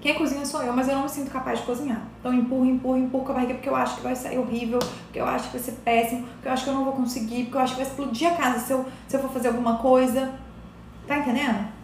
Quem 0.00 0.14
cozinha 0.14 0.46
sou 0.46 0.62
eu, 0.62 0.72
mas 0.72 0.88
eu 0.88 0.94
não 0.94 1.02
me 1.02 1.08
sinto 1.10 1.30
capaz 1.30 1.58
de 1.58 1.66
cozinhar. 1.66 2.00
Então 2.20 2.32
empurro, 2.32 2.64
empurro, 2.64 2.96
empurro 2.96 3.24
com 3.24 3.32
a 3.32 3.34
barriga 3.34 3.54
porque 3.54 3.68
eu 3.68 3.76
acho 3.76 3.96
que 3.96 4.02
vai 4.02 4.16
sair 4.16 4.38
horrível, 4.38 4.78
porque 4.78 5.20
eu 5.20 5.26
acho 5.26 5.50
que 5.50 5.58
vai 5.58 5.60
ser 5.60 5.72
péssimo, 5.84 6.26
porque 6.26 6.48
eu 6.48 6.52
acho 6.52 6.64
que 6.64 6.70
eu 6.70 6.74
não 6.74 6.84
vou 6.84 6.94
conseguir, 6.94 7.44
porque 7.44 7.56
eu 7.58 7.60
acho 7.60 7.74
que 7.74 7.82
vai 7.82 7.90
explodir 7.90 8.32
a 8.32 8.34
casa 8.34 8.60
se 8.60 8.72
eu, 8.72 8.86
se 9.06 9.16
eu 9.16 9.20
for 9.20 9.30
fazer 9.30 9.48
alguma 9.48 9.76
coisa. 9.76 10.32
Tá 11.06 11.18
entendendo? 11.18 11.79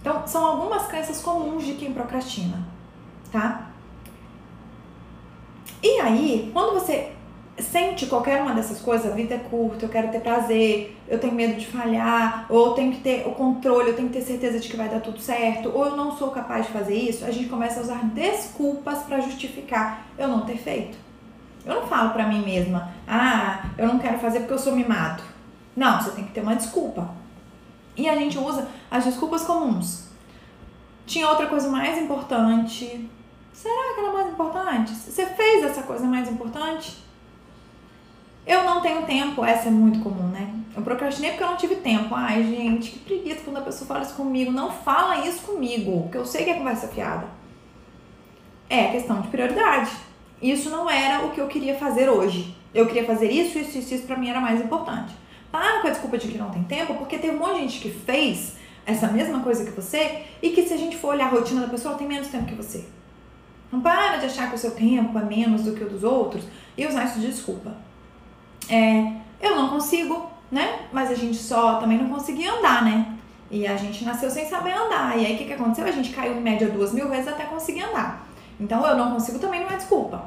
Então, 0.00 0.26
são 0.26 0.44
algumas 0.44 0.86
crenças 0.86 1.20
comuns 1.20 1.64
de 1.64 1.74
quem 1.74 1.92
procrastina, 1.92 2.58
tá? 3.30 3.70
E 5.82 6.00
aí, 6.00 6.50
quando 6.52 6.74
você 6.74 7.12
sente 7.58 8.06
qualquer 8.06 8.42
uma 8.42 8.54
dessas 8.54 8.80
coisas, 8.80 9.10
a 9.10 9.14
vida 9.14 9.34
é 9.34 9.38
curta, 9.38 9.84
eu 9.84 9.88
quero 9.88 10.08
ter 10.08 10.20
prazer, 10.20 10.96
eu 11.08 11.18
tenho 11.18 11.34
medo 11.34 11.58
de 11.58 11.66
falhar, 11.66 12.46
ou 12.48 12.68
eu 12.68 12.72
tenho 12.72 12.92
que 12.92 13.00
ter 13.00 13.26
o 13.26 13.32
controle, 13.32 13.90
eu 13.90 13.96
tenho 13.96 14.08
que 14.08 14.14
ter 14.14 14.24
certeza 14.24 14.58
de 14.58 14.68
que 14.68 14.76
vai 14.76 14.88
dar 14.88 15.00
tudo 15.00 15.18
certo, 15.18 15.70
ou 15.74 15.86
eu 15.86 15.96
não 15.96 16.16
sou 16.16 16.30
capaz 16.30 16.66
de 16.66 16.72
fazer 16.72 16.94
isso, 16.94 17.24
a 17.24 17.30
gente 17.30 17.48
começa 17.48 17.80
a 17.80 17.82
usar 17.82 18.04
desculpas 18.06 19.00
para 19.00 19.20
justificar 19.20 20.06
eu 20.18 20.28
não 20.28 20.42
ter 20.42 20.56
feito. 20.56 20.96
Eu 21.64 21.74
não 21.74 21.86
falo 21.86 22.10
para 22.10 22.26
mim 22.26 22.42
mesma, 22.42 22.90
ah, 23.06 23.70
eu 23.76 23.86
não 23.86 23.98
quero 23.98 24.18
fazer 24.18 24.40
porque 24.40 24.54
eu 24.54 24.58
sou 24.58 24.74
mimado. 24.74 25.22
Não, 25.76 26.00
você 26.00 26.12
tem 26.12 26.24
que 26.24 26.32
ter 26.32 26.40
uma 26.40 26.56
desculpa. 26.56 27.19
E 28.00 28.08
a 28.08 28.16
gente 28.16 28.38
usa 28.38 28.66
as 28.90 29.04
desculpas 29.04 29.42
comuns. 29.44 30.08
Tinha 31.06 31.28
outra 31.28 31.46
coisa 31.46 31.68
mais 31.68 31.98
importante. 31.98 33.10
Será 33.52 33.94
que 33.94 34.00
era 34.00 34.10
mais 34.10 34.32
importante? 34.32 34.94
Você 34.94 35.26
fez 35.26 35.64
essa 35.64 35.82
coisa 35.82 36.06
mais 36.06 36.30
importante? 36.30 36.96
Eu 38.46 38.64
não 38.64 38.80
tenho 38.80 39.02
tempo, 39.04 39.44
essa 39.44 39.68
é 39.68 39.70
muito 39.70 40.00
comum, 40.00 40.28
né? 40.28 40.50
Eu 40.74 40.82
procrastinei 40.82 41.32
porque 41.32 41.44
eu 41.44 41.48
não 41.48 41.56
tive 41.58 41.74
tempo. 41.76 42.14
Ai, 42.14 42.42
gente, 42.42 42.92
que 42.92 42.98
preguiça 43.00 43.42
quando 43.44 43.58
a 43.58 43.60
pessoa 43.60 43.86
fala 43.86 44.02
isso 44.02 44.14
comigo. 44.14 44.50
Não 44.50 44.70
fala 44.70 45.26
isso 45.26 45.42
comigo, 45.42 46.04
porque 46.04 46.16
eu 46.16 46.24
sei 46.24 46.44
que 46.44 46.50
é 46.50 46.54
conversa 46.54 46.88
fiada. 46.88 47.28
é 48.70 48.92
questão 48.92 49.20
de 49.20 49.28
prioridade. 49.28 49.90
Isso 50.40 50.70
não 50.70 50.88
era 50.88 51.26
o 51.26 51.32
que 51.32 51.40
eu 51.40 51.48
queria 51.48 51.76
fazer 51.76 52.08
hoje. 52.08 52.56
Eu 52.72 52.86
queria 52.86 53.04
fazer 53.04 53.30
isso, 53.30 53.58
isso, 53.58 53.76
isso, 53.76 53.94
isso 53.94 54.06
pra 54.06 54.16
mim 54.16 54.30
era 54.30 54.40
mais 54.40 54.58
importante. 54.58 55.12
Para 55.50 55.80
com 55.80 55.88
a 55.88 55.90
desculpa 55.90 56.16
de 56.16 56.28
que 56.28 56.38
não 56.38 56.50
tem 56.50 56.62
tempo, 56.64 56.94
porque 56.94 57.18
teve 57.18 57.36
um 57.36 57.38
monte 57.38 57.54
de 57.54 57.60
gente 57.60 57.80
que 57.80 57.90
fez 57.90 58.56
essa 58.86 59.08
mesma 59.08 59.40
coisa 59.40 59.64
que 59.64 59.70
você 59.70 60.24
e 60.42 60.50
que 60.50 60.62
se 60.66 60.74
a 60.74 60.76
gente 60.76 60.96
for 60.96 61.08
olhar 61.08 61.26
a 61.26 61.30
rotina 61.30 61.62
da 61.62 61.68
pessoa, 61.68 61.92
ela 61.92 61.98
tem 61.98 62.08
menos 62.08 62.28
tempo 62.28 62.46
que 62.46 62.54
você. 62.54 62.84
Não 63.70 63.80
para 63.80 64.16
de 64.16 64.26
achar 64.26 64.48
que 64.48 64.56
o 64.56 64.58
seu 64.58 64.72
tempo 64.72 65.16
é 65.18 65.22
menos 65.22 65.62
do 65.62 65.74
que 65.74 65.84
o 65.84 65.88
dos 65.88 66.02
outros 66.02 66.44
e 66.76 66.86
usar 66.86 67.04
isso 67.04 67.20
de 67.20 67.28
desculpa. 67.28 67.72
É, 68.68 69.12
eu 69.40 69.56
não 69.56 69.68
consigo, 69.68 70.28
né? 70.50 70.86
Mas 70.92 71.10
a 71.10 71.14
gente 71.14 71.36
só 71.36 71.76
também 71.76 71.98
não 71.98 72.08
conseguia 72.08 72.52
andar, 72.52 72.84
né? 72.84 73.16
E 73.50 73.66
a 73.66 73.76
gente 73.76 74.04
nasceu 74.04 74.30
sem 74.30 74.48
saber 74.48 74.72
andar. 74.72 75.18
E 75.18 75.26
aí 75.26 75.34
o 75.34 75.38
que, 75.38 75.44
que 75.44 75.52
aconteceu? 75.52 75.84
A 75.84 75.90
gente 75.90 76.10
caiu 76.10 76.36
em 76.36 76.40
média 76.40 76.68
duas 76.68 76.92
mil 76.92 77.08
vezes 77.08 77.28
até 77.28 77.44
conseguir 77.44 77.82
andar. 77.82 78.26
Então 78.58 78.84
eu 78.86 78.96
não 78.96 79.12
consigo 79.12 79.38
também 79.38 79.60
não 79.60 79.70
é 79.70 79.76
desculpa. 79.76 80.24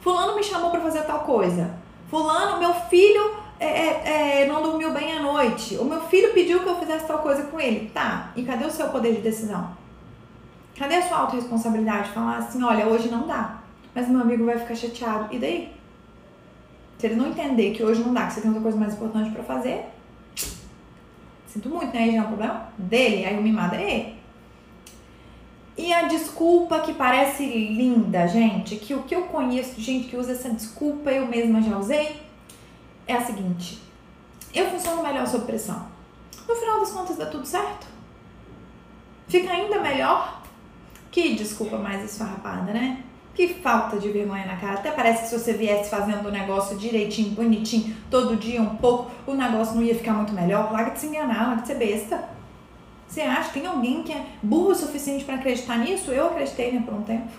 Fulano 0.00 0.36
me 0.36 0.42
chamou 0.42 0.70
para 0.70 0.80
fazer 0.80 1.02
tal 1.02 1.20
coisa. 1.20 1.74
Fulano, 2.08 2.60
meu 2.60 2.72
filho 2.74 3.45
é, 3.58 3.66
é, 3.66 4.42
é, 4.42 4.46
não 4.46 4.62
dormiu 4.62 4.92
bem 4.92 5.12
à 5.12 5.20
noite. 5.20 5.76
O 5.76 5.84
meu 5.84 6.00
filho 6.02 6.32
pediu 6.32 6.62
que 6.62 6.68
eu 6.68 6.78
fizesse 6.78 7.06
tal 7.06 7.18
coisa 7.20 7.44
com 7.44 7.58
ele. 7.58 7.90
Tá, 7.90 8.32
e 8.36 8.42
cadê 8.42 8.64
o 8.64 8.70
seu 8.70 8.88
poder 8.88 9.14
de 9.14 9.20
decisão? 9.20 9.70
Cadê 10.78 10.96
a 10.96 11.02
sua 11.02 11.18
autorresponsabilidade? 11.18 12.10
Falar 12.10 12.38
assim, 12.38 12.62
olha, 12.62 12.86
hoje 12.86 13.08
não 13.08 13.26
dá. 13.26 13.60
Mas 13.94 14.08
meu 14.08 14.20
amigo 14.20 14.44
vai 14.44 14.58
ficar 14.58 14.74
chateado. 14.74 15.34
E 15.34 15.38
daí? 15.38 15.72
Se 16.98 17.06
ele 17.06 17.16
não 17.16 17.28
entender 17.28 17.72
que 17.72 17.82
hoje 17.82 18.02
não 18.02 18.12
dá, 18.12 18.26
que 18.26 18.34
você 18.34 18.40
tem 18.40 18.50
outra 18.50 18.62
coisa 18.62 18.78
mais 18.78 18.94
importante 18.94 19.30
para 19.30 19.42
fazer, 19.42 19.84
sinto 21.46 21.68
muito, 21.68 21.94
né? 21.94 22.04
Aí 22.04 22.12
já 22.12 22.18
é 22.18 22.22
um 22.22 22.26
problema 22.26 22.68
dele. 22.76 23.24
Aí 23.24 23.38
o 23.38 23.42
mimado 23.42 23.74
é 23.74 23.90
ele. 23.90 24.16
E 25.78 25.92
a 25.92 26.02
desculpa 26.04 26.80
que 26.80 26.94
parece 26.94 27.44
linda, 27.44 28.26
gente, 28.26 28.76
que 28.76 28.94
o 28.94 29.02
que 29.02 29.14
eu 29.14 29.24
conheço 29.24 29.78
gente 29.80 30.08
que 30.08 30.16
usa 30.16 30.32
essa 30.32 30.48
desculpa, 30.48 31.10
eu 31.10 31.26
mesma 31.26 31.60
já 31.60 31.76
usei, 31.76 32.25
é 33.06 33.14
a 33.14 33.24
seguinte: 33.24 33.80
eu 34.54 34.70
funciono 34.70 35.02
melhor 35.02 35.26
sob 35.26 35.44
pressão. 35.44 35.86
No 36.48 36.54
final 36.54 36.80
das 36.80 36.90
contas, 36.90 37.16
dá 37.16 37.26
tudo 37.26 37.46
certo. 37.46 37.86
Fica 39.28 39.50
ainda 39.50 39.80
melhor. 39.80 40.42
Que 41.10 41.34
desculpa 41.34 41.78
mais 41.78 42.04
esfarrapada, 42.04 42.72
né? 42.72 43.02
Que 43.34 43.48
falta 43.48 43.98
de 43.98 44.10
vergonha 44.10 44.46
na 44.46 44.56
cara. 44.56 44.74
Até 44.74 44.90
parece 44.90 45.22
que 45.22 45.28
se 45.28 45.38
você 45.38 45.52
viesse 45.52 45.90
fazendo 45.90 46.28
o 46.28 46.30
negócio 46.30 46.76
direitinho, 46.76 47.30
bonitinho, 47.30 47.96
todo 48.10 48.36
dia 48.36 48.62
um 48.62 48.76
pouco, 48.76 49.10
o 49.26 49.34
negócio 49.34 49.74
não 49.74 49.82
ia 49.82 49.94
ficar 49.94 50.12
muito 50.12 50.32
melhor. 50.32 50.72
Larga 50.72 50.92
de 50.92 51.00
se 51.00 51.06
enganar, 51.06 51.48
larga 51.48 51.62
de 51.62 51.68
ser 51.68 51.74
besta. 51.74 52.28
Você 53.08 53.20
acha 53.20 53.50
que 53.50 53.60
tem 53.60 53.68
alguém 53.68 54.02
que 54.02 54.12
é 54.12 54.26
burro 54.42 54.70
o 54.70 54.74
suficiente 54.74 55.24
para 55.24 55.36
acreditar 55.36 55.78
nisso? 55.78 56.10
Eu 56.10 56.26
acreditei, 56.26 56.72
né, 56.72 56.82
por 56.84 56.94
um 56.94 57.02
tempo. 57.02 57.30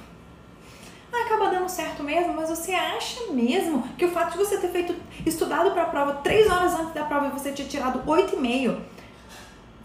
Acaba 1.28 1.50
dando 1.50 1.68
certo 1.68 2.04
mesmo, 2.04 2.34
mas 2.34 2.50
você 2.50 2.72
acha 2.72 3.34
mesmo 3.34 3.84
que 3.98 4.06
o 4.06 4.12
fato 4.12 4.32
de 4.32 4.38
você 4.38 4.58
ter 4.58 4.70
feito, 4.70 4.96
estudado 5.26 5.72
para 5.72 5.84
a 5.84 5.88
prova 5.88 6.14
três 6.24 6.50
horas 6.50 6.74
antes 6.74 6.94
da 6.94 7.04
prova 7.04 7.28
e 7.28 7.32
você 7.32 7.52
ter 7.52 7.66
tirado 7.66 8.02
oito 8.10 8.36
e 8.36 8.40
meio, 8.40 8.82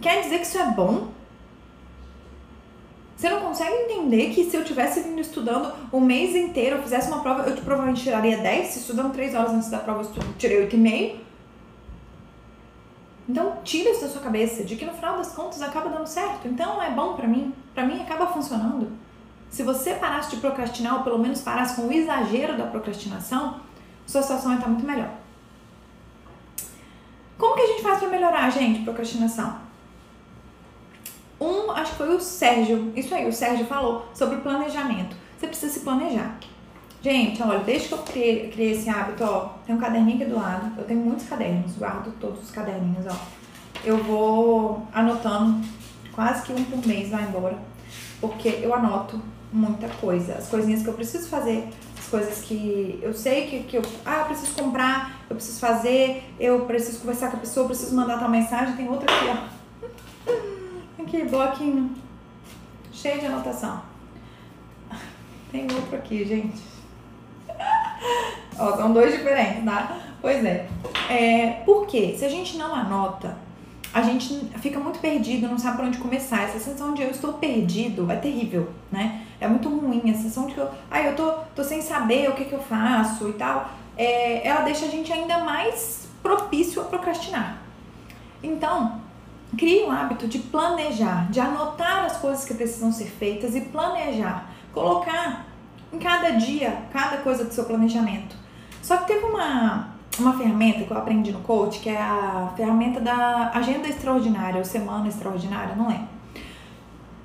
quer 0.00 0.22
dizer 0.22 0.38
que 0.38 0.46
isso 0.46 0.58
é 0.58 0.70
bom? 0.70 1.08
Você 3.16 3.28
não 3.28 3.40
consegue 3.40 3.74
entender 3.74 4.30
que 4.30 4.48
se 4.48 4.56
eu 4.56 4.64
tivesse 4.64 5.00
vindo 5.00 5.20
estudando 5.20 5.72
o 5.90 6.00
mês 6.00 6.36
inteiro, 6.36 6.76
eu 6.76 6.82
fizesse 6.82 7.08
uma 7.08 7.20
prova, 7.20 7.42
eu 7.42 7.56
provavelmente 7.56 8.02
tiraria 8.02 8.38
10, 8.38 8.68
se 8.68 8.78
estudando 8.78 9.12
três 9.12 9.34
horas 9.34 9.50
antes 9.50 9.68
da 9.68 9.78
prova 9.78 10.02
eu 10.02 10.24
tirei 10.38 10.58
oito 10.58 10.76
e 10.76 10.78
meio. 10.78 11.20
Então, 13.28 13.58
tira 13.64 13.90
isso 13.90 14.02
da 14.02 14.08
sua 14.08 14.20
cabeça, 14.20 14.62
de 14.62 14.76
que 14.76 14.84
no 14.84 14.92
final 14.92 15.16
das 15.16 15.32
contas 15.32 15.60
acaba 15.60 15.88
dando 15.88 16.06
certo. 16.06 16.46
Então, 16.46 16.80
é 16.80 16.90
bom 16.90 17.14
para 17.14 17.26
mim, 17.26 17.52
para 17.74 17.84
mim 17.84 18.00
acaba 18.00 18.28
funcionando. 18.28 18.92
Se 19.52 19.62
você 19.62 19.92
parasse 19.94 20.30
de 20.30 20.38
procrastinar, 20.38 20.96
ou 20.96 21.02
pelo 21.04 21.18
menos 21.18 21.42
parasse 21.42 21.76
com 21.76 21.86
o 21.86 21.92
exagero 21.92 22.56
da 22.56 22.64
procrastinação, 22.64 23.60
sua 24.06 24.22
situação 24.22 24.54
estar 24.54 24.66
muito 24.66 24.86
melhor. 24.86 25.10
Como 27.36 27.54
que 27.54 27.60
a 27.60 27.66
gente 27.66 27.82
faz 27.82 27.98
para 27.98 28.08
melhorar, 28.08 28.48
gente, 28.48 28.82
procrastinação? 28.82 29.58
Um, 31.38 31.70
acho 31.70 31.90
que 31.90 31.98
foi 31.98 32.14
o 32.14 32.20
Sérgio, 32.20 32.92
isso 32.96 33.14
aí, 33.14 33.28
o 33.28 33.32
Sérgio 33.32 33.66
falou 33.66 34.06
sobre 34.14 34.38
planejamento. 34.38 35.14
Você 35.38 35.46
precisa 35.46 35.70
se 35.70 35.80
planejar. 35.80 36.38
Gente, 37.02 37.42
olha, 37.42 37.58
desde 37.58 37.88
que 37.88 37.94
eu 37.94 37.98
criei, 37.98 38.50
criei 38.50 38.72
esse 38.72 38.88
hábito, 38.88 39.22
ó, 39.22 39.50
tem 39.66 39.74
um 39.74 39.78
caderninho 39.78 40.22
aqui 40.22 40.30
do 40.30 40.36
lado. 40.36 40.72
Eu 40.78 40.84
tenho 40.84 41.00
muitos 41.00 41.28
cadernos, 41.28 41.76
guardo 41.76 42.10
todos 42.18 42.42
os 42.42 42.50
caderninhos, 42.50 43.04
ó. 43.06 43.16
Eu 43.84 43.98
vou 43.98 44.86
anotando 44.94 45.62
quase 46.14 46.42
que 46.44 46.52
um 46.52 46.64
por 46.64 46.86
mês 46.86 47.10
vai 47.10 47.24
embora. 47.24 47.58
Porque 48.18 48.48
eu 48.62 48.72
anoto 48.72 49.20
muita 49.52 49.88
coisa. 49.88 50.34
As 50.34 50.48
coisinhas 50.48 50.82
que 50.82 50.88
eu 50.88 50.94
preciso 50.94 51.28
fazer, 51.28 51.68
as 51.98 52.06
coisas 52.06 52.40
que 52.40 52.98
eu 53.02 53.12
sei 53.12 53.46
que, 53.46 53.62
que 53.64 53.76
eu. 53.76 53.82
Ah, 54.04 54.20
eu 54.20 54.24
preciso 54.26 54.54
comprar, 54.54 55.20
eu 55.28 55.36
preciso 55.36 55.60
fazer, 55.60 56.24
eu 56.40 56.60
preciso 56.60 57.00
conversar 57.00 57.30
com 57.30 57.36
a 57.36 57.40
pessoa, 57.40 57.64
eu 57.64 57.68
preciso 57.68 57.94
mandar 57.94 58.18
tal 58.18 58.30
mensagem. 58.30 58.76
Tem 58.76 58.88
outra 58.88 59.12
aqui, 59.12 59.26
ó. 59.28 59.52
Aqui, 61.02 61.24
bloquinho. 61.24 61.90
Cheio 62.92 63.18
de 63.18 63.26
anotação. 63.26 63.82
Tem 65.50 65.64
outro 65.64 65.96
aqui, 65.96 66.24
gente. 66.24 66.62
ó, 68.58 68.76
são 68.76 68.92
dois 68.92 69.12
diferentes, 69.12 69.64
tá? 69.64 70.00
Pois 70.20 70.42
é. 70.44 70.68
é. 71.10 71.62
Por 71.66 71.86
quê? 71.86 72.14
Se 72.16 72.24
a 72.24 72.28
gente 72.28 72.56
não 72.56 72.74
anota, 72.74 73.36
a 73.92 74.00
gente 74.00 74.46
fica 74.60 74.80
muito 74.80 74.98
perdido, 75.00 75.48
não 75.48 75.58
sabe 75.58 75.76
por 75.76 75.84
onde 75.84 75.98
começar. 75.98 76.44
Essa 76.44 76.58
sensação 76.58 76.94
de 76.94 77.02
eu 77.02 77.10
estou 77.10 77.34
perdido 77.34 78.10
é 78.10 78.16
terrível, 78.16 78.70
né? 78.90 79.26
É 79.42 79.48
muito 79.48 79.68
ruim, 79.68 80.10
a 80.10 80.14
sensação 80.14 80.46
de 80.46 80.54
que 80.54 80.60
eu, 80.60 80.68
ah, 80.90 81.02
eu 81.02 81.16
tô, 81.16 81.32
tô 81.54 81.64
sem 81.64 81.82
saber 81.82 82.30
o 82.30 82.34
que, 82.34 82.44
que 82.44 82.52
eu 82.52 82.62
faço 82.62 83.28
e 83.28 83.32
tal. 83.32 83.68
É, 83.96 84.46
ela 84.46 84.62
deixa 84.62 84.86
a 84.86 84.88
gente 84.88 85.12
ainda 85.12 85.38
mais 85.38 86.08
propício 86.22 86.80
a 86.80 86.84
procrastinar. 86.84 87.58
Então, 88.42 89.00
crie 89.56 89.84
um 89.84 89.90
hábito 89.90 90.26
de 90.26 90.38
planejar, 90.38 91.30
de 91.30 91.40
anotar 91.40 92.04
as 92.04 92.16
coisas 92.18 92.44
que 92.44 92.54
precisam 92.54 92.92
ser 92.92 93.06
feitas 93.06 93.54
e 93.54 93.60
planejar. 93.62 94.50
Colocar 94.72 95.46
em 95.92 95.98
cada 95.98 96.30
dia, 96.30 96.84
cada 96.92 97.18
coisa 97.18 97.44
do 97.44 97.52
seu 97.52 97.64
planejamento. 97.64 98.34
Só 98.80 98.96
que 98.96 99.06
teve 99.06 99.24
uma, 99.24 99.88
uma 100.18 100.38
ferramenta 100.38 100.84
que 100.84 100.90
eu 100.90 100.96
aprendi 100.96 101.32
no 101.32 101.40
coach, 101.40 101.80
que 101.80 101.90
é 101.90 102.00
a 102.00 102.52
ferramenta 102.56 103.00
da 103.00 103.50
agenda 103.54 103.88
extraordinária 103.88 104.58
ou 104.58 104.64
semana 104.64 105.08
extraordinária, 105.08 105.74
não 105.74 105.88
lembro. 105.88 106.11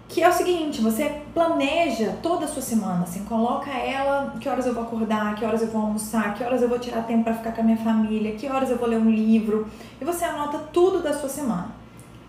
Que 0.07 0.23
é 0.23 0.29
o 0.29 0.31
seguinte, 0.31 0.81
você 0.81 1.21
planeja 1.33 2.17
toda 2.23 2.45
a 2.45 2.47
sua 2.47 2.61
semana, 2.61 3.03
assim, 3.03 3.25
coloca 3.25 3.69
ela, 3.69 4.33
que 4.39 4.47
horas 4.47 4.65
eu 4.65 4.73
vou 4.73 4.83
acordar, 4.83 5.35
que 5.35 5.43
horas 5.43 5.61
eu 5.61 5.67
vou 5.67 5.81
almoçar, 5.81 6.33
que 6.33 6.43
horas 6.43 6.61
eu 6.61 6.69
vou 6.69 6.79
tirar 6.79 7.01
tempo 7.01 7.25
para 7.25 7.33
ficar 7.33 7.51
com 7.51 7.61
a 7.61 7.63
minha 7.63 7.77
família, 7.77 8.35
que 8.35 8.47
horas 8.47 8.69
eu 8.69 8.77
vou 8.77 8.87
ler 8.87 8.99
um 8.99 9.09
livro, 9.09 9.67
e 9.99 10.05
você 10.05 10.23
anota 10.23 10.59
tudo 10.71 11.03
da 11.03 11.13
sua 11.13 11.27
semana. 11.27 11.71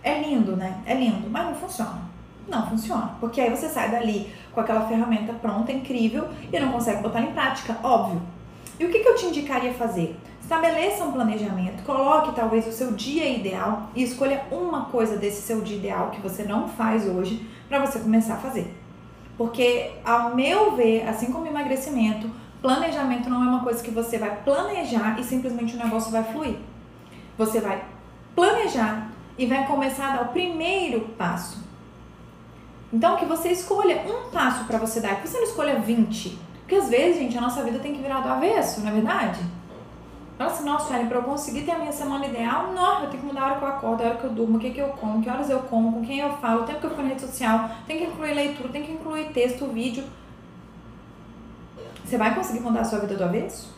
É 0.02 0.20
lindo, 0.20 0.56
né? 0.56 0.80
É 0.84 0.94
lindo, 0.94 1.30
mas 1.30 1.46
não 1.46 1.54
funciona. 1.54 2.08
Não 2.48 2.66
funciona, 2.68 3.12
porque 3.20 3.40
aí 3.40 3.50
você 3.50 3.68
sai 3.68 3.90
dali 3.90 4.32
com 4.52 4.60
aquela 4.60 4.88
ferramenta 4.88 5.32
pronta, 5.34 5.70
incrível, 5.70 6.28
e 6.52 6.58
não 6.58 6.72
consegue 6.72 7.02
botar 7.02 7.20
em 7.20 7.32
prática, 7.32 7.76
óbvio. 7.82 8.20
E 8.80 8.84
o 8.84 8.90
que, 8.90 9.00
que 9.00 9.08
eu 9.08 9.14
te 9.14 9.26
indicaria 9.26 9.72
fazer? 9.74 10.16
Estabeleça 10.40 11.04
um 11.04 11.12
planejamento, 11.12 11.82
coloque 11.84 12.34
talvez 12.34 12.66
o 12.66 12.72
seu 12.72 12.92
dia 12.92 13.28
ideal 13.28 13.90
e 13.94 14.02
escolha 14.02 14.44
uma 14.50 14.86
coisa 14.86 15.16
desse 15.16 15.42
seu 15.42 15.60
dia 15.60 15.76
ideal 15.76 16.10
que 16.10 16.20
você 16.22 16.42
não 16.42 16.68
faz 16.68 17.06
hoje 17.06 17.46
para 17.68 17.84
você 17.84 17.98
começar 17.98 18.34
a 18.34 18.38
fazer. 18.38 18.74
Porque, 19.36 19.92
ao 20.04 20.34
meu 20.34 20.74
ver, 20.74 21.08
assim 21.08 21.30
como 21.30 21.46
emagrecimento, 21.46 22.30
planejamento 22.60 23.30
não 23.30 23.44
é 23.44 23.48
uma 23.48 23.62
coisa 23.62 23.82
que 23.82 23.90
você 23.90 24.18
vai 24.18 24.34
planejar 24.42 25.18
e 25.20 25.24
simplesmente 25.24 25.76
o 25.76 25.78
negócio 25.78 26.10
vai 26.10 26.24
fluir. 26.24 26.56
Você 27.36 27.60
vai 27.60 27.84
planejar 28.34 29.10
e 29.36 29.46
vai 29.46 29.66
começar 29.66 30.08
a 30.08 30.16
dar 30.16 30.22
o 30.22 30.28
primeiro 30.28 31.00
passo. 31.16 31.64
Então, 32.92 33.16
que 33.16 33.24
você 33.24 33.50
escolha 33.50 34.02
um 34.08 34.30
passo 34.30 34.64
para 34.64 34.78
você 34.78 35.00
dar, 35.00 35.20
que 35.20 35.28
você 35.28 35.36
não 35.36 35.44
escolha 35.44 35.78
20. 35.78 36.38
Porque 36.60 36.74
às 36.74 36.88
vezes, 36.88 37.18
gente, 37.18 37.38
a 37.38 37.40
nossa 37.40 37.62
vida 37.62 37.78
tem 37.78 37.94
que 37.94 38.02
virar 38.02 38.20
do 38.20 38.28
avesso, 38.28 38.80
não 38.80 38.88
é 38.88 38.92
verdade? 38.92 39.40
Nossa, 40.38 40.62
nossa, 40.62 40.94
Ellen, 40.94 41.08
pra 41.08 41.18
eu 41.18 41.22
conseguir 41.24 41.62
ter 41.62 41.72
a 41.72 41.78
minha 41.78 41.90
semana 41.90 42.24
ideal, 42.26 42.72
não, 42.72 43.02
eu 43.02 43.10
tenho 43.10 43.22
que 43.22 43.26
mudar 43.26 43.40
a 43.40 43.46
hora 43.46 43.54
que 43.56 43.64
eu 43.64 43.68
acordo, 43.68 44.02
a 44.02 44.06
hora 44.06 44.16
que 44.16 44.24
eu 44.24 44.30
durmo, 44.30 44.56
o 44.56 44.60
que, 44.60 44.70
que 44.70 44.80
eu 44.80 44.88
como, 44.90 45.20
que 45.20 45.28
horas 45.28 45.50
eu 45.50 45.58
como, 45.62 45.92
com 45.92 46.06
quem 46.06 46.20
eu 46.20 46.32
falo, 46.36 46.62
o 46.62 46.64
tempo 46.64 46.78
que 46.78 46.86
eu 46.86 46.90
fico 46.90 47.02
na 47.02 47.08
rede 47.08 47.22
social, 47.22 47.68
tem 47.88 47.98
que 47.98 48.04
incluir 48.04 48.34
leitura, 48.34 48.68
tem 48.68 48.84
que 48.84 48.92
incluir 48.92 49.32
texto, 49.32 49.66
vídeo. 49.66 50.04
Você 52.04 52.16
vai 52.16 52.34
conseguir 52.36 52.60
mudar 52.60 52.82
a 52.82 52.84
sua 52.84 53.00
vida 53.00 53.16
do 53.16 53.24
avesso? 53.24 53.76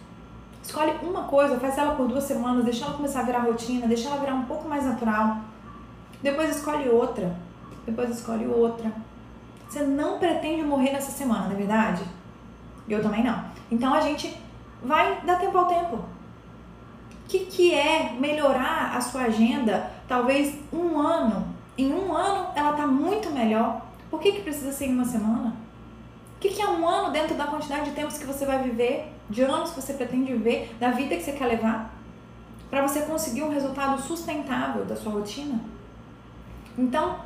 Escolhe 0.63 0.93
uma 1.03 1.23
coisa, 1.23 1.59
faz 1.59 1.79
ela 1.79 1.95
por 1.95 2.07
duas 2.07 2.25
semanas, 2.25 2.65
deixa 2.65 2.85
ela 2.85 2.95
começar 2.95 3.21
a 3.21 3.25
virar 3.25 3.41
rotina, 3.41 3.89
deixa 3.89 4.09
ela 4.09 4.21
virar 4.21 4.35
um 4.35 4.45
pouco 4.45 4.69
mais 4.69 4.85
natural. 4.85 5.39
Depois 6.23 6.55
escolhe 6.55 6.91
outra. 6.91 7.35
Depois 7.87 8.11
escolhe 8.11 8.47
outra. 8.47 8.93
Você 9.67 9.83
não 9.83 10.19
pretende 10.19 10.63
morrer 10.63 10.93
nessa 10.93 11.11
semana, 11.11 11.47
não 11.47 11.53
é 11.53 11.57
verdade? 11.57 12.05
Eu 12.87 13.03
também 13.03 13.25
não. 13.25 13.43
Então 13.71 13.95
a 13.95 14.01
gente 14.01 14.37
vai 14.85 15.23
dar 15.23 15.37
tempo 15.37 15.57
ao 15.57 15.65
tempo 15.65 16.20
que, 17.31 17.47
que 17.47 17.73
é 17.73 18.13
melhorar 18.19 18.97
a 18.97 19.01
sua 19.01 19.23
agenda, 19.23 19.89
talvez 20.09 20.59
um 20.73 20.99
ano. 20.99 21.47
Em 21.79 21.93
um 21.93 22.13
ano 22.13 22.49
ela 22.57 22.73
está 22.73 22.87
muito 22.87 23.31
melhor. 23.31 23.87
Por 24.11 24.21
que, 24.21 24.33
que 24.33 24.43
precisa 24.43 24.73
ser 24.73 24.87
em 24.87 24.95
uma 24.95 25.05
semana? 25.05 25.55
O 26.37 26.41
que, 26.41 26.49
que 26.49 26.61
é 26.61 26.69
um 26.69 26.89
ano 26.89 27.13
dentro 27.13 27.37
da 27.37 27.47
quantidade 27.47 27.91
de 27.91 27.93
tempos 27.93 28.19
que 28.19 28.27
você 28.27 28.45
vai 28.45 28.63
viver, 28.63 29.13
de 29.29 29.43
anos 29.43 29.71
que 29.71 29.81
você 29.81 29.95
pretende 29.95 30.33
viver, 30.33 30.75
da 30.81 30.91
vida 30.91 31.15
que 31.15 31.23
você 31.23 31.33
quer 31.33 31.47
levar, 31.47 31.95
para 32.69 32.83
você 32.83 33.03
conseguir 33.03 33.43
um 33.43 33.51
resultado 33.51 34.01
sustentável 34.03 34.85
da 34.85 34.97
sua 34.97 35.13
rotina? 35.13 35.61
Então, 36.77 37.21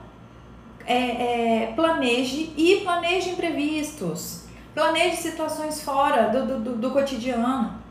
é, 0.85 1.63
é, 1.63 1.73
planeje 1.75 2.53
e 2.57 2.81
planeje 2.83 3.31
imprevistos. 3.31 4.45
Planeje 4.75 5.17
situações 5.17 5.83
fora 5.83 6.29
do, 6.29 6.59
do, 6.59 6.77
do 6.77 6.91
cotidiano. 6.91 7.84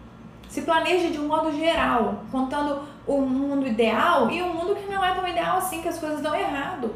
Se 0.54 0.62
planeje 0.62 1.10
de 1.10 1.20
um 1.20 1.28
modo 1.28 1.52
geral, 1.52 2.26
contando 2.32 2.84
o 3.08 3.22
mundo 3.22 3.66
ideal 3.66 4.30
e 4.30 4.40
um 4.44 4.54
mundo 4.54 4.76
que 4.76 4.86
não 4.86 5.04
é 5.04 5.12
tão 5.16 5.28
ideal 5.28 5.58
assim, 5.58 5.82
que 5.82 5.88
as 5.88 5.98
coisas 5.98 6.22
dão 6.22 6.36
errado. 6.36 6.94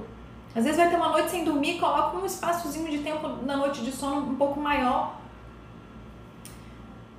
Às 0.55 0.64
vezes 0.64 0.78
vai 0.80 0.91
ter 0.91 0.95
uma 0.95 1.10
noite 1.10 1.32
sem 1.32 1.43
dormir, 1.43 1.80
coloca 1.80 2.18
um 2.18 2.24
espaçozinho 2.24 2.88
de 2.88 2.99
tempo 2.99 3.28
na 3.47 3.58
noite 3.58 3.82
de 3.82 3.91
sono 3.91 4.30
um 4.30 4.36
pouco 4.36 4.60
maior. 4.60 5.16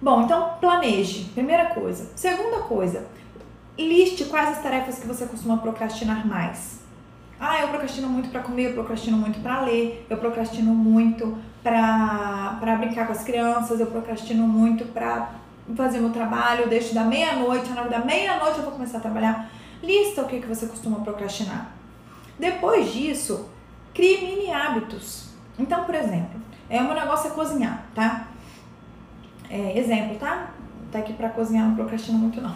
Bom, 0.01 0.23
então 0.23 0.53
planeje, 0.61 1.25
primeira 1.35 1.75
coisa. 1.75 2.13
Segunda 2.15 2.61
coisa, 2.61 3.09
liste 3.77 4.27
quais 4.27 4.51
as 4.51 4.63
tarefas 4.63 5.01
que 5.01 5.09
você 5.09 5.27
costuma 5.27 5.57
procrastinar 5.57 6.25
mais. 6.25 6.79
Ah, 7.41 7.63
eu 7.63 7.69
procrastino 7.69 8.09
muito 8.09 8.29
para 8.29 8.43
comer, 8.43 8.67
eu 8.67 8.75
procrastino 8.75 9.17
muito 9.17 9.41
para 9.41 9.63
ler, 9.63 10.07
eu 10.09 10.17
procrastino 10.17 10.73
muito 10.73 11.37
para 11.65 12.77
brincar 12.79 13.09
com 13.09 13.13
as 13.13 13.25
crianças, 13.25 13.81
eu 13.81 13.87
procrastino 13.87 14.47
muito 14.47 14.85
para 14.85 15.38
fazer 15.77 15.99
meu 15.99 16.11
trabalho, 16.11 16.69
deixo 16.69 16.95
da 16.95 17.05
meia-noite, 17.05 17.71
hora 17.77 17.89
da 17.89 17.99
meia-noite 17.99 18.59
eu 18.59 18.65
vou 18.65 18.73
começar 18.73 18.99
a 18.99 19.01
trabalhar. 19.01 19.51
Lista 19.83 20.23
o 20.23 20.27
que, 20.27 20.41
que 20.41 20.47
você 20.47 20.67
costuma 20.67 21.01
procrastinar. 21.01 21.73
Depois 22.39 22.93
disso, 22.93 23.49
crie 23.95 24.19
mini 24.19 24.51
hábitos. 24.51 25.29
Então, 25.59 25.85
por 25.85 25.95
exemplo, 25.95 26.41
é 26.71 26.81
o 26.81 26.85
meu 26.85 26.95
negócio 26.95 27.31
é 27.31 27.35
cozinhar, 27.35 27.85
tá? 27.95 28.29
É, 29.51 29.79
exemplo, 29.79 30.17
tá? 30.19 30.51
Tá 30.93 30.99
aqui 30.99 31.13
para 31.13 31.29
cozinhar, 31.29 31.67
não 31.67 31.75
procrastino 31.75 32.19
muito 32.19 32.41
não. 32.41 32.55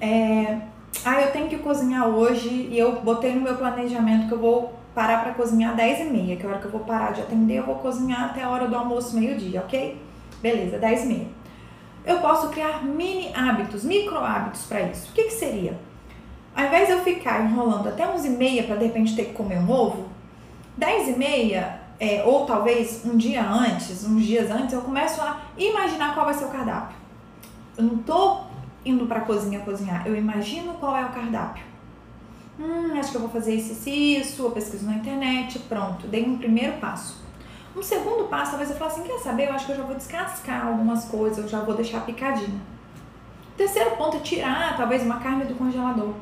É, 0.00 0.60
ah, 1.04 1.20
eu 1.20 1.32
tenho 1.32 1.48
que 1.48 1.58
cozinhar 1.58 2.06
hoje 2.08 2.48
e 2.48 2.78
eu 2.78 3.00
botei 3.00 3.34
no 3.34 3.40
meu 3.40 3.56
planejamento 3.56 4.28
que 4.28 4.34
eu 4.34 4.38
vou 4.38 4.72
parar 4.94 5.22
para 5.22 5.34
cozinhar 5.34 5.74
10 5.74 6.00
e 6.00 6.04
meia, 6.04 6.36
que 6.36 6.42
é 6.42 6.46
a 6.46 6.50
hora 6.50 6.60
que 6.60 6.66
eu 6.66 6.70
vou 6.70 6.80
parar 6.80 7.12
de 7.12 7.20
atender, 7.20 7.58
eu 7.58 7.66
vou 7.66 7.76
cozinhar 7.76 8.24
até 8.24 8.42
a 8.42 8.48
hora 8.48 8.68
do 8.68 8.76
almoço, 8.76 9.18
meio-dia, 9.18 9.60
ok? 9.60 10.00
Beleza, 10.40 10.78
10 10.78 11.02
e 11.02 11.06
meia. 11.06 11.26
Eu 12.04 12.18
posso 12.18 12.48
criar 12.48 12.84
mini 12.84 13.32
hábitos, 13.34 13.82
micro 13.82 14.18
hábitos 14.18 14.64
para 14.64 14.82
isso. 14.82 15.10
O 15.10 15.14
que, 15.14 15.24
que 15.24 15.32
seria? 15.32 15.78
Ao 16.54 16.64
invés 16.64 16.86
de 16.86 16.92
eu 16.92 17.02
ficar 17.02 17.44
enrolando 17.44 17.88
até 17.88 18.06
11 18.06 18.28
e 18.28 18.30
meia 18.30 18.62
para 18.64 18.76
de 18.76 18.84
repente 18.84 19.16
ter 19.16 19.26
que 19.26 19.32
comer 19.32 19.58
um 19.58 19.70
ovo, 19.70 20.08
10 20.76 21.08
e 21.08 21.18
meia, 21.18 21.80
é, 21.98 22.22
ou 22.24 22.44
talvez 22.44 23.04
um 23.04 23.16
dia 23.16 23.42
antes, 23.42 24.04
uns 24.04 24.24
dias 24.24 24.50
antes, 24.50 24.72
eu 24.72 24.82
começo 24.82 25.20
a 25.20 25.40
imaginar 25.56 26.14
qual 26.14 26.26
vai 26.26 26.34
ser 26.34 26.44
o 26.44 26.48
cardápio. 26.48 26.96
Eu 27.76 27.84
não 27.84 27.98
tô 27.98 28.40
indo 28.84 29.06
para 29.06 29.20
a 29.20 29.22
cozinha 29.22 29.60
cozinhar, 29.60 30.06
eu 30.06 30.14
imagino 30.14 30.74
qual 30.74 30.96
é 30.96 31.04
o 31.04 31.08
cardápio. 31.08 31.64
Hum, 32.60 32.98
acho 32.98 33.10
que 33.10 33.16
eu 33.16 33.22
vou 33.22 33.30
fazer 33.30 33.54
isso 33.54 33.88
isso, 33.88 34.42
eu 34.42 34.50
pesquiso 34.50 34.86
na 34.86 34.94
internet, 34.94 35.58
pronto, 35.60 36.06
dei 36.06 36.24
um 36.24 36.36
primeiro 36.36 36.74
passo. 36.74 37.23
Um 37.76 37.82
segundo 37.82 38.28
passo, 38.28 38.52
talvez 38.52 38.70
eu 38.70 38.76
fale 38.76 38.92
assim, 38.92 39.02
quer 39.02 39.18
saber, 39.18 39.48
eu 39.48 39.52
acho 39.52 39.66
que 39.66 39.72
eu 39.72 39.76
já 39.76 39.82
vou 39.82 39.96
descascar 39.96 40.66
algumas 40.66 41.06
coisas, 41.06 41.38
eu 41.38 41.48
já 41.48 41.60
vou 41.60 41.74
deixar 41.74 42.06
picadinho. 42.06 42.60
Terceiro 43.56 43.92
ponto 43.92 44.16
é 44.16 44.20
tirar, 44.20 44.76
talvez, 44.76 45.02
uma 45.02 45.18
carne 45.18 45.44
do 45.44 45.54
congelador. 45.54 46.14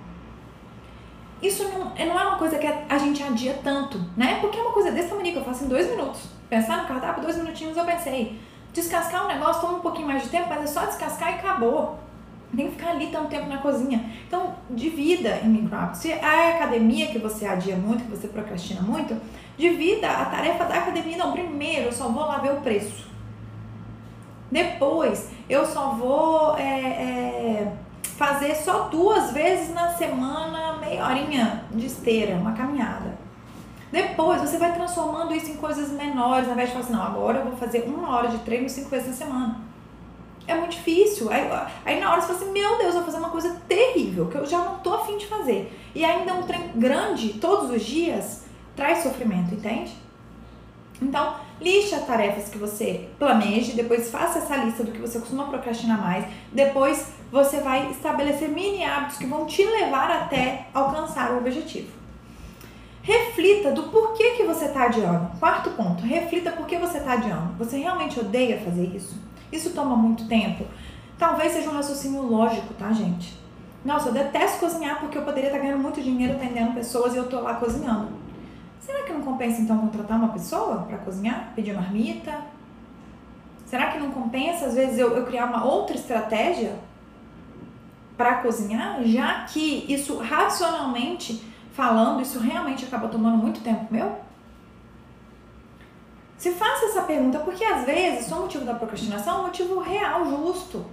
Isso 1.43 1.65
não, 1.65 1.93
é, 1.97 2.07
não 2.07 2.19
é 2.19 2.27
uma 2.27 2.39
coisa 2.39 2.59
que 2.59 2.67
a 2.67 2.99
gente 2.99 3.23
adia 3.23 3.59
tanto, 3.63 4.01
né? 4.17 4.39
Porque 4.41 4.59
é 4.59 4.63
uma 4.63 4.73
coisa 4.73 4.93
desse 4.93 5.09
tamanho 5.09 5.33
que 5.33 5.39
eu 5.39 5.45
faço 5.45 5.65
em 5.65 5.69
dois 5.69 5.91
minutos. 5.91 6.29
Pensar 6.49 6.83
no 6.83 6.89
cardápio, 6.89 7.23
dois 7.23 7.37
minutinhos 7.37 7.77
eu 7.77 7.85
pensei. 7.85 8.41
Descascar 8.73 9.25
um 9.25 9.29
negócio 9.29 9.61
toma 9.61 9.79
um 9.79 9.81
pouquinho 9.81 10.07
mais 10.07 10.23
de 10.23 10.29
tempo, 10.29 10.49
mas 10.49 10.63
é 10.63 10.67
só 10.67 10.87
descascar 10.87 11.33
e 11.33 11.35
acabou 11.35 11.99
tem 12.57 12.67
que 12.67 12.73
ficar 12.73 12.91
ali 12.91 13.07
tanto 13.07 13.29
tempo 13.29 13.49
na 13.49 13.59
cozinha. 13.59 14.05
Então, 14.27 14.55
divida 14.71 15.41
em 15.43 15.49
micro 15.49 15.79
Se 15.95 16.13
é 16.13 16.23
a 16.23 16.57
academia 16.57 17.07
que 17.09 17.19
você 17.19 17.47
adia 17.47 17.77
muito, 17.77 18.05
que 18.05 18.11
você 18.11 18.29
procrastina 18.29 18.83
muito, 18.83 19.17
divida 19.63 20.11
a 20.11 20.25
tarefa 20.25 20.65
da 20.65 20.75
academia. 20.75 21.17
Não, 21.17 21.33
primeiro 21.33 21.87
eu 21.87 21.93
só 21.93 22.09
vou 22.09 22.25
lá 22.25 22.39
ver 22.39 22.53
o 22.53 22.61
preço. 22.61 23.11
Depois, 24.51 25.31
eu 25.49 25.65
só 25.65 25.91
vou 25.91 26.57
é, 26.59 26.63
é, 26.63 27.73
fazer 28.03 28.55
só 28.55 28.89
duas 28.89 29.31
vezes 29.33 29.73
na 29.73 29.91
semana, 29.91 30.79
meia 30.79 31.07
horinha 31.07 31.65
de 31.71 31.87
esteira, 31.87 32.35
uma 32.35 32.53
caminhada. 32.53 33.17
Depois, 33.91 34.41
você 34.41 34.59
vai 34.59 34.75
transformando 34.75 35.35
isso 35.35 35.51
em 35.51 35.57
coisas 35.57 35.91
menores, 35.91 36.47
ao 36.47 36.55
invés 36.55 36.69
de 36.69 36.75
falar 36.75 36.85
assim, 36.85 36.95
não, 36.95 37.03
agora 37.03 37.39
eu 37.39 37.45
vou 37.45 37.57
fazer 37.57 37.85
uma 37.87 38.15
hora 38.15 38.29
de 38.29 38.39
treino 38.39 38.69
cinco 38.69 38.91
vezes 38.91 39.09
na 39.09 39.15
semana 39.15 39.73
é 40.47 40.55
muito 40.55 40.73
difícil. 40.73 41.31
Aí, 41.31 41.49
aí 41.85 42.01
na 42.01 42.11
hora 42.11 42.21
você 42.21 42.29
fala 42.29 42.41
assim, 42.41 42.53
meu 42.53 42.79
Deus, 42.79 42.95
eu 42.95 43.01
vou 43.01 43.05
fazer 43.05 43.19
uma 43.19 43.31
coisa 43.31 43.57
terrível, 43.69 44.27
que 44.27 44.37
eu 44.37 44.47
já 44.47 44.59
não 44.59 44.79
tô 44.79 44.95
afim 44.95 45.17
de 45.17 45.27
fazer. 45.27 45.73
E 45.95 46.05
ainda 46.05 46.35
um 46.35 46.43
trem 46.43 46.73
grande, 46.75 47.35
todos 47.35 47.71
os 47.71 47.83
dias, 47.83 48.42
traz 48.77 49.03
sofrimento, 49.03 49.55
entende? 49.55 49.93
Então, 51.01 51.35
liste 51.61 51.95
as 51.95 52.07
tarefas 52.07 52.49
que 52.49 52.59
você 52.59 53.09
planeje, 53.19 53.73
depois 53.73 54.11
faça 54.11 54.39
essa 54.39 54.57
lista 54.57 54.85
do 54.85 54.93
que 54.93 55.01
você 55.01 55.19
costuma 55.19 55.49
procrastinar 55.49 56.01
mais, 56.01 56.25
depois 56.53 57.13
você 57.31 57.61
vai 57.61 57.91
estabelecer 57.91 58.49
mini 58.49 58.85
hábitos 58.85 59.19
que 59.19 59.27
vão 59.27 59.47
te 59.47 59.65
levar 59.65 60.11
até 60.11 60.67
alcançar 60.73 61.33
o 61.33 61.39
objetivo. 61.39 61.91
Reflita 63.03 63.73
do 63.73 63.85
porquê 63.85 64.33
que 64.37 64.45
você 64.45 64.67
está 64.67 64.85
adiando. 64.85 65.37
Quarto 65.41 65.71
ponto, 65.71 66.05
reflita 66.05 66.53
por 66.53 66.67
que 66.67 66.79
você 66.79 66.99
está 66.99 67.15
adiando. 67.15 67.55
Você 67.59 67.79
realmente 67.79 68.21
odeia 68.21 68.61
fazer 68.61 68.95
isso? 68.95 69.21
Isso 69.51 69.71
toma 69.71 69.97
muito 69.97 70.29
tempo? 70.29 70.65
Talvez 71.19 71.53
seja 71.53 71.69
um 71.69 71.75
raciocínio 71.75 72.23
lógico, 72.23 72.75
tá, 72.75 72.93
gente? 72.93 73.37
Nossa, 73.85 74.09
eu 74.09 74.13
detesto 74.13 74.61
cozinhar 74.61 75.01
porque 75.01 75.19
eu 75.19 75.23
poderia 75.23 75.49
estar 75.49 75.59
ganhando 75.59 75.83
muito 75.83 76.01
dinheiro 76.01 76.35
atendendo 76.35 76.75
pessoas 76.75 77.15
e 77.15 77.17
eu 77.17 77.29
tô 77.29 77.41
lá 77.41 77.55
cozinhando. 77.55 78.22
Será 78.85 79.05
que 79.05 79.13
não 79.13 79.23
compensa 79.23 79.61
então 79.61 79.79
contratar 79.79 80.19
uma 80.19 80.33
pessoa 80.33 80.83
para 80.83 80.99
cozinhar? 80.99 81.53
Pedir 81.55 81.73
marmita? 81.73 82.37
Será 83.65 83.93
que 83.93 83.99
não 83.99 84.11
compensa 84.11 84.67
às 84.67 84.75
vezes 84.75 84.99
eu, 84.99 85.17
eu 85.17 85.25
criar 85.25 85.47
uma 85.47 85.65
outra 85.65 85.95
estratégia 85.95 86.77
para 88.17 88.37
cozinhar, 88.37 89.03
já 89.05 89.45
que 89.45 89.87
isso 89.89 90.19
racionalmente 90.19 91.43
falando, 91.73 92.21
isso 92.21 92.41
realmente 92.41 92.85
acaba 92.85 93.09
tomando 93.09 93.39
muito 93.39 93.61
tempo 93.61 93.87
meu? 93.89 94.21
Se 96.37 96.51
faça 96.51 96.87
essa 96.87 97.03
pergunta, 97.03 97.39
porque 97.39 97.65
às 97.65 97.85
vezes 97.87 98.31
o 98.33 98.41
motivo 98.41 98.65
da 98.65 98.75
procrastinação 98.75 99.37
é 99.37 99.41
um 99.41 99.43
motivo 99.45 99.79
real, 99.79 100.25
justo. 100.25 100.85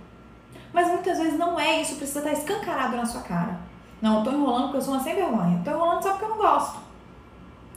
Mas 0.72 0.88
muitas 0.88 1.18
vezes 1.18 1.40
não 1.40 1.60
é 1.60 1.82
isso, 1.82 1.96
precisa 1.96 2.20
estar 2.20 2.34
escancarado 2.34 2.96
na 2.96 3.06
sua 3.06 3.22
cara. 3.22 3.60
Não, 4.00 4.20
eu 4.20 4.24
tô 4.24 4.32
enrolando 4.32 4.66
porque 4.66 4.78
eu 4.78 4.82
sou 4.82 4.94
uma 4.94 5.04
sem 5.04 5.16
vergonha. 5.16 5.60
Tô 5.66 5.72
enrolando 5.72 6.04
só 6.04 6.12
porque 6.12 6.26
eu 6.26 6.30
não 6.30 6.38
gosto. 6.38 6.89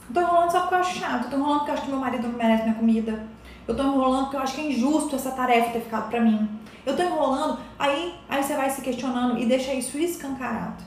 Eu 0.09 0.13
tô 0.13 0.21
enrolando 0.21 0.51
só 0.51 0.61
porque 0.61 0.75
eu 0.75 0.79
acho 0.79 0.99
chato. 0.99 1.23
Eu 1.25 1.29
tô 1.29 1.37
enrolando 1.37 1.57
porque 1.59 1.71
eu 1.71 1.75
acho 1.75 1.83
que 1.83 1.89
meu 1.89 1.99
marido 1.99 2.27
não 2.27 2.37
merece 2.37 2.63
minha 2.63 2.75
comida. 2.75 3.27
Eu 3.67 3.75
tô 3.75 3.83
enrolando 3.83 4.23
porque 4.23 4.35
eu 4.37 4.41
acho 4.41 4.55
que 4.55 4.61
é 4.61 4.71
injusto 4.71 5.15
essa 5.15 5.31
tarefa 5.31 5.71
ter 5.71 5.81
ficado 5.81 6.09
pra 6.09 6.19
mim. 6.19 6.49
Eu 6.85 6.97
tô 6.97 7.03
enrolando, 7.03 7.59
aí, 7.79 8.13
aí 8.27 8.43
você 8.43 8.55
vai 8.55 8.69
se 8.69 8.81
questionando 8.81 9.39
e 9.39 9.45
deixa 9.45 9.73
isso 9.73 9.97
escancarado. 9.97 10.83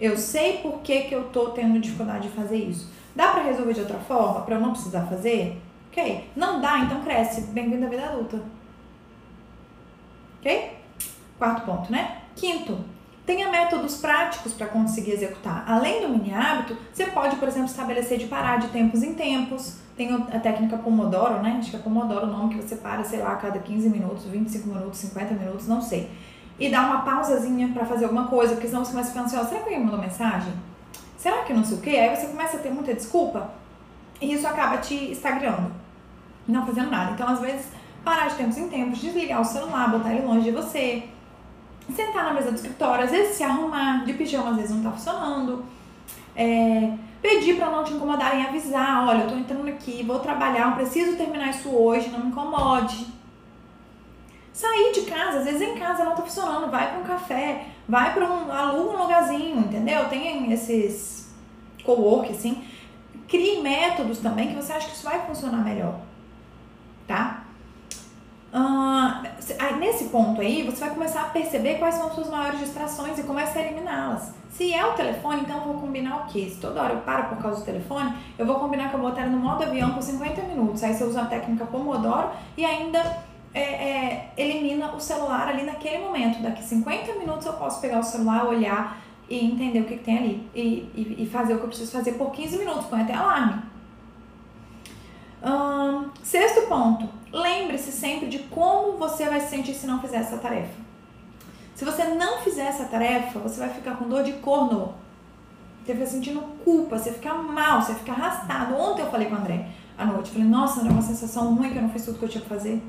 Eu 0.00 0.16
sei 0.16 0.58
por 0.58 0.80
que, 0.80 1.02
que 1.02 1.14
eu 1.14 1.28
tô 1.28 1.50
tendo 1.50 1.78
dificuldade 1.78 2.28
de 2.28 2.34
fazer 2.34 2.56
isso. 2.56 2.90
Dá 3.14 3.28
para 3.28 3.44
resolver 3.44 3.72
de 3.72 3.80
outra 3.80 3.98
forma, 3.98 4.40
para 4.40 4.56
eu 4.56 4.60
não 4.60 4.72
precisar 4.72 5.02
fazer? 5.06 5.62
Ok? 5.90 6.28
Não 6.34 6.60
dá, 6.60 6.80
então 6.80 7.02
cresce. 7.02 7.42
Bem-vindo 7.52 7.86
à 7.86 7.88
vida 7.88 8.04
adulta. 8.04 8.42
Ok? 10.40 10.78
Quarto 11.38 11.64
ponto, 11.64 11.92
né? 11.92 12.22
Quinto, 12.34 12.78
tenha 13.26 13.50
métodos 13.50 13.96
práticos 13.96 14.52
para 14.52 14.66
conseguir 14.66 15.12
executar. 15.12 15.64
Além 15.66 16.02
do 16.02 16.08
mini 16.08 16.34
hábito, 16.34 16.76
você 16.92 17.06
pode, 17.06 17.36
por 17.36 17.48
exemplo, 17.48 17.68
estabelecer 17.68 18.18
de 18.18 18.26
parar 18.26 18.58
de 18.58 18.68
tempos 18.68 19.02
em 19.02 19.14
tempos. 19.14 19.78
Tem 19.96 20.14
a 20.14 20.40
técnica 20.40 20.76
Pomodoro, 20.78 21.40
né? 21.42 21.56
Acho 21.58 21.70
que 21.70 21.76
é 21.76 21.78
Pomodoro 21.78 22.26
o 22.26 22.30
nome 22.30 22.54
que 22.54 22.62
você 22.62 22.76
para, 22.76 23.04
sei 23.04 23.20
lá, 23.20 23.32
a 23.32 23.36
cada 23.36 23.58
15 23.58 23.88
minutos, 23.90 24.24
25 24.24 24.68
minutos, 24.68 24.98
50 24.98 25.34
minutos, 25.34 25.68
não 25.68 25.80
sei. 25.80 26.10
E 26.58 26.68
dá 26.70 26.82
uma 26.82 27.02
pausazinha 27.02 27.68
para 27.68 27.84
fazer 27.84 28.04
alguma 28.04 28.26
coisa, 28.26 28.54
porque 28.54 28.68
senão 28.68 28.84
você 28.84 28.92
começa 28.92 29.08
a 29.08 29.12
ficar 29.12 29.24
ansiosa. 29.24 29.48
Será 29.48 29.60
que 29.60 29.68
alguém 29.68 29.84
mandou 29.84 30.00
mensagem? 30.00 30.52
Será 31.16 31.42
que 31.44 31.52
não 31.52 31.64
sei 31.64 31.78
o 31.78 31.80
quê? 31.80 31.90
Aí 31.90 32.16
você 32.16 32.26
começa 32.26 32.56
a 32.56 32.60
ter 32.60 32.70
muita 32.70 32.94
desculpa 32.94 33.50
e 34.20 34.32
isso 34.32 34.46
acaba 34.46 34.78
te 34.78 35.12
estagando 35.12 35.82
não 36.46 36.66
fazendo 36.66 36.90
nada. 36.90 37.12
Então, 37.12 37.28
às 37.28 37.40
vezes, 37.40 37.66
parar 38.04 38.28
de 38.28 38.34
tempos 38.34 38.56
em 38.56 38.68
tempos, 38.68 38.98
desligar 39.00 39.40
o 39.40 39.44
celular, 39.44 39.90
botar 39.90 40.12
ele 40.12 40.26
longe 40.26 40.44
de 40.44 40.50
você, 40.50 41.04
sentar 41.94 42.24
na 42.24 42.34
mesa 42.34 42.50
do 42.50 42.56
escritório, 42.56 43.04
às 43.04 43.10
vezes 43.10 43.36
se 43.36 43.42
arrumar, 43.42 44.04
de 44.04 44.12
pijama 44.14 44.50
às 44.50 44.56
vezes 44.56 44.70
não 44.70 44.82
tá 44.82 44.90
funcionando, 44.92 45.64
é, 46.36 46.92
pedir 47.20 47.56
para 47.56 47.70
não 47.70 47.84
te 47.84 47.92
incomodarem, 47.92 48.44
avisar, 48.44 49.06
olha, 49.08 49.22
eu 49.22 49.28
tô 49.28 49.36
entrando 49.36 49.68
aqui, 49.68 50.02
vou 50.02 50.18
trabalhar, 50.20 50.74
preciso 50.74 51.16
terminar 51.16 51.50
isso 51.50 51.68
hoje, 51.68 52.08
não 52.10 52.20
me 52.20 52.28
incomode. 52.28 53.06
Sair 54.52 54.92
de 54.92 55.02
casa, 55.02 55.38
às 55.38 55.44
vezes 55.44 55.62
em 55.62 55.78
casa 55.78 56.04
não 56.04 56.14
tá 56.14 56.22
funcionando, 56.22 56.70
vai 56.70 56.90
para 56.90 57.00
um 57.00 57.04
café, 57.04 57.66
vai 57.88 58.12
para 58.12 58.30
um 58.30 58.52
aluga 58.52 58.96
um 58.96 59.02
lugarzinho, 59.02 59.58
entendeu? 59.60 60.08
Tem 60.08 60.52
esses 60.52 61.34
co-work 61.84 62.30
assim, 62.30 62.62
crie 63.26 63.60
métodos 63.62 64.18
também 64.18 64.48
que 64.48 64.54
você 64.54 64.72
acha 64.72 64.88
que 64.88 64.94
isso 64.94 65.04
vai 65.04 65.20
funcionar 65.26 65.64
melhor 65.64 65.98
tá? 67.06 67.41
Uh, 68.52 69.78
nesse 69.78 70.04
ponto 70.04 70.40
aí, 70.40 70.62
você 70.62 70.84
vai 70.84 70.90
começar 70.90 71.22
a 71.22 71.30
perceber 71.30 71.78
quais 71.78 71.94
são 71.94 72.08
as 72.08 72.14
suas 72.14 72.28
maiores 72.28 72.60
distrações 72.60 73.18
e 73.18 73.22
começa 73.22 73.58
a 73.58 73.62
eliminá-las. 73.62 74.34
Se 74.50 74.74
é 74.74 74.84
o 74.84 74.92
telefone, 74.92 75.40
então 75.40 75.56
eu 75.56 75.64
vou 75.64 75.74
combinar 75.80 76.18
o 76.18 76.26
quê? 76.26 76.50
Se 76.50 76.60
toda 76.60 76.82
hora 76.82 76.92
eu 76.92 77.00
paro 77.00 77.30
por 77.30 77.38
causa 77.38 77.60
do 77.60 77.64
telefone, 77.64 78.12
eu 78.38 78.44
vou 78.44 78.56
combinar 78.56 78.90
que 78.90 78.94
eu 78.94 79.00
vou 79.00 79.08
botar 79.08 79.24
no 79.24 79.38
modo 79.38 79.62
avião 79.62 79.94
por 79.94 80.02
50 80.02 80.42
minutos. 80.42 80.82
Aí 80.82 80.92
você 80.92 81.04
usa 81.04 81.22
a 81.22 81.26
técnica 81.26 81.64
Pomodoro 81.64 82.28
e 82.54 82.62
ainda 82.62 83.24
é, 83.54 83.60
é, 83.60 84.32
elimina 84.36 84.94
o 84.94 85.00
celular 85.00 85.48
ali 85.48 85.62
naquele 85.62 86.04
momento. 86.04 86.42
Daqui 86.42 86.62
50 86.62 87.14
minutos 87.14 87.46
eu 87.46 87.54
posso 87.54 87.80
pegar 87.80 88.00
o 88.00 88.02
celular, 88.02 88.46
olhar 88.46 89.00
e 89.28 89.46
entender 89.46 89.80
o 89.80 89.84
que, 89.84 89.96
que 89.96 90.04
tem 90.04 90.18
ali. 90.18 90.50
E, 90.54 90.60
e, 90.94 91.16
e, 91.22 91.26
fazer 91.26 91.54
o 91.54 91.56
que 91.56 91.64
eu 91.64 91.68
preciso 91.68 91.90
fazer 91.90 92.12
por 92.12 92.30
15 92.30 92.58
minutos, 92.58 92.84
põe 92.84 93.00
até 93.00 93.14
alarme. 93.14 93.62
Hum, 95.44 96.10
sexto 96.22 96.68
ponto. 96.68 97.08
Lembre-se 97.32 97.90
sempre 97.90 98.28
de 98.28 98.40
como 98.40 98.96
você 98.96 99.28
vai 99.28 99.40
se 99.40 99.50
sentir 99.50 99.74
se 99.74 99.86
não 99.86 100.00
fizer 100.00 100.18
essa 100.18 100.36
tarefa. 100.36 100.80
Se 101.74 101.84
você 101.84 102.04
não 102.04 102.38
fizer 102.38 102.66
essa 102.66 102.84
tarefa, 102.84 103.38
você 103.40 103.58
vai 103.58 103.70
ficar 103.70 103.96
com 103.96 104.08
dor 104.08 104.22
de 104.22 104.34
corno. 104.34 104.94
Você 105.84 105.94
fica 105.94 106.06
sentindo 106.06 106.40
culpa, 106.64 106.96
você 106.96 107.12
fica 107.12 107.34
mal, 107.34 107.82
você 107.82 107.94
fica 107.94 108.12
arrastado. 108.12 108.76
Ontem 108.76 109.02
eu 109.02 109.10
falei 109.10 109.26
com 109.26 109.34
o 109.34 109.38
André 109.38 109.66
à 109.98 110.04
noite. 110.04 110.30
Falei, 110.30 110.46
nossa, 110.46 110.80
André, 110.80 110.92
uma 110.92 111.02
sensação 111.02 111.54
ruim 111.54 111.70
que 111.70 111.78
eu 111.78 111.82
não 111.82 111.90
fiz 111.90 112.04
tudo 112.04 112.18
que 112.18 112.24
eu 112.24 112.28
tinha 112.28 112.42
que 112.42 112.48
fazer. 112.48 112.80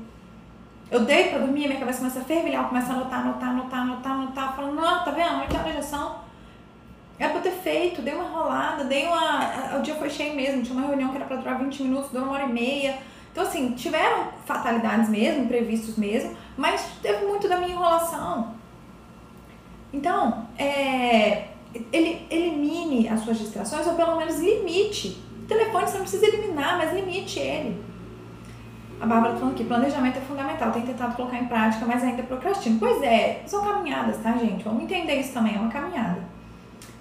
Eu 0.90 1.04
dei 1.04 1.30
pra 1.30 1.38
dormir, 1.38 1.66
minha 1.66 1.80
cabeça 1.80 1.98
começa 1.98 2.20
a 2.20 2.24
fervilhar, 2.24 2.62
eu 2.62 2.68
começo 2.68 2.92
a 2.92 2.94
anotar, 2.94 3.20
anotar, 3.20 3.48
anotar, 3.48 3.80
anotar, 3.80 4.12
anotar. 4.12 4.54
Falando, 4.54 4.76
não, 4.76 5.04
tá 5.04 5.10
vendo? 5.10 5.58
Horas 5.58 5.74
já 5.74 5.82
são. 5.82 6.16
Era 7.18 7.30
pra 7.30 7.38
eu 7.38 7.42
ter 7.42 7.52
feito, 7.52 8.02
dei 8.02 8.14
uma 8.14 8.24
enrolada, 8.24 8.84
dei 8.84 9.06
uma. 9.06 9.76
O 9.78 9.82
dia 9.82 9.94
foi 9.94 10.10
cheio 10.10 10.34
mesmo, 10.34 10.62
tinha 10.62 10.76
uma 10.76 10.86
reunião 10.86 11.10
que 11.10 11.16
era 11.16 11.24
pra 11.24 11.36
durar 11.36 11.58
20 11.58 11.82
minutos, 11.82 12.10
durou 12.10 12.26
uma 12.26 12.34
hora 12.34 12.44
e 12.44 12.52
meia. 12.52 12.98
Então, 13.30 13.44
assim, 13.44 13.72
tiveram 13.72 14.28
fatalidades 14.44 15.08
mesmo, 15.08 15.44
imprevistos 15.44 15.96
mesmo, 15.96 16.36
mas 16.56 16.86
teve 17.02 17.24
muito 17.26 17.48
da 17.48 17.56
minha 17.56 17.72
enrolação. 17.72 18.54
Então, 19.92 20.46
é, 20.58 21.48
ele, 21.92 22.26
elimine 22.30 23.08
as 23.08 23.20
suas 23.20 23.38
distrações, 23.38 23.86
ou 23.86 23.94
pelo 23.94 24.16
menos 24.16 24.38
limite. 24.38 25.20
O 25.42 25.46
telefone 25.46 25.86
você 25.86 25.94
não 25.94 26.02
precisa 26.02 26.26
eliminar, 26.26 26.78
mas 26.78 26.92
limite 26.92 27.38
ele. 27.38 27.82
A 29.00 29.06
Bárbara 29.06 29.34
tá 29.34 29.40
falando 29.40 29.54
aqui, 29.54 29.64
planejamento 29.64 30.18
é 30.18 30.20
fundamental, 30.20 30.72
tem 30.72 30.82
tentado 30.82 31.16
colocar 31.16 31.36
em 31.36 31.46
prática, 31.46 31.84
mas 31.84 32.02
ainda 32.02 32.22
procrastino. 32.22 32.78
Pois 32.78 33.02
é, 33.02 33.42
são 33.46 33.64
caminhadas, 33.64 34.18
tá, 34.18 34.32
gente? 34.36 34.64
Vamos 34.64 34.82
entender 34.84 35.16
isso 35.16 35.32
também, 35.32 35.56
é 35.56 35.58
uma 35.58 35.70
caminhada. 35.70 36.33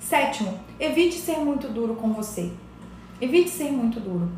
Sétimo, 0.03 0.59
evite 0.79 1.15
ser 1.15 1.37
muito 1.37 1.67
duro 1.69 1.95
com 1.95 2.11
você. 2.11 2.51
Evite 3.21 3.49
ser 3.49 3.71
muito 3.71 4.01
duro. 4.01 4.29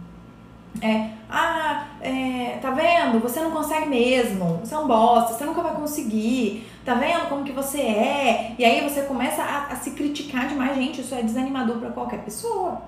É, 0.82 1.10
ah, 1.30 1.88
é, 2.02 2.60
tá 2.62 2.70
vendo? 2.70 3.20
Você 3.20 3.40
não 3.40 3.50
consegue 3.50 3.88
mesmo. 3.88 4.60
Você 4.60 4.76
é 4.76 4.78
um 4.78 4.88
bosta, 4.88 5.34
você 5.34 5.44
nunca 5.44 5.64
vai 5.64 5.74
conseguir. 5.74 6.68
Tá 6.86 6.94
vendo 6.94 7.30
como 7.30 7.44
que 7.44 7.52
você 7.52 7.82
é? 7.82 8.56
E 8.60 8.64
aí 8.64 8.88
você 8.88 9.04
começa 9.04 9.42
a, 9.42 9.68
a 9.68 9.76
se 9.76 9.92
criticar 9.92 10.48
demais. 10.48 10.76
Gente, 10.76 11.02
isso 11.02 11.16
é 11.16 11.24
desanimador 11.24 11.78
para 11.78 11.90
qualquer 11.90 12.24
pessoa. 12.24 12.84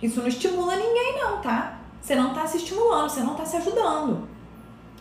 Isso 0.00 0.20
não 0.20 0.28
estimula 0.28 0.76
ninguém, 0.76 1.18
não, 1.18 1.40
tá? 1.40 1.78
Você 2.00 2.14
não 2.14 2.32
tá 2.32 2.46
se 2.46 2.58
estimulando, 2.58 3.10
você 3.10 3.20
não 3.20 3.34
tá 3.34 3.44
se 3.44 3.56
ajudando. 3.56 4.28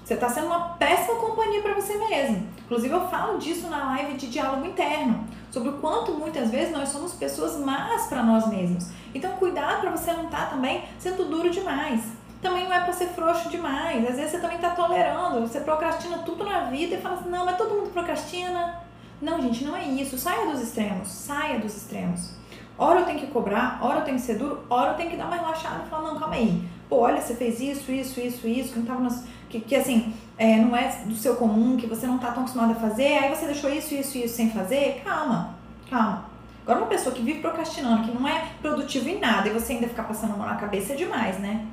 Você 0.04 0.16
tá 0.16 0.28
sendo 0.28 0.48
uma 0.48 0.70
péssima 0.70 1.20
companhia 1.20 1.62
para 1.62 1.76
você 1.76 1.96
mesmo. 1.96 2.48
Inclusive, 2.66 2.94
eu 2.94 3.08
falo 3.10 3.38
disso 3.38 3.70
na 3.70 3.86
live 3.92 4.16
de 4.16 4.28
diálogo 4.28 4.66
interno, 4.66 5.24
sobre 5.52 5.70
o 5.70 5.74
quanto 5.74 6.14
muitas 6.14 6.50
vezes 6.50 6.72
nós 6.72 6.90
somos 6.90 7.14
pessoas 7.14 7.58
más 7.58 8.08
para 8.08 8.24
nós 8.24 8.48
mesmos. 8.48 8.88
Então, 9.14 9.32
cuidado 9.34 9.82
para 9.82 9.92
você 9.92 10.14
não 10.14 10.26
estar 10.26 10.46
tá 10.46 10.46
também 10.48 10.84
sendo 11.00 11.26
duro 11.26 11.50
demais. 11.50 12.04
Também 12.42 12.66
não 12.66 12.74
é 12.74 12.80
para 12.82 12.94
ser 12.94 13.08
frouxo 13.08 13.50
demais. 13.50 14.08
Às 14.08 14.16
vezes 14.16 14.32
você 14.32 14.40
também 14.40 14.56
está 14.56 14.70
tolerando, 14.70 15.42
você 15.42 15.60
procrastina 15.60 16.20
tudo 16.20 16.44
na 16.46 16.66
vida 16.66 16.96
e 16.96 17.02
fala 17.02 17.16
assim: 17.16 17.30
não, 17.30 17.46
mas 17.46 17.58
todo 17.58 17.76
mundo 17.76 17.92
procrastina. 17.92 18.82
Não, 19.22 19.42
gente, 19.42 19.66
não 19.66 19.76
é 19.76 19.84
isso. 19.84 20.18
Saia 20.18 20.50
dos 20.50 20.62
extremos. 20.62 21.10
Saia 21.10 21.60
dos 21.60 21.76
extremos. 21.76 22.32
Hora 22.78 23.02
eu 23.02 23.06
tenho 23.06 23.20
que 23.20 23.28
cobrar, 23.28 23.78
hora 23.82 24.00
eu 24.00 24.06
tenho 24.06 24.16
que 24.16 24.24
ser 24.24 24.38
duro, 24.38 24.64
hora 24.70 24.92
eu 24.92 24.96
tenho 24.96 25.10
que 25.10 25.18
dar 25.18 25.26
uma 25.26 25.36
relaxada 25.36 25.84
e 25.86 25.90
falar: 25.90 26.14
não, 26.14 26.20
calma 26.20 26.36
aí. 26.36 26.64
Pô, 26.88 27.00
olha, 27.00 27.20
você 27.20 27.36
fez 27.36 27.60
isso, 27.60 27.92
isso, 27.92 28.20
isso, 28.22 28.48
isso, 28.48 28.74
que 28.74 28.80
não 28.80 28.86
tava 28.86 29.02
nas, 29.02 29.26
que, 29.50 29.60
que 29.60 29.76
assim, 29.76 30.14
é, 30.38 30.58
não 30.58 30.76
é 30.76 30.88
do 31.06 31.16
seu 31.16 31.36
comum, 31.36 31.76
que 31.76 31.88
você 31.88 32.06
não 32.06 32.16
está 32.16 32.32
tão 32.32 32.42
acostumado 32.44 32.72
a 32.72 32.76
fazer, 32.76 33.18
aí 33.18 33.36
você 33.36 33.46
deixou 33.46 33.70
isso, 33.70 33.94
isso 33.96 34.18
e 34.18 34.26
isso 34.26 34.36
sem 34.36 34.52
fazer, 34.52 35.02
calma, 35.04 35.56
calma. 35.90 36.30
Agora, 36.64 36.80
uma 36.80 36.88
pessoa 36.88 37.14
que 37.16 37.24
vive 37.24 37.40
procrastinando, 37.40 38.04
que 38.04 38.12
não 38.12 38.28
é 38.28 38.50
produtivo 38.62 39.10
em 39.10 39.20
nada, 39.20 39.50
e 39.50 39.52
você 39.52 39.74
ainda 39.74 39.88
ficar 39.88 40.04
passando 40.04 40.34
a 40.34 40.38
mão 40.38 40.48
na 40.48 40.56
cabeça 40.56 40.94
é 40.94 40.96
demais, 40.96 41.40
né? 41.40 41.66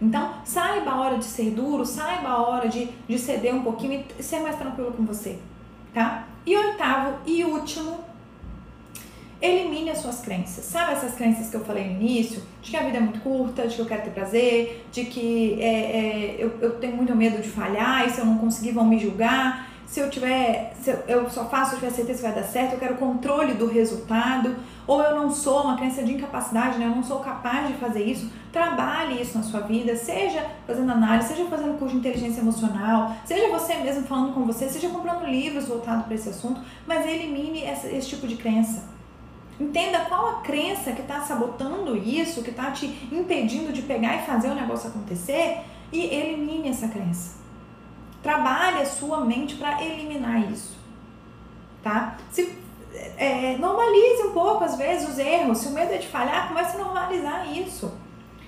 Então, 0.00 0.34
saiba 0.44 0.90
a 0.90 1.00
hora 1.00 1.16
de 1.16 1.24
ser 1.24 1.50
duro, 1.50 1.86
saiba 1.86 2.28
a 2.28 2.42
hora 2.42 2.68
de, 2.68 2.90
de 3.08 3.18
ceder 3.18 3.54
um 3.54 3.62
pouquinho 3.62 4.04
e 4.18 4.22
ser 4.22 4.40
mais 4.40 4.56
tranquilo 4.56 4.92
com 4.92 5.04
você, 5.04 5.38
tá? 5.94 6.24
E 6.44 6.54
oitavo 6.54 7.14
e 7.24 7.42
último, 7.42 7.93
elimine 9.44 9.90
as 9.90 9.98
suas 9.98 10.20
crenças. 10.20 10.64
Sabe 10.64 10.92
essas 10.92 11.14
crenças 11.14 11.50
que 11.50 11.56
eu 11.56 11.64
falei 11.64 11.84
no 11.84 12.00
início? 12.00 12.42
De 12.62 12.70
que 12.70 12.76
a 12.76 12.82
vida 12.82 12.96
é 12.96 13.00
muito 13.00 13.20
curta, 13.20 13.68
de 13.68 13.76
que 13.76 13.82
eu 13.82 13.86
quero 13.86 14.02
ter 14.02 14.10
prazer, 14.10 14.86
de 14.90 15.04
que 15.04 15.60
é, 15.60 15.66
é, 15.66 16.36
eu, 16.38 16.58
eu 16.60 16.78
tenho 16.78 16.96
muito 16.96 17.14
medo 17.14 17.42
de 17.42 17.48
falhar 17.48 18.06
e 18.06 18.10
se 18.10 18.18
eu 18.20 18.24
não 18.24 18.38
conseguir 18.38 18.72
vão 18.72 18.86
me 18.86 18.98
julgar. 18.98 19.70
Se 19.86 20.00
eu 20.00 20.08
tiver, 20.08 20.74
se 20.80 20.90
eu, 20.90 20.96
eu 21.06 21.30
só 21.30 21.44
faço 21.44 21.70
se 21.70 21.76
eu 21.76 21.80
tiver 21.80 21.92
certeza 21.92 22.22
que 22.22 22.28
vai 22.28 22.42
dar 22.42 22.48
certo, 22.48 22.72
eu 22.72 22.78
quero 22.78 22.96
controle 22.96 23.52
do 23.52 23.66
resultado, 23.66 24.56
ou 24.86 25.00
eu 25.00 25.14
não 25.14 25.30
sou 25.30 25.62
uma 25.62 25.76
crença 25.76 26.02
de 26.02 26.14
incapacidade, 26.14 26.78
né? 26.78 26.86
eu 26.86 26.96
não 26.96 27.02
sou 27.02 27.20
capaz 27.20 27.68
de 27.68 27.74
fazer 27.74 28.02
isso. 28.02 28.28
Trabalhe 28.50 29.20
isso 29.20 29.36
na 29.36 29.44
sua 29.44 29.60
vida, 29.60 29.94
seja 29.94 30.44
fazendo 30.66 30.90
análise, 30.90 31.28
seja 31.28 31.44
fazendo 31.44 31.78
curso 31.78 31.94
de 31.94 32.00
inteligência 32.00 32.40
emocional, 32.40 33.14
seja 33.24 33.48
você 33.50 33.74
mesmo 33.76 34.04
falando 34.04 34.32
com 34.32 34.44
você, 34.44 34.68
seja 34.68 34.88
comprando 34.88 35.26
livros 35.26 35.66
voltados 35.66 36.06
para 36.06 36.14
esse 36.14 36.30
assunto, 36.30 36.60
mas 36.86 37.06
elimine 37.06 37.62
esse 37.62 38.08
tipo 38.08 38.26
de 38.26 38.36
crença. 38.36 38.93
Entenda 39.58 40.00
qual 40.06 40.28
a 40.28 40.40
crença 40.40 40.92
que 40.92 41.02
está 41.02 41.20
sabotando 41.20 41.96
isso, 41.96 42.42
que 42.42 42.50
está 42.50 42.72
te 42.72 42.86
impedindo 43.12 43.72
de 43.72 43.82
pegar 43.82 44.16
e 44.16 44.26
fazer 44.26 44.48
o 44.48 44.54
negócio 44.54 44.88
acontecer 44.88 45.60
e 45.92 46.00
elimine 46.02 46.70
essa 46.70 46.88
crença. 46.88 47.36
Trabalhe 48.22 48.82
a 48.82 48.86
sua 48.86 49.20
mente 49.20 49.54
para 49.54 49.82
eliminar 49.82 50.50
isso, 50.50 50.76
tá? 51.82 52.16
Se 52.30 52.58
é, 53.16 53.56
normalize 53.58 54.22
um 54.22 54.32
pouco 54.32 54.64
às 54.64 54.76
vezes 54.76 55.08
os 55.08 55.18
erros. 55.18 55.58
Se 55.58 55.68
o 55.68 55.70
medo 55.70 55.92
é 55.92 55.98
de 55.98 56.08
falhar, 56.08 56.48
comece 56.48 56.76
a 56.76 56.80
normalizar 56.80 57.52
isso. 57.52 57.92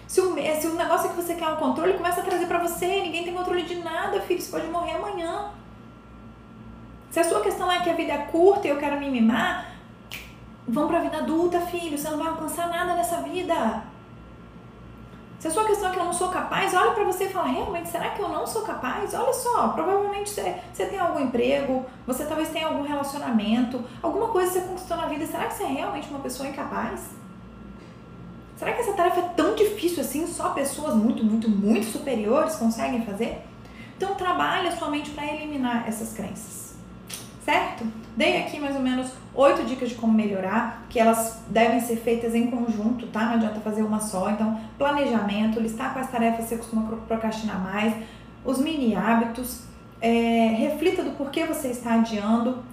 Se 0.06 0.20
o, 0.20 0.34
se 0.34 0.66
o 0.66 0.74
negócio 0.74 1.06
é 1.06 1.10
que 1.10 1.20
você 1.20 1.34
quer 1.34 1.48
um 1.48 1.56
controle, 1.56 1.94
começa 1.94 2.20
a 2.20 2.24
trazer 2.24 2.46
para 2.46 2.58
você. 2.58 3.02
Ninguém 3.02 3.24
tem 3.24 3.34
controle 3.34 3.62
de 3.62 3.76
nada, 3.76 4.20
filho. 4.20 4.40
Você 4.40 4.50
pode 4.50 4.66
morrer 4.68 4.96
amanhã. 4.96 5.50
Se 7.10 7.20
a 7.20 7.24
sua 7.24 7.40
questão 7.40 7.70
é 7.70 7.80
que 7.80 7.90
a 7.90 7.94
vida 7.94 8.12
é 8.12 8.18
curta 8.18 8.66
e 8.66 8.70
eu 8.70 8.78
quero 8.78 8.98
me 8.98 9.10
mimar, 9.10 9.75
vão 10.68 10.88
para 10.88 10.98
a 10.98 11.02
vida 11.02 11.18
adulta, 11.18 11.60
filho. 11.60 11.96
Você 11.96 12.08
não 12.10 12.18
vai 12.18 12.28
alcançar 12.28 12.68
nada 12.68 12.94
nessa 12.94 13.20
vida. 13.22 13.84
Se 15.38 15.48
a 15.48 15.50
sua 15.50 15.64
questão 15.64 15.90
é 15.90 15.92
que 15.92 15.98
eu 15.98 16.04
não 16.04 16.12
sou 16.12 16.28
capaz, 16.30 16.72
olha 16.74 16.92
para 16.92 17.04
você 17.04 17.24
e 17.24 17.28
fala: 17.28 17.48
realmente, 17.48 17.88
será 17.88 18.10
que 18.10 18.20
eu 18.20 18.28
não 18.28 18.46
sou 18.46 18.62
capaz? 18.62 19.12
Olha 19.14 19.32
só, 19.32 19.68
provavelmente 19.68 20.30
você, 20.30 20.56
você 20.72 20.86
tem 20.86 20.98
algum 20.98 21.20
emprego, 21.20 21.84
você 22.06 22.24
talvez 22.24 22.48
tenha 22.48 22.66
algum 22.66 22.82
relacionamento, 22.82 23.84
alguma 24.02 24.28
coisa 24.28 24.52
que 24.52 24.58
você 24.58 24.66
conquistou 24.66 24.96
na 24.96 25.06
vida. 25.06 25.26
Será 25.26 25.46
que 25.46 25.54
você 25.54 25.64
é 25.64 25.68
realmente 25.68 26.08
uma 26.08 26.20
pessoa 26.20 26.48
incapaz? 26.48 27.10
Será 28.56 28.72
que 28.72 28.80
essa 28.80 28.94
tarefa 28.94 29.20
é 29.20 29.28
tão 29.36 29.54
difícil 29.54 30.00
assim? 30.00 30.26
Só 30.26 30.50
pessoas 30.50 30.94
muito, 30.94 31.22
muito, 31.22 31.48
muito 31.48 31.86
superiores 31.86 32.56
conseguem 32.56 33.04
fazer? 33.04 33.44
Então, 33.96 34.14
trabalhe 34.14 34.68
a 34.68 34.76
sua 34.76 34.90
mente 34.90 35.10
para 35.10 35.26
eliminar 35.26 35.86
essas 35.86 36.12
crenças, 36.12 36.65
certo? 37.46 37.86
Dei 38.16 38.38
aqui 38.38 38.58
mais 38.58 38.74
ou 38.74 38.82
menos 38.82 39.12
oito 39.32 39.64
dicas 39.64 39.90
de 39.90 39.94
como 39.94 40.12
melhorar, 40.12 40.84
que 40.90 40.98
elas 40.98 41.42
devem 41.48 41.80
ser 41.80 41.96
feitas 41.96 42.34
em 42.34 42.50
conjunto, 42.50 43.06
tá? 43.06 43.20
Não 43.26 43.34
adianta 43.34 43.60
fazer 43.60 43.82
uma 43.82 44.00
só. 44.00 44.28
Então, 44.30 44.60
planejamento, 44.76 45.60
listar 45.60 45.92
quais 45.92 46.10
tarefas 46.10 46.46
você 46.46 46.56
costuma 46.56 46.96
procrastinar 47.06 47.60
mais, 47.62 47.94
os 48.44 48.58
mini 48.58 48.96
hábitos, 48.96 49.60
é, 50.00 50.56
reflita 50.58 51.04
do 51.04 51.12
porquê 51.12 51.44
você 51.44 51.68
está 51.68 51.94
adiando, 51.94 52.64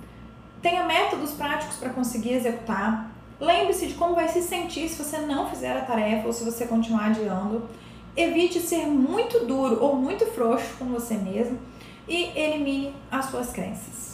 tenha 0.60 0.84
métodos 0.86 1.32
práticos 1.34 1.76
para 1.78 1.92
conseguir 1.92 2.34
executar. 2.34 3.12
Lembre-se 3.40 3.88
de 3.88 3.94
como 3.94 4.16
vai 4.16 4.28
se 4.28 4.42
sentir 4.42 4.90
se 4.90 5.04
você 5.04 5.20
não 5.20 5.50
fizer 5.50 5.78
a 5.78 5.82
tarefa 5.82 6.26
ou 6.26 6.34
se 6.34 6.44
você 6.44 6.66
continuar 6.66 7.08
adiando. 7.08 7.70
Evite 8.18 8.60
ser 8.60 8.88
muito 8.88 9.46
duro 9.46 9.84
ou 9.84 9.96
muito 9.96 10.26
frouxo 10.28 10.78
com 10.80 10.86
você 10.86 11.16
mesmo 11.16 11.60
e 12.08 12.32
elimine 12.36 12.96
as 13.12 13.26
suas 13.26 13.52
crenças. 13.52 14.13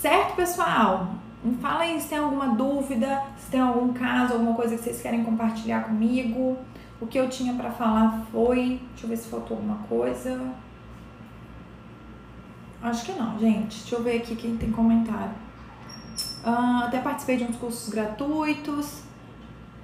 Certo, 0.00 0.34
pessoal? 0.34 1.08
Me 1.44 1.54
fala 1.56 1.80
aí 1.80 2.00
se 2.00 2.08
tem 2.08 2.16
alguma 2.16 2.54
dúvida, 2.54 3.22
se 3.36 3.50
tem 3.50 3.60
algum 3.60 3.92
caso, 3.92 4.32
alguma 4.32 4.54
coisa 4.54 4.74
que 4.74 4.82
vocês 4.82 5.02
querem 5.02 5.22
compartilhar 5.22 5.84
comigo. 5.84 6.56
O 6.98 7.06
que 7.06 7.18
eu 7.18 7.28
tinha 7.28 7.52
para 7.52 7.70
falar 7.70 8.22
foi. 8.32 8.80
Deixa 8.92 9.04
eu 9.04 9.10
ver 9.10 9.16
se 9.18 9.28
faltou 9.28 9.58
alguma 9.58 9.76
coisa. 9.90 10.54
Acho 12.82 13.04
que 13.04 13.12
não, 13.12 13.38
gente. 13.38 13.78
Deixa 13.80 13.94
eu 13.94 14.02
ver 14.02 14.16
aqui 14.16 14.34
quem 14.36 14.56
tem 14.56 14.72
comentário. 14.72 15.34
Uh, 16.46 16.84
até 16.84 16.98
participei 17.00 17.36
de 17.36 17.44
uns 17.44 17.56
cursos 17.56 17.90
gratuitos. 17.90 19.02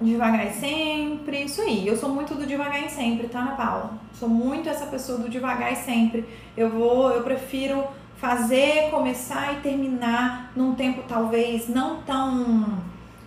Devagar 0.01 0.47
e 0.47 0.53
sempre, 0.53 1.43
isso 1.43 1.61
aí. 1.61 1.87
Eu 1.87 1.95
sou 1.95 2.09
muito 2.09 2.33
do 2.33 2.47
devagar 2.47 2.83
e 2.83 2.89
sempre, 2.89 3.27
tá, 3.27 3.41
Ana 3.41 3.51
Paula? 3.51 3.93
Sou 4.13 4.27
muito 4.27 4.67
essa 4.67 4.87
pessoa 4.87 5.19
do 5.19 5.29
devagar 5.29 5.73
e 5.73 5.75
sempre. 5.75 6.27
Eu 6.55 6.71
vou, 6.71 7.11
eu 7.11 7.21
prefiro 7.21 7.83
fazer, 8.17 8.89
começar 8.89 9.53
e 9.53 9.61
terminar 9.61 10.51
num 10.55 10.75
tempo 10.75 11.03
talvez 11.07 11.69
não 11.69 12.01
tão 12.01 12.65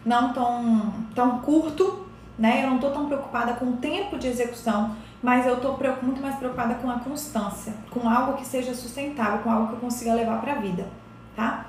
não 0.05 0.32
tão 0.32 0.93
tão 1.14 1.38
curto, 1.41 2.07
né? 2.38 2.64
Eu 2.64 2.70
não 2.70 2.78
tô 2.78 2.91
tão 2.91 3.07
preocupada 3.07 3.55
com 3.55 3.66
o 3.66 3.76
tempo 3.76 4.18
de 4.18 4.26
execução, 4.26 4.97
mas 5.22 5.47
eu 5.47 5.61
tô 5.61 5.76
muito 6.03 6.20
mais 6.20 6.36
preocupada 6.36 6.74
com 6.74 6.91
a 6.91 6.99
constância, 6.99 7.74
com 7.91 8.09
algo 8.09 8.34
que 8.34 8.47
seja 8.47 8.74
sustentável, 8.74 9.38
com 9.41 9.51
algo 9.51 9.68
que 9.68 9.74
eu 9.74 9.80
consiga 9.80 10.14
levar 10.14 10.41
para 10.41 10.53
a 10.53 10.57
vida, 10.57 10.88
tá? 11.36 11.66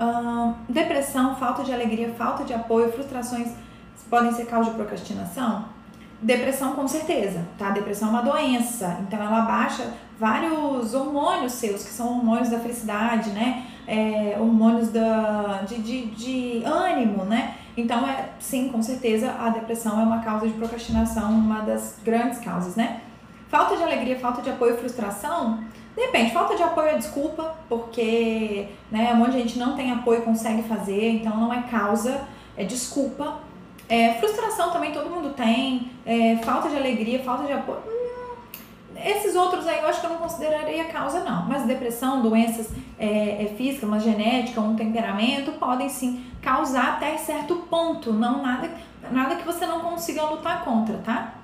Hum, 0.00 0.54
depressão, 0.68 1.36
falta 1.36 1.62
de 1.62 1.72
alegria, 1.72 2.12
falta 2.14 2.44
de 2.44 2.52
apoio, 2.52 2.92
frustrações 2.92 3.52
podem 4.10 4.32
ser 4.32 4.46
causa 4.46 4.70
de 4.70 4.76
procrastinação? 4.76 5.73
Depressão, 6.24 6.72
com 6.72 6.88
certeza, 6.88 7.46
tá? 7.58 7.68
Depressão 7.68 8.08
é 8.08 8.10
uma 8.12 8.22
doença, 8.22 8.96
então 9.06 9.22
ela 9.22 9.42
baixa 9.42 9.92
vários 10.18 10.94
hormônios 10.94 11.52
seus, 11.52 11.84
que 11.84 11.90
são 11.90 12.16
hormônios 12.16 12.48
da 12.48 12.58
felicidade, 12.58 13.28
né? 13.28 13.66
É, 13.86 14.34
hormônios 14.40 14.88
da, 14.88 15.64
de, 15.68 15.82
de, 15.82 16.06
de 16.06 16.62
ânimo, 16.64 17.26
né? 17.26 17.56
Então, 17.76 18.08
é, 18.08 18.30
sim, 18.38 18.70
com 18.70 18.82
certeza, 18.82 19.34
a 19.38 19.50
depressão 19.50 20.00
é 20.00 20.02
uma 20.02 20.20
causa 20.20 20.48
de 20.48 20.54
procrastinação, 20.54 21.30
uma 21.30 21.60
das 21.60 21.98
grandes 22.02 22.38
causas, 22.38 22.74
né? 22.74 23.02
Falta 23.48 23.76
de 23.76 23.82
alegria, 23.82 24.18
falta 24.18 24.40
de 24.40 24.48
apoio, 24.48 24.78
frustração, 24.78 25.62
depende. 25.94 26.32
Falta 26.32 26.56
de 26.56 26.62
apoio 26.62 26.88
é 26.88 26.96
desculpa, 26.96 27.54
porque 27.68 28.68
né, 28.90 29.12
um 29.12 29.16
monte 29.18 29.32
de 29.32 29.40
gente 29.40 29.58
não 29.58 29.76
tem 29.76 29.92
apoio 29.92 30.22
consegue 30.22 30.62
fazer, 30.62 31.16
então 31.16 31.36
não 31.36 31.52
é 31.52 31.64
causa, 31.64 32.22
é 32.56 32.64
desculpa. 32.64 33.40
É, 33.88 34.14
frustração 34.14 34.70
também 34.70 34.92
todo 34.92 35.10
mundo 35.10 35.30
tem, 35.34 35.90
é, 36.06 36.36
falta 36.38 36.68
de 36.70 36.76
alegria, 36.76 37.22
falta 37.22 37.44
de 37.44 37.52
apoio. 37.52 37.80
Hum, 37.86 38.04
esses 39.04 39.34
outros 39.34 39.66
aí 39.66 39.80
eu 39.80 39.86
acho 39.88 40.00
que 40.00 40.06
eu 40.06 40.10
não 40.10 40.18
consideraria 40.18 40.84
causa, 40.84 41.20
não. 41.20 41.46
Mas 41.46 41.66
depressão, 41.66 42.22
doenças 42.22 42.70
é, 42.98 43.44
é, 43.44 43.54
físicas, 43.56 43.88
uma 43.88 44.00
genética, 44.00 44.60
um 44.60 44.74
temperamento, 44.74 45.52
podem 45.52 45.88
sim 45.88 46.24
causar 46.40 46.94
até 46.94 47.16
certo 47.18 47.56
ponto, 47.68 48.12
não 48.12 48.42
nada, 48.42 48.70
nada 49.10 49.36
que 49.36 49.44
você 49.44 49.66
não 49.66 49.80
consiga 49.80 50.24
lutar 50.24 50.64
contra, 50.64 50.96
tá? 50.98 51.34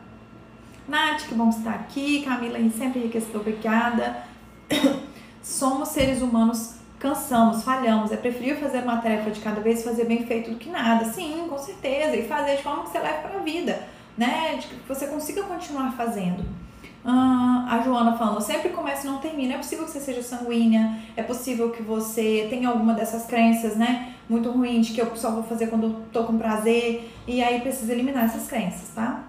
Nath, 0.88 1.28
que 1.28 1.34
bom 1.34 1.50
estar 1.50 1.74
aqui. 1.74 2.22
Camila, 2.22 2.58
sempre 2.70 3.00
enriquecida, 3.00 3.38
obrigada. 3.38 4.24
Somos 5.42 5.90
seres 5.90 6.22
humanos 6.22 6.74
cansamos, 7.00 7.64
falhamos, 7.64 8.12
é 8.12 8.16
preferível 8.16 8.58
fazer 8.58 8.82
uma 8.84 8.98
tarefa 8.98 9.30
de 9.30 9.40
cada 9.40 9.60
vez 9.60 9.82
fazer 9.82 10.04
bem 10.04 10.24
feito 10.26 10.50
do 10.50 10.56
que 10.56 10.68
nada. 10.68 11.06
Sim, 11.06 11.46
com 11.48 11.58
certeza. 11.58 12.14
E 12.14 12.28
fazer 12.28 12.58
de 12.58 12.62
forma 12.62 12.84
que 12.84 12.90
você 12.90 12.98
leve 12.98 13.22
para 13.22 13.40
a 13.40 13.42
vida, 13.42 13.82
né? 14.16 14.56
De 14.60 14.66
que 14.68 14.76
você 14.86 15.06
consiga 15.06 15.42
continuar 15.42 15.92
fazendo. 15.96 16.44
Ah, 17.02 17.66
a 17.70 17.80
Joana 17.82 18.18
falando, 18.18 18.42
sempre 18.42 18.68
começa 18.68 19.06
e 19.06 19.10
não 19.10 19.18
termina. 19.18 19.54
É 19.54 19.56
possível 19.56 19.86
que 19.86 19.90
você 19.90 20.00
seja 20.00 20.22
sanguínea, 20.22 20.98
é 21.16 21.22
possível 21.22 21.70
que 21.70 21.82
você 21.82 22.46
tenha 22.50 22.68
alguma 22.68 22.92
dessas 22.92 23.24
crenças, 23.24 23.76
né? 23.76 24.14
Muito 24.28 24.50
ruim, 24.50 24.82
de 24.82 24.92
que 24.92 25.00
eu 25.00 25.16
só 25.16 25.30
vou 25.30 25.42
fazer 25.42 25.68
quando 25.68 25.84
eu 25.84 25.96
tô 26.12 26.24
com 26.24 26.36
prazer. 26.36 27.10
E 27.26 27.42
aí 27.42 27.62
precisa 27.62 27.94
eliminar 27.94 28.26
essas 28.26 28.46
crenças, 28.46 28.90
tá? 28.94 29.24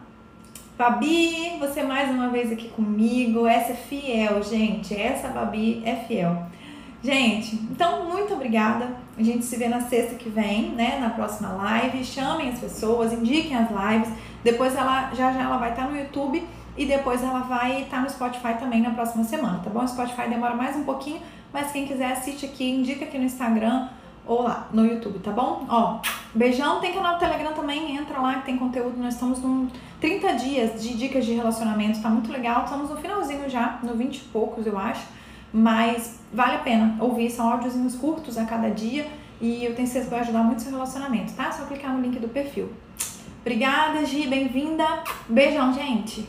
Babi, 0.77 1.57
você 1.57 1.83
mais 1.83 2.09
uma 2.09 2.27
vez 2.27 2.51
aqui 2.51 2.67
comigo. 2.67 3.47
Essa 3.47 3.71
é 3.71 3.75
fiel, 3.75 4.43
gente. 4.43 4.93
Essa 4.93 5.29
Babi 5.29 5.81
é 5.85 5.95
fiel. 5.95 6.51
Gente, 7.03 7.55
então 7.55 8.07
muito 8.09 8.33
obrigada. 8.33 8.89
A 9.17 9.23
gente 9.23 9.43
se 9.43 9.57
vê 9.57 9.67
na 9.67 9.81
sexta 9.81 10.15
que 10.15 10.29
vem, 10.29 10.69
né? 10.69 10.99
Na 10.99 11.09
próxima 11.09 11.49
live. 11.49 12.05
Chamem 12.05 12.49
as 12.49 12.59
pessoas, 12.59 13.11
indiquem 13.11 13.57
as 13.57 13.69
lives. 13.69 14.09
Depois 14.43 14.75
ela 14.75 15.11
já 15.13 15.33
já 15.33 15.41
ela 15.41 15.57
vai 15.57 15.71
estar 15.71 15.89
no 15.89 15.97
YouTube 15.97 16.43
e 16.77 16.85
depois 16.85 17.23
ela 17.23 17.39
vai 17.41 17.81
estar 17.81 18.01
no 18.01 18.09
Spotify 18.09 18.53
também 18.59 18.81
na 18.81 18.91
próxima 18.91 19.23
semana, 19.23 19.59
tá 19.63 19.69
bom? 19.69 19.83
O 19.83 19.87
Spotify 19.87 20.29
demora 20.29 20.55
mais 20.55 20.75
um 20.75 20.83
pouquinho, 20.83 21.19
mas 21.51 21.71
quem 21.71 21.85
quiser 21.85 22.11
assiste 22.13 22.45
aqui, 22.45 22.69
indica 22.69 23.05
aqui 23.05 23.17
no 23.17 23.25
Instagram 23.25 23.89
ou 24.25 24.43
lá 24.43 24.67
no 24.71 24.85
YouTube, 24.85 25.19
tá 25.19 25.31
bom? 25.31 25.65
Ó, 25.67 25.99
beijão, 26.33 26.79
tem 26.79 26.93
canal 26.93 27.13
no 27.13 27.19
Telegram 27.19 27.53
também, 27.53 27.97
entra 27.97 28.19
lá 28.19 28.35
que 28.35 28.45
tem 28.45 28.57
conteúdo. 28.57 28.97
Nós 28.97 29.15
estamos 29.15 29.41
num 29.41 29.67
30 29.99 30.33
dias 30.35 30.81
de 30.81 30.95
dicas 30.95 31.25
de 31.25 31.33
relacionamento, 31.33 32.01
tá 32.01 32.09
muito 32.09 32.31
legal. 32.31 32.63
Estamos 32.63 32.89
no 32.89 32.97
finalzinho 32.97 33.49
já, 33.49 33.79
no 33.83 33.95
20 33.95 34.17
e 34.17 34.19
poucos, 34.25 34.65
eu 34.65 34.77
acho. 34.77 35.05
Mas 35.53 36.19
vale 36.31 36.55
a 36.55 36.59
pena 36.59 36.95
ouvir, 36.99 37.29
são 37.29 37.51
áudiozinhos 37.51 37.95
curtos 37.95 38.37
a 38.37 38.45
cada 38.45 38.69
dia 38.69 39.05
e 39.39 39.65
eu 39.65 39.75
tenho 39.75 39.87
certeza 39.87 40.05
que 40.05 40.11
vai 40.11 40.19
ajudar 40.21 40.43
muito 40.43 40.61
seu 40.61 40.71
relacionamento, 40.71 41.33
tá? 41.33 41.51
Só 41.51 41.65
clicar 41.65 41.93
no 41.93 42.01
link 42.01 42.19
do 42.19 42.29
perfil. 42.29 42.71
Obrigada, 43.41 44.05
Gi, 44.05 44.27
bem-vinda. 44.27 44.85
Beijão, 45.27 45.73
gente! 45.73 46.27